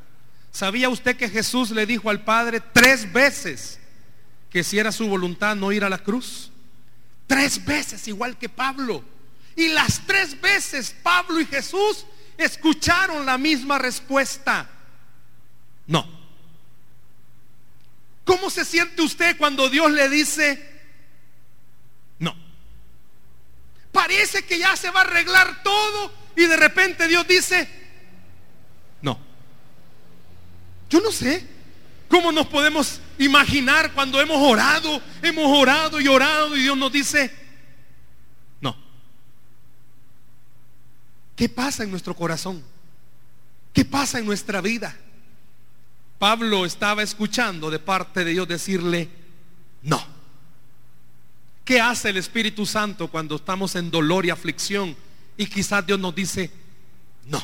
¿Sabía 0.51 0.89
usted 0.89 1.17
que 1.17 1.29
Jesús 1.29 1.71
le 1.71 1.85
dijo 1.85 2.09
al 2.09 2.25
Padre 2.25 2.61
tres 2.73 3.13
veces 3.13 3.79
que 4.51 4.65
si 4.65 4.79
era 4.79 4.93
su 4.93 5.07
voluntad 5.07 5.55
no 5.55 5.73
ir 5.73 5.85
a 5.85 5.91
la 5.91 5.99
cruz? 5.99 6.51
Tres 7.27 7.63
veces, 7.65 8.09
igual 8.09 8.39
que 8.39 8.49
Pablo. 8.49 9.05
Y 9.55 9.69
las 9.69 10.07
tres 10.07 10.41
veces 10.41 10.95
Pablo 11.03 11.41
y 11.41 11.47
Jesús 11.47 12.07
escucharon 12.39 13.27
la 13.27 13.37
misma 13.37 13.79
respuesta. 13.79 14.71
No. 15.87 16.07
¿Cómo 18.25 18.49
se 18.51 18.65
siente 18.65 19.03
usted 19.03 19.37
cuando 19.37 19.69
Dios 19.69 19.91
le 19.93 20.09
dice 20.09 20.77
no? 22.19 22.35
Parece 23.97 24.45
que 24.45 24.59
ya 24.59 24.77
se 24.77 24.91
va 24.91 25.01
a 25.01 25.05
arreglar 25.05 25.63
todo 25.63 26.13
y 26.37 26.45
de 26.45 26.55
repente 26.55 27.09
Dios 27.09 27.27
dice 27.27 27.67
no. 29.01 29.19
Yo 30.91 31.01
no 31.01 31.11
sé 31.11 31.47
cómo 32.07 32.31
nos 32.31 32.47
podemos 32.47 33.01
imaginar 33.19 33.95
cuando 33.95 34.21
hemos 34.21 34.37
orado, 34.37 35.01
hemos 35.23 35.47
orado 35.47 35.99
y 35.99 36.09
orado 36.09 36.55
y 36.59 36.61
Dios 36.61 36.77
nos 36.77 36.93
dice, 36.93 37.35
no. 38.61 38.77
¿Qué 41.35 41.49
pasa 41.49 41.83
en 41.83 41.91
nuestro 41.91 42.15
corazón? 42.15 42.63
¿Qué 43.73 43.87
pasa 43.87 44.19
en 44.19 44.27
nuestra 44.27 44.61
vida? 44.61 44.95
Pablo 46.19 46.67
estaba 46.67 47.03
escuchando 47.03 47.71
de 47.71 47.79
parte 47.79 48.27
de 48.27 48.33
Dios 48.33 48.47
decirle, 48.47 49.09
no. 49.81 50.16
¿Qué 51.67 51.81
hace 51.81 52.11
el 52.11 52.17
Espíritu 52.17 52.65
Santo 52.65 53.09
cuando 53.09 53.35
estamos 53.35 53.75
en 53.75 53.91
dolor 53.91 54.25
y 54.25 54.31
aflicción 54.31 54.97
y 55.37 55.47
quizás 55.47 55.85
Dios 55.85 55.99
nos 55.99 56.15
dice, 56.15 56.49
no? 57.27 57.43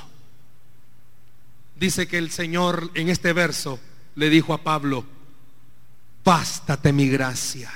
dice 1.74 2.06
que 2.06 2.18
el 2.18 2.30
Señor 2.30 2.92
en 2.94 3.08
este 3.08 3.32
verso 3.32 3.80
le 4.14 4.30
dijo 4.30 4.54
a 4.54 4.62
Pablo, 4.62 5.04
bástate 6.24 6.92
mi 6.92 7.08
gracia. 7.08 7.68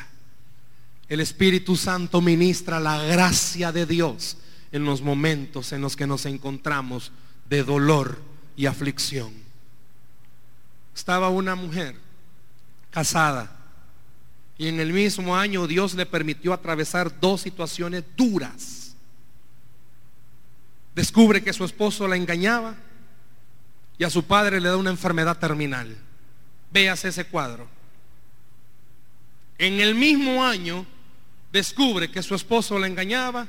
El 1.09 1.19
Espíritu 1.19 1.75
Santo 1.75 2.21
ministra 2.21 2.79
la 2.79 3.03
gracia 3.03 3.73
de 3.73 3.85
Dios 3.85 4.37
en 4.71 4.85
los 4.85 5.03
momentos 5.03 5.73
en 5.73 5.81
los 5.81 5.97
que 5.97 6.07
nos 6.07 6.27
encontramos 6.27 7.11
de 7.49 7.65
dolor 7.65 8.21
y 8.57 8.67
aflicción. 8.67 9.33
Estaba 10.95 11.29
una 11.29 11.57
mujer 11.57 11.97
casada 12.93 13.56
Y 14.59 14.69
en 14.69 14.81
el 14.81 14.93
mismo 14.93 15.37
año 15.37 15.67
Dios 15.67 15.95
le 15.95 16.07
permitió 16.07 16.53
atravesar 16.53 17.21
dos 17.21 17.43
situaciones 17.43 18.05
duras. 18.17 18.95
Descubre 20.95 21.43
que 21.43 21.53
su 21.53 21.65
esposo 21.65 22.09
la 22.09 22.17
engañaba 22.17 22.75
y 23.99 24.05
a 24.05 24.11
su 24.11 24.25
padre 24.25 24.61
le 24.61 24.69
da 24.69 24.77
una 24.77 24.91
enfermedad 24.91 25.39
terminal. 25.39 25.95
Veas 26.73 27.05
ese 27.05 27.25
cuadro. 27.27 27.69
En 29.59 29.81
el 29.81 29.95
mismo 29.95 30.45
año 30.45 30.87
descubre 31.53 32.11
que 32.11 32.23
su 32.23 32.35
esposo 32.35 32.79
la 32.79 32.87
engañaba 32.87 33.49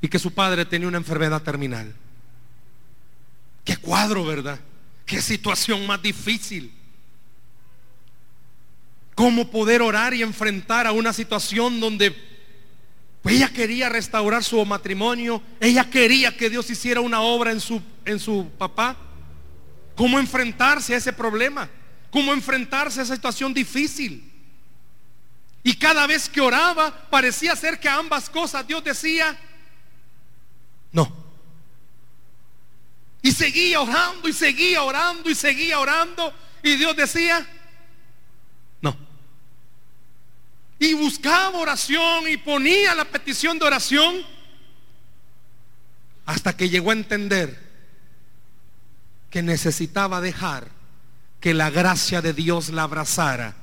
y 0.00 0.08
que 0.08 0.18
su 0.18 0.32
padre 0.32 0.64
tenía 0.64 0.88
una 0.88 0.98
enfermedad 0.98 1.42
terminal. 1.42 1.94
Qué 3.64 3.76
cuadro, 3.76 4.24
¿verdad? 4.24 4.58
Qué 5.06 5.22
situación 5.22 5.86
más 5.86 6.02
difícil. 6.02 6.72
¿Cómo 9.14 9.50
poder 9.50 9.82
orar 9.82 10.14
y 10.14 10.22
enfrentar 10.22 10.86
a 10.86 10.92
una 10.92 11.12
situación 11.12 11.80
donde 11.80 12.16
ella 13.24 13.48
quería 13.48 13.88
restaurar 13.88 14.42
su 14.42 14.64
matrimonio? 14.64 15.42
Ella 15.60 15.88
quería 15.88 16.36
que 16.36 16.50
Dios 16.50 16.68
hiciera 16.70 17.00
una 17.00 17.20
obra 17.20 17.52
en 17.52 17.60
su, 17.60 17.82
en 18.04 18.18
su 18.18 18.50
papá. 18.58 18.96
¿Cómo 19.94 20.18
enfrentarse 20.18 20.94
a 20.94 20.98
ese 20.98 21.12
problema? 21.12 21.68
¿Cómo 22.10 22.32
enfrentarse 22.32 23.00
a 23.00 23.02
esa 23.02 23.14
situación 23.14 23.52
difícil? 23.52 24.30
Y 25.62 25.74
cada 25.74 26.06
vez 26.06 26.28
que 26.28 26.40
oraba, 26.40 27.08
parecía 27.08 27.54
ser 27.54 27.78
que 27.78 27.88
ambas 27.88 28.28
cosas 28.28 28.66
Dios 28.66 28.82
decía, 28.82 29.38
no. 30.90 31.22
Y 33.22 33.30
seguía 33.30 33.80
orando 33.80 34.28
y 34.28 34.32
seguía 34.32 34.82
orando 34.82 35.30
y 35.30 35.34
seguía 35.34 35.78
orando. 35.78 36.34
Y 36.62 36.76
Dios 36.76 36.96
decía, 36.96 37.46
no. 38.80 38.96
Y 40.82 40.94
buscaba 40.94 41.60
oración 41.60 42.28
y 42.28 42.36
ponía 42.38 42.92
la 42.96 43.04
petición 43.04 43.56
de 43.56 43.64
oración 43.66 44.16
hasta 46.26 46.56
que 46.56 46.68
llegó 46.68 46.90
a 46.90 46.94
entender 46.94 47.56
que 49.30 49.42
necesitaba 49.42 50.20
dejar 50.20 50.66
que 51.38 51.54
la 51.54 51.70
gracia 51.70 52.20
de 52.20 52.32
Dios 52.32 52.70
la 52.70 52.82
abrazara 52.82 53.54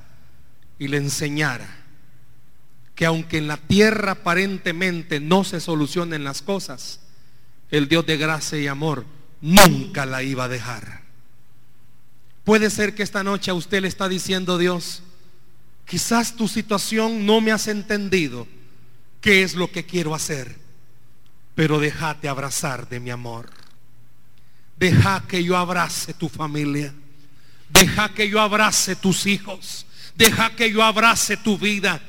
y 0.78 0.88
le 0.88 0.96
enseñara 0.96 1.68
que 2.94 3.04
aunque 3.04 3.36
en 3.36 3.48
la 3.48 3.58
tierra 3.58 4.12
aparentemente 4.12 5.20
no 5.20 5.44
se 5.44 5.60
solucionen 5.60 6.24
las 6.24 6.40
cosas, 6.40 7.00
el 7.70 7.86
Dios 7.86 8.06
de 8.06 8.16
gracia 8.16 8.58
y 8.58 8.66
amor 8.66 9.04
nunca 9.42 10.06
la 10.06 10.22
iba 10.22 10.44
a 10.44 10.48
dejar. 10.48 11.02
Puede 12.44 12.70
ser 12.70 12.94
que 12.94 13.02
esta 13.02 13.22
noche 13.22 13.50
a 13.50 13.54
usted 13.54 13.82
le 13.82 13.88
está 13.88 14.08
diciendo 14.08 14.56
Dios, 14.56 15.02
quizás 15.86 16.36
tu 16.36 16.48
situación 16.48 17.26
no 17.26 17.40
me 17.40 17.52
has 17.52 17.68
entendido 17.68 18.46
qué 19.20 19.42
es 19.42 19.54
lo 19.54 19.70
que 19.70 19.84
quiero 19.86 20.14
hacer, 20.14 20.56
pero 21.54 21.78
déjate 21.78 22.28
abrazar 22.28 22.88
de 22.88 23.00
mi 23.00 23.10
amor. 23.10 23.50
Deja 24.76 25.24
que 25.28 25.44
yo 25.44 25.56
abrace 25.58 26.14
tu 26.14 26.28
familia. 26.28 26.94
Deja 27.68 28.08
que 28.14 28.28
yo 28.28 28.40
abrace 28.40 28.96
tus 28.96 29.26
hijos. 29.26 29.86
Deja 30.16 30.56
que 30.56 30.72
yo 30.72 30.82
abrace 30.82 31.36
tu 31.36 31.58
vida. 31.58 32.00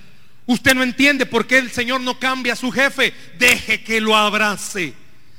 Usted 0.45 0.73
no 0.73 0.83
entiende 0.83 1.25
por 1.25 1.47
qué 1.47 1.57
el 1.57 1.69
Señor 1.69 2.01
no 2.01 2.17
cambia 2.17 2.53
a 2.53 2.55
su 2.55 2.71
jefe. 2.71 3.13
Deje 3.37 3.83
que 3.83 3.99
lo 3.99 4.15
abrace. 4.15 4.93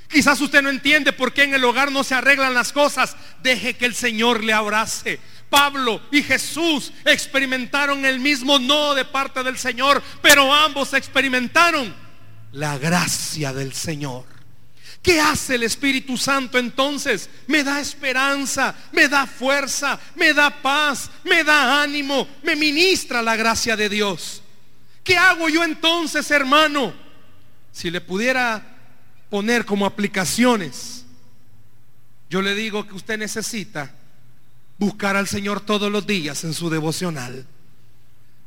Quizás 0.09 0.41
usted 0.43 0.61
no 0.61 0.69
entiende 0.69 1.15
por 1.15 1.33
qué 1.33 1.45
en 1.45 1.55
el 1.55 1.65
hogar 1.65 1.91
no 1.91 2.05
se 2.05 2.15
arreglan 2.15 2.53
las 2.53 2.73
cosas. 2.73 3.17
Deje 3.43 3.75
que 3.75 3.87
el 3.87 3.95
Señor 3.95 4.45
le 4.45 4.53
abrace. 4.53 5.19
Pablo 5.53 6.01
y 6.11 6.23
Jesús 6.23 6.95
experimentaron 7.05 8.07
el 8.07 8.19
mismo 8.21 8.59
no 8.59 8.95
de 8.95 9.05
parte 9.05 9.43
del 9.43 9.59
Señor, 9.59 10.03
pero 10.23 10.51
ambos 10.51 10.95
experimentaron 10.95 11.95
la 12.53 12.79
gracia 12.79 13.53
del 13.53 13.75
Señor. 13.75 14.25
¿Qué 15.03 15.21
hace 15.21 15.57
el 15.57 15.65
Espíritu 15.65 16.17
Santo 16.17 16.57
entonces? 16.57 17.29
Me 17.49 17.63
da 17.63 17.81
esperanza, 17.81 18.75
me 18.93 19.09
da 19.09 19.27
fuerza, 19.27 20.01
me 20.15 20.33
da 20.33 20.49
paz, 20.49 21.11
me 21.23 21.45
da 21.45 21.83
ánimo, 21.83 22.27
me 22.43 22.57
ministra 22.57 23.21
la 23.21 23.37
gracia 23.37 23.77
de 23.77 23.91
Dios. 23.91 24.43
¿Qué 25.05 25.19
hago 25.19 25.51
yo 25.51 25.65
entonces, 25.65 26.31
hermano? 26.31 26.95
Si 27.73 27.91
le 27.91 28.01
pudiera 28.01 28.79
poner 29.29 29.67
como 29.67 29.85
aplicaciones, 29.85 31.05
yo 32.31 32.41
le 32.41 32.55
digo 32.55 32.89
que 32.89 32.95
usted 32.95 33.19
necesita 33.19 33.95
buscar 34.83 35.15
al 35.15 35.29
Señor 35.29 35.61
todos 35.61 35.93
los 35.93 36.09
días 36.09 36.43
en 36.43 36.55
su 36.55 36.69
devocional. 36.69 37.47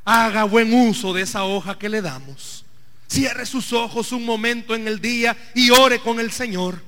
Haga 0.03 0.43
buen 0.43 0.73
uso 0.73 1.13
de 1.13 1.21
esa 1.21 1.45
hoja 1.45 1.79
que 1.79 1.87
le 1.87 2.01
damos. 2.01 2.65
Cierre 3.07 3.45
sus 3.45 3.71
ojos 3.71 4.11
un 4.11 4.25
momento 4.25 4.75
en 4.75 4.85
el 4.85 4.99
día 4.99 5.37
y 5.53 5.69
ore 5.69 5.99
con 5.99 6.19
el 6.19 6.33
Señor. 6.33 6.83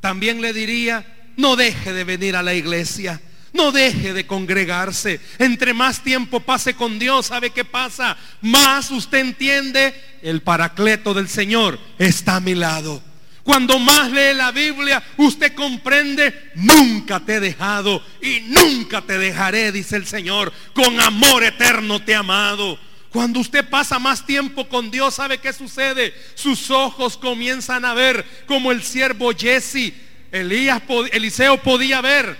También 0.00 0.40
le 0.40 0.54
diría, 0.54 1.06
no 1.36 1.54
deje 1.54 1.92
de 1.92 2.04
venir 2.04 2.34
a 2.34 2.42
la 2.42 2.54
iglesia. 2.54 3.20
No 3.52 3.72
deje 3.72 4.14
de 4.14 4.26
congregarse. 4.26 5.20
Entre 5.38 5.74
más 5.74 6.02
tiempo 6.02 6.40
pase 6.40 6.72
con 6.72 6.98
Dios, 6.98 7.26
¿sabe 7.26 7.50
qué 7.50 7.66
pasa? 7.66 8.16
Más 8.40 8.90
usted 8.90 9.18
entiende, 9.18 9.94
el 10.22 10.40
paracleto 10.40 11.12
del 11.12 11.28
Señor 11.28 11.78
está 11.98 12.36
a 12.36 12.40
mi 12.40 12.54
lado. 12.54 13.02
Cuando 13.48 13.78
más 13.78 14.10
lee 14.10 14.34
la 14.34 14.52
Biblia, 14.52 15.02
usted 15.16 15.54
comprende, 15.54 16.50
nunca 16.56 17.18
te 17.18 17.36
he 17.36 17.40
dejado 17.40 18.04
y 18.20 18.40
nunca 18.40 19.00
te 19.00 19.16
dejaré, 19.16 19.72
dice 19.72 19.96
el 19.96 20.06
Señor. 20.06 20.52
Con 20.74 21.00
amor 21.00 21.42
eterno 21.42 21.98
te 21.98 22.12
he 22.12 22.14
amado. 22.14 22.78
Cuando 23.10 23.40
usted 23.40 23.66
pasa 23.66 23.98
más 23.98 24.26
tiempo 24.26 24.68
con 24.68 24.90
Dios, 24.90 25.14
¿sabe 25.14 25.38
qué 25.38 25.54
sucede? 25.54 26.12
Sus 26.34 26.70
ojos 26.70 27.16
comienzan 27.16 27.86
a 27.86 27.94
ver 27.94 28.22
como 28.46 28.70
el 28.70 28.82
siervo 28.82 29.30
Jesse, 29.34 29.94
Elías, 30.30 30.82
Eliseo 31.10 31.62
podía 31.62 32.02
ver 32.02 32.36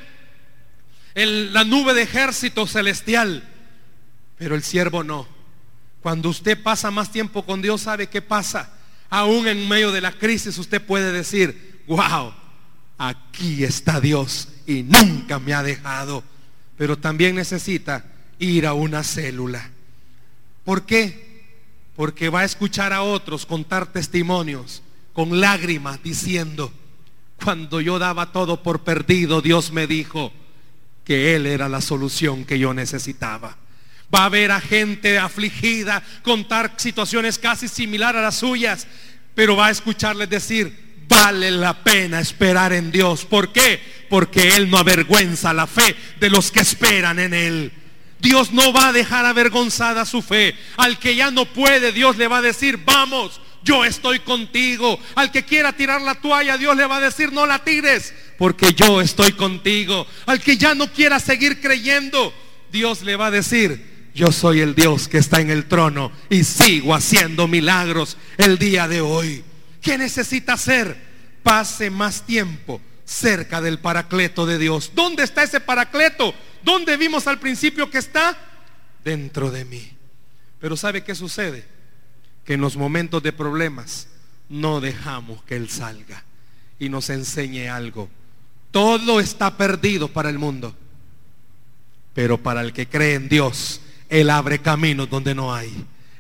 la 1.15 1.65
nube 1.65 1.95
de 1.95 2.03
ejército 2.03 2.67
celestial, 2.67 3.49
pero 4.37 4.55
el 4.55 4.63
siervo 4.63 5.03
no. 5.03 5.27
Cuando 6.03 6.29
usted 6.29 6.63
pasa 6.63 6.91
más 6.91 7.11
tiempo 7.11 7.47
con 7.47 7.63
Dios, 7.63 7.81
¿sabe 7.81 8.09
qué 8.09 8.21
pasa? 8.21 8.75
Aún 9.11 9.49
en 9.49 9.69
medio 9.69 9.93
de 9.93 10.01
la 10.01 10.13
crisis 10.13 10.59
usted 10.59 10.83
puede 10.83 11.13
decir, 11.13 11.83
wow, 11.87 12.33
aquí 12.99 13.65
está 13.65 14.01
Dios 14.01 14.49
y 14.67 14.83
nunca 14.83 15.39
me 15.39 15.55
ha 15.55 15.63
dejado. 15.63 16.23
Pero 16.77 16.99
también 16.99 17.35
necesita 17.35 18.05
ir 18.39 18.67
a 18.67 18.75
una 18.75 19.03
célula 19.03 19.71
¿Por 20.69 20.85
qué? 20.85 21.47
Porque 21.97 22.29
va 22.29 22.41
a 22.41 22.45
escuchar 22.45 22.93
a 22.93 23.01
otros 23.01 23.47
contar 23.47 23.87
testimonios 23.87 24.83
con 25.15 25.41
lágrimas 25.41 26.03
diciendo, 26.03 26.71
cuando 27.43 27.81
yo 27.81 27.99
daba 27.99 28.33
todo 28.33 28.63
por 28.63 28.81
perdido, 28.81 29.41
Dios 29.41 29.73
me 29.73 29.87
dijo 29.87 30.31
que 31.05 31.35
Él 31.35 31.47
era 31.47 31.71
la 31.71 31.81
solución 31.81 32.45
que 32.45 32.59
yo 32.59 32.75
necesitaba. 32.75 33.57
Va 34.15 34.25
a 34.25 34.29
ver 34.29 34.51
a 34.51 34.61
gente 34.61 35.19
afligida 35.19 36.03
contar 36.23 36.75
situaciones 36.77 37.39
casi 37.39 37.69
similares 37.69 38.21
a 38.21 38.23
las 38.23 38.37
suyas, 38.37 38.87
pero 39.35 39.57
va 39.57 39.67
a 39.67 39.71
escucharles 39.71 40.31
decir, 40.31 41.05
vale 41.09 41.51
la 41.51 41.83
pena 41.83 42.21
esperar 42.21 42.73
en 42.73 42.91
Dios. 42.91 43.25
¿Por 43.25 43.53
qué? 43.53 43.81
Porque 44.09 44.57
Él 44.57 44.71
no 44.71 44.79
avergüenza 44.79 45.53
la 45.53 45.67
fe 45.67 45.95
de 46.21 46.31
los 46.31 46.51
que 46.51 46.61
esperan 46.61 47.19
en 47.19 47.35
Él. 47.35 47.73
Dios 48.21 48.53
no 48.53 48.73
va 48.73 48.89
a 48.89 48.93
dejar 48.93 49.25
avergonzada 49.27 50.05
su 50.05 50.23
fe. 50.23 50.55
Al 50.77 50.99
que 50.99 51.15
ya 51.15 51.31
no 51.31 51.45
puede, 51.47 51.93
Dios 51.93 52.17
le 52.17 52.29
va 52.29 52.39
a 52.39 52.43
decir, 52.43 52.81
vamos, 52.85 53.41
yo 53.63 53.85
estoy 53.85 54.21
contigo. 54.21 54.99
Al 55.15 55.31
que 55.31 55.45
quiera 55.45 55.73
tirar 55.73 56.01
la 56.03 56.17
toalla, 56.17 56.59
Dios 56.59 56.77
le 56.77 56.87
va 56.87 56.97
a 56.97 57.01
decir, 57.01 57.33
no 57.33 57.47
la 57.47 57.63
tires, 57.65 58.13
porque 58.37 58.73
yo 58.73 59.01
estoy 59.01 59.33
contigo. 59.33 60.07
Al 60.27 60.41
que 60.41 60.57
ya 60.57 60.75
no 60.75 60.93
quiera 60.93 61.21
seguir 61.21 61.61
creyendo, 61.61 62.33
Dios 62.73 63.03
le 63.03 63.17
va 63.17 63.27
a 63.27 63.31
decir, 63.31 63.88
yo 64.19 64.33
soy 64.33 64.61
el 64.61 64.75
Dios 64.75 65.07
que 65.07 65.19
está 65.19 65.41
en 65.41 65.49
el 65.49 65.67
trono 65.67 66.11
y 66.29 66.43
sigo 66.43 66.93
haciendo 66.93 67.47
milagros 67.47 68.17
el 68.37 68.59
día 68.59 68.89
de 68.89 69.01
hoy. 69.01 69.45
¿Qué 69.81 69.97
necesita 69.97 70.55
hacer? 70.55 71.01
Pase 71.45 71.89
más 71.89 72.27
tiempo 72.27 72.81
cerca 73.05 73.61
del 73.61 73.79
paracleto 73.79 74.45
de 74.45 74.59
Dios. 74.59 74.91
¿Dónde 74.93 75.23
está 75.23 75.45
ese 75.45 75.61
paracleto? 75.61 76.35
¿Dónde 76.65 76.97
vimos 76.97 77.29
al 77.29 77.39
principio 77.39 77.89
que 77.89 77.99
está? 77.99 78.37
Dentro 79.05 79.53
de 79.53 79.65
mí. 79.65 79.93
Pero 80.59 80.77
¿sabe 80.77 81.05
qué 81.05 81.15
sucede? 81.15 81.65
Que 82.45 82.55
en 82.55 82.61
los 82.61 82.77
momentos 82.77 83.23
de 83.23 83.33
problemas 83.33 84.09
no 84.49 84.81
dejamos 84.81 85.45
que 85.45 85.55
Él 85.55 85.71
salga 85.71 86.25
y 86.81 86.89
nos 86.89 87.09
enseñe 87.09 87.69
algo. 87.69 88.09
Todo 88.73 89.21
está 89.21 89.57
perdido 89.57 90.09
para 90.09 90.29
el 90.29 90.41
mundo. 90.41 90.75
Pero 92.15 92.43
para 92.43 92.63
el 92.63 92.73
que 92.73 92.89
cree 92.89 93.15
en 93.15 93.29
Dios, 93.29 93.81
Él 94.09 94.31
abre 94.31 94.61
caminos 94.61 95.11
donde 95.11 95.35
no 95.35 95.55
hay. 95.55 95.73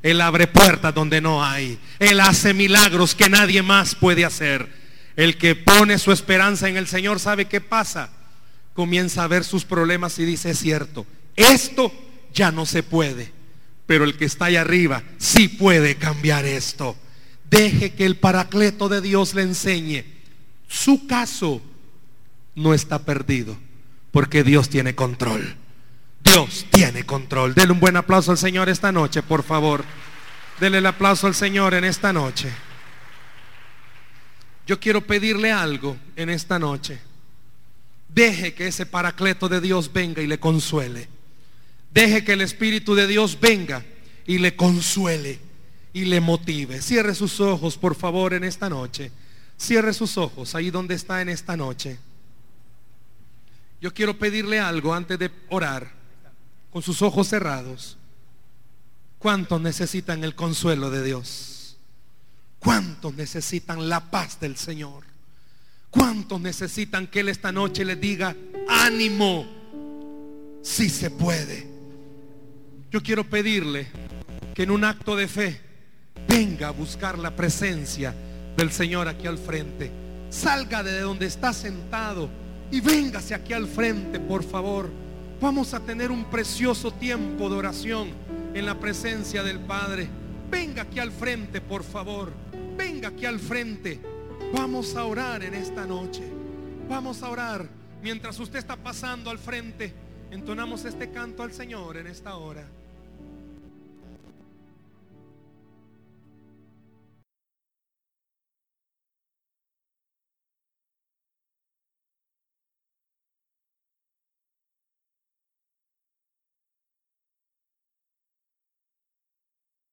Él 0.03 0.20
abre 0.20 0.47
puertas 0.47 0.95
donde 0.95 1.20
no 1.20 1.45
hay. 1.45 1.78
Él 1.99 2.20
hace 2.20 2.55
milagros 2.55 3.14
que 3.14 3.28
nadie 3.28 3.62
más 3.62 3.95
puede 3.95 4.24
hacer. 4.24 4.68
El 5.16 5.36
que 5.36 5.55
pone 5.55 5.99
su 5.99 6.12
esperanza 6.12 6.68
en 6.68 6.76
el 6.76 6.86
Señor 6.86 7.18
sabe 7.18 7.47
qué 7.47 7.61
pasa 7.61 8.11
comienza 8.78 9.24
a 9.24 9.26
ver 9.26 9.43
sus 9.43 9.64
problemas 9.64 10.20
y 10.20 10.24
dice, 10.24 10.51
es 10.51 10.61
cierto, 10.61 11.05
esto 11.34 11.93
ya 12.32 12.53
no 12.53 12.64
se 12.64 12.84
puede, 12.84 13.32
Pero 13.86 14.05
el 14.05 14.16
que 14.16 14.26
está 14.26 14.45
ahí 14.45 14.55
arriba 14.55 15.03
sí 15.16 15.49
puede 15.49 15.97
cambiar 15.97 16.45
esto. 16.45 16.95
Deje 17.51 17.95
que 17.95 18.07
el 18.07 18.18
paracleto 18.18 18.89
de 18.89 19.01
Dios 19.01 19.34
le 19.34 19.43
enseñe. 19.43 20.05
Su 20.68 21.09
caso 21.09 21.61
no 22.55 22.72
está 22.72 23.05
perdido 23.05 23.57
porque 24.12 24.45
Dios 24.45 24.68
tiene 24.68 24.95
control. 24.95 25.57
Dios 26.23 26.66
tiene 26.71 27.05
control. 27.05 27.55
Dele 27.55 27.73
un 27.73 27.81
buen 27.81 27.97
aplauso 27.97 28.31
al 28.31 28.39
Señor 28.39 28.69
esta 28.69 28.93
noche, 28.93 29.23
por 29.23 29.43
favor. 29.43 29.85
Dele 30.61 30.79
el 30.79 30.87
aplauso 30.87 31.27
al 31.27 31.35
Señor 31.35 31.75
en 31.75 31.85
esta 31.85 32.12
noche. 32.12 32.51
Yo 34.66 34.79
quiero 34.79 35.01
pedirle 35.07 35.53
algo 35.53 35.97
en 36.16 36.29
esta 36.29 36.59
noche. 36.59 37.01
Deje 38.09 38.55
que 38.55 38.66
ese 38.69 38.87
paracleto 38.87 39.49
de 39.49 39.61
Dios 39.61 39.93
venga 39.93 40.23
y 40.23 40.27
le 40.27 40.39
consuele. 40.39 41.09
Deje 41.93 42.25
que 42.25 42.33
el 42.35 42.41
Espíritu 42.41 42.95
de 42.95 43.07
Dios 43.07 43.39
venga 43.41 43.85
y 44.27 44.39
le 44.39 44.57
consuele 44.57 45.39
y 45.93 46.05
le 46.05 46.21
motive. 46.21 46.83
Cierre 46.83 47.14
sus 47.14 47.41
ojos, 47.41 47.79
por 47.79 47.95
favor, 47.95 48.35
en 48.35 48.45
esta 48.45 48.69
noche. 48.69 49.11
Cierre 49.57 49.93
sus 49.95 50.19
ojos 50.19 50.55
ahí 50.55 50.71
donde 50.71 50.95
está 50.95 51.23
en 51.23 51.29
esta 51.29 51.57
noche. 51.57 51.99
Yo 53.81 53.95
quiero 53.95 54.19
pedirle 54.19 54.61
algo 54.61 54.95
antes 54.95 55.19
de 55.19 55.31
orar, 55.51 55.93
con 56.71 56.83
sus 56.83 57.03
ojos 57.03 57.29
cerrados. 57.29 57.97
¿Cuántos 59.19 59.61
necesitan 59.61 60.23
el 60.23 60.35
consuelo 60.35 60.91
de 60.91 61.03
Dios? 61.03 61.77
¿Cuántos 62.59 63.14
necesitan 63.14 63.89
la 63.89 64.11
paz 64.11 64.39
del 64.41 64.57
Señor? 64.57 65.05
¿Cuántos 65.91 66.41
necesitan 66.41 67.07
que 67.07 67.21
Él 67.21 67.29
esta 67.29 67.51
noche 67.51 67.85
les 67.85 68.01
diga, 68.01 68.37
ánimo, 68.69 69.47
si 70.62 70.89
se 70.91 71.11
puede? 71.11 71.66
Yo 72.91 73.03
quiero 73.03 73.29
pedirle 73.29 73.89
que 74.55 74.64
en 74.64 74.71
un 74.71 74.85
acto 74.85 75.16
de 75.16 75.29
fe 75.29 75.61
venga 76.29 76.69
a 76.69 76.73
buscar 76.73 77.19
la 77.19 77.35
presencia 77.35 78.14
del 78.57 78.71
Señor 78.71 79.09
aquí 79.09 79.27
al 79.27 79.39
frente. 79.39 79.91
Salga 80.31 80.83
de 80.83 81.01
donde 81.01 81.27
está 81.27 81.53
sentado 81.53 82.29
y 82.71 82.81
véngase 82.81 83.35
aquí 83.35 83.53
al 83.53 83.66
frente, 83.66 84.21
por 84.21 84.45
favor. 84.45 84.91
Vamos 85.41 85.72
a 85.72 85.78
tener 85.78 86.11
un 86.11 86.24
precioso 86.24 86.91
tiempo 86.91 87.49
de 87.49 87.55
oración 87.55 88.11
en 88.55 88.66
la 88.66 88.80
presencia 88.80 89.45
del 89.45 89.61
Padre. 89.61 90.09
Venga 90.51 90.82
aquí 90.82 90.99
al 90.99 91.12
frente, 91.12 91.61
por 91.61 91.84
favor. 91.84 92.32
Venga 92.76 93.11
aquí 93.11 93.24
al 93.24 93.39
frente. 93.39 94.01
Vamos 94.53 94.97
a 94.97 95.05
orar 95.05 95.45
en 95.45 95.55
esta 95.55 95.86
noche. 95.86 96.24
Vamos 96.89 97.22
a 97.22 97.28
orar. 97.28 97.68
Mientras 98.03 98.41
usted 98.41 98.59
está 98.59 98.76
pasando 98.76 99.30
al 99.30 99.39
frente, 99.39 99.95
entonamos 100.32 100.84
este 100.84 101.12
canto 101.12 101.45
al 101.45 101.53
Señor 101.53 101.99
en 101.99 102.09
esta 102.09 102.36
hora. 102.36 102.66